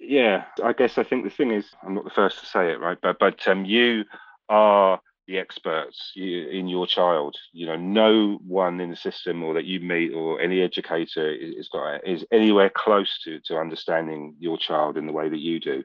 Yeah, 0.00 0.44
I 0.62 0.72
guess 0.72 0.98
I 0.98 1.04
think 1.04 1.24
the 1.24 1.30
thing 1.30 1.52
is, 1.52 1.66
I'm 1.84 1.94
not 1.94 2.04
the 2.04 2.10
first 2.10 2.40
to 2.40 2.46
say 2.46 2.72
it, 2.72 2.80
right? 2.80 2.98
But 3.00 3.18
but 3.20 3.46
um, 3.46 3.64
you 3.64 4.04
are 4.48 5.00
the 5.26 5.38
experts 5.38 6.12
in 6.16 6.68
your 6.68 6.86
child. 6.86 7.36
You 7.52 7.66
know, 7.66 7.76
no 7.76 8.38
one 8.46 8.80
in 8.80 8.90
the 8.90 8.96
system 8.96 9.42
or 9.42 9.54
that 9.54 9.64
you 9.64 9.80
meet 9.80 10.12
or 10.12 10.40
any 10.40 10.60
educator 10.62 11.32
is 11.32 11.68
got 11.68 12.06
is 12.06 12.24
anywhere 12.32 12.70
close 12.70 13.20
to 13.24 13.40
to 13.46 13.58
understanding 13.58 14.34
your 14.38 14.58
child 14.58 14.96
in 14.96 15.06
the 15.06 15.12
way 15.12 15.28
that 15.28 15.38
you 15.40 15.60
do. 15.60 15.84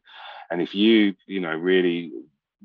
And 0.50 0.62
if 0.62 0.74
you, 0.74 1.16
you 1.26 1.40
know, 1.40 1.56
really, 1.56 2.12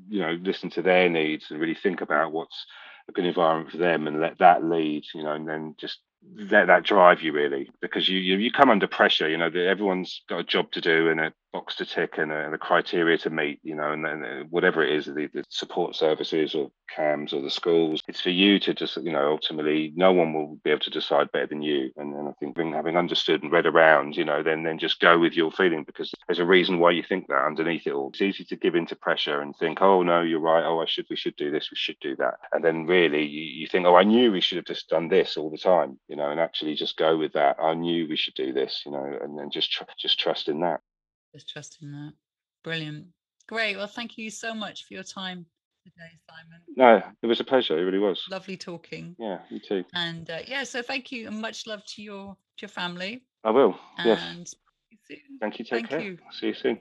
you 0.08 0.20
know, 0.20 0.38
listen 0.40 0.70
to 0.70 0.82
their 0.82 1.08
needs 1.08 1.46
and 1.50 1.60
really 1.60 1.74
think 1.74 2.00
about 2.00 2.32
what's 2.32 2.66
a 3.08 3.12
good 3.12 3.26
environment 3.26 3.72
for 3.72 3.78
them 3.78 4.06
and 4.06 4.20
let 4.20 4.38
that 4.38 4.64
lead, 4.64 5.04
you 5.14 5.22
know, 5.22 5.32
and 5.32 5.48
then 5.48 5.74
just 5.78 5.98
let 6.36 6.68
that 6.68 6.84
drive 6.84 7.20
you 7.20 7.32
really 7.32 7.68
because 7.80 8.08
you, 8.08 8.18
you 8.18 8.36
you 8.36 8.52
come 8.52 8.70
under 8.70 8.86
pressure 8.86 9.28
you 9.28 9.36
know 9.36 9.50
that 9.50 9.66
everyone's 9.66 10.22
got 10.28 10.38
a 10.38 10.44
job 10.44 10.70
to 10.70 10.80
do 10.80 11.08
and 11.10 11.20
a 11.20 11.32
box 11.52 11.76
to 11.76 11.84
tick 11.84 12.18
and 12.18 12.32
and 12.32 12.54
a 12.54 12.58
criteria 12.58 13.18
to 13.18 13.30
meet 13.30 13.60
you 13.62 13.74
know 13.74 13.92
and 13.92 14.04
then 14.04 14.24
uh, 14.24 14.42
whatever 14.50 14.82
it 14.82 14.90
is 14.94 15.06
the, 15.06 15.28
the, 15.34 15.44
support 15.48 15.94
services 15.94 16.54
or 16.54 16.70
CAMHS 16.96 17.32
or 17.32 17.42
the 17.42 17.50
schools 17.50 18.00
it's 18.08 18.20
for 18.20 18.30
you 18.30 18.58
to 18.58 18.72
just 18.74 18.96
you 18.96 19.12
know 19.12 19.30
ultimately 19.30 19.92
no 19.94 20.12
one 20.12 20.32
will 20.32 20.58
be 20.64 20.70
able 20.70 20.80
to 20.80 20.90
decide 20.90 21.30
better 21.32 21.46
than 21.46 21.62
you. 21.62 21.90
And, 21.96 22.14
and 22.14 22.28
i 22.28 22.32
think 22.40 22.56
having 22.74 22.96
understood 22.96 23.42
and 23.42 23.52
read 23.52 23.66
around 23.66 24.16
you 24.16 24.24
know 24.24 24.42
then 24.42 24.62
then 24.62 24.78
just 24.78 25.00
go 25.00 25.18
with 25.18 25.34
your 25.34 25.50
feeling 25.50 25.84
because 25.84 26.12
there's 26.26 26.38
a 26.38 26.44
reason 26.44 26.78
why 26.78 26.92
you 26.92 27.02
think 27.02 27.28
that 27.28 27.44
underneath 27.44 27.86
it 27.86 27.92
all. 27.92 28.08
It's 28.08 28.22
easy 28.22 28.44
to 28.44 28.56
give 28.56 28.74
into 28.74 28.96
pressure 28.96 29.40
and 29.40 29.54
think 29.56 29.82
oh 29.82 30.02
no 30.02 30.22
you're 30.22 30.40
right. 30.40 30.64
Oh 30.64 30.80
i 30.80 30.86
should 30.86 31.06
we 31.10 31.16
should 31.16 31.36
do 31.36 31.50
this. 31.50 31.70
We 31.70 31.76
should 31.76 31.98
do 32.00 32.16
that. 32.16 32.34
And 32.52 32.64
then 32.64 32.86
really 32.86 33.24
you, 33.24 33.42
you 33.42 33.66
think 33.66 33.86
oh 33.86 33.96
i 33.96 34.04
knew 34.04 34.32
we 34.32 34.40
should 34.40 34.56
have 34.56 34.66
just 34.66 34.88
done 34.88 35.08
this 35.08 35.36
all 35.36 35.50
the 35.50 35.58
time 35.58 35.98
you 36.08 36.16
know 36.16 36.30
and 36.30 36.40
actually 36.40 36.74
just 36.74 36.96
go 36.96 37.18
with 37.18 37.34
that. 37.34 37.56
I 37.60 37.74
knew 37.74 38.08
we 38.08 38.16
should 38.16 38.34
do 38.34 38.52
this 38.52 38.82
you 38.86 38.92
know 38.92 39.18
and 39.22 39.38
then 39.38 39.50
just 39.50 39.70
tr- 39.72 39.84
just 39.98 40.18
trust 40.18 40.48
in 40.48 40.60
that 40.60 40.80
just 41.32 41.48
trusting 41.48 41.90
that. 41.90 42.12
Brilliant. 42.64 43.06
Great. 43.48 43.76
Well, 43.76 43.86
thank 43.86 44.18
you 44.18 44.30
so 44.30 44.54
much 44.54 44.86
for 44.86 44.94
your 44.94 45.02
time 45.02 45.46
today, 45.84 46.10
Simon. 46.28 46.60
No, 46.76 47.02
it 47.22 47.26
was 47.26 47.40
a 47.40 47.44
pleasure. 47.44 47.78
It 47.78 47.82
really 47.82 47.98
was. 47.98 48.22
Lovely 48.30 48.56
talking. 48.56 49.16
Yeah, 49.18 49.38
you 49.50 49.58
too. 49.58 49.84
And 49.94 50.30
uh, 50.30 50.40
yeah, 50.46 50.64
so 50.64 50.82
thank 50.82 51.10
you 51.10 51.28
and 51.28 51.40
much 51.40 51.66
love 51.66 51.84
to 51.86 52.02
your 52.02 52.36
to 52.56 52.62
your 52.62 52.68
family. 52.68 53.24
I 53.44 53.50
will. 53.50 53.76
And 53.98 54.38
yes. 54.38 54.54
See 55.08 55.14
you 55.28 55.38
thank 55.40 55.58
you. 55.58 55.64
Take 55.64 55.88
thank 55.88 55.90
care. 55.90 56.00
You. 56.00 56.18
See 56.30 56.46
you 56.48 56.54
soon. 56.54 56.80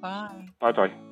Bye. 0.00 0.46
Bye 0.60 0.72
bye. 0.72 1.11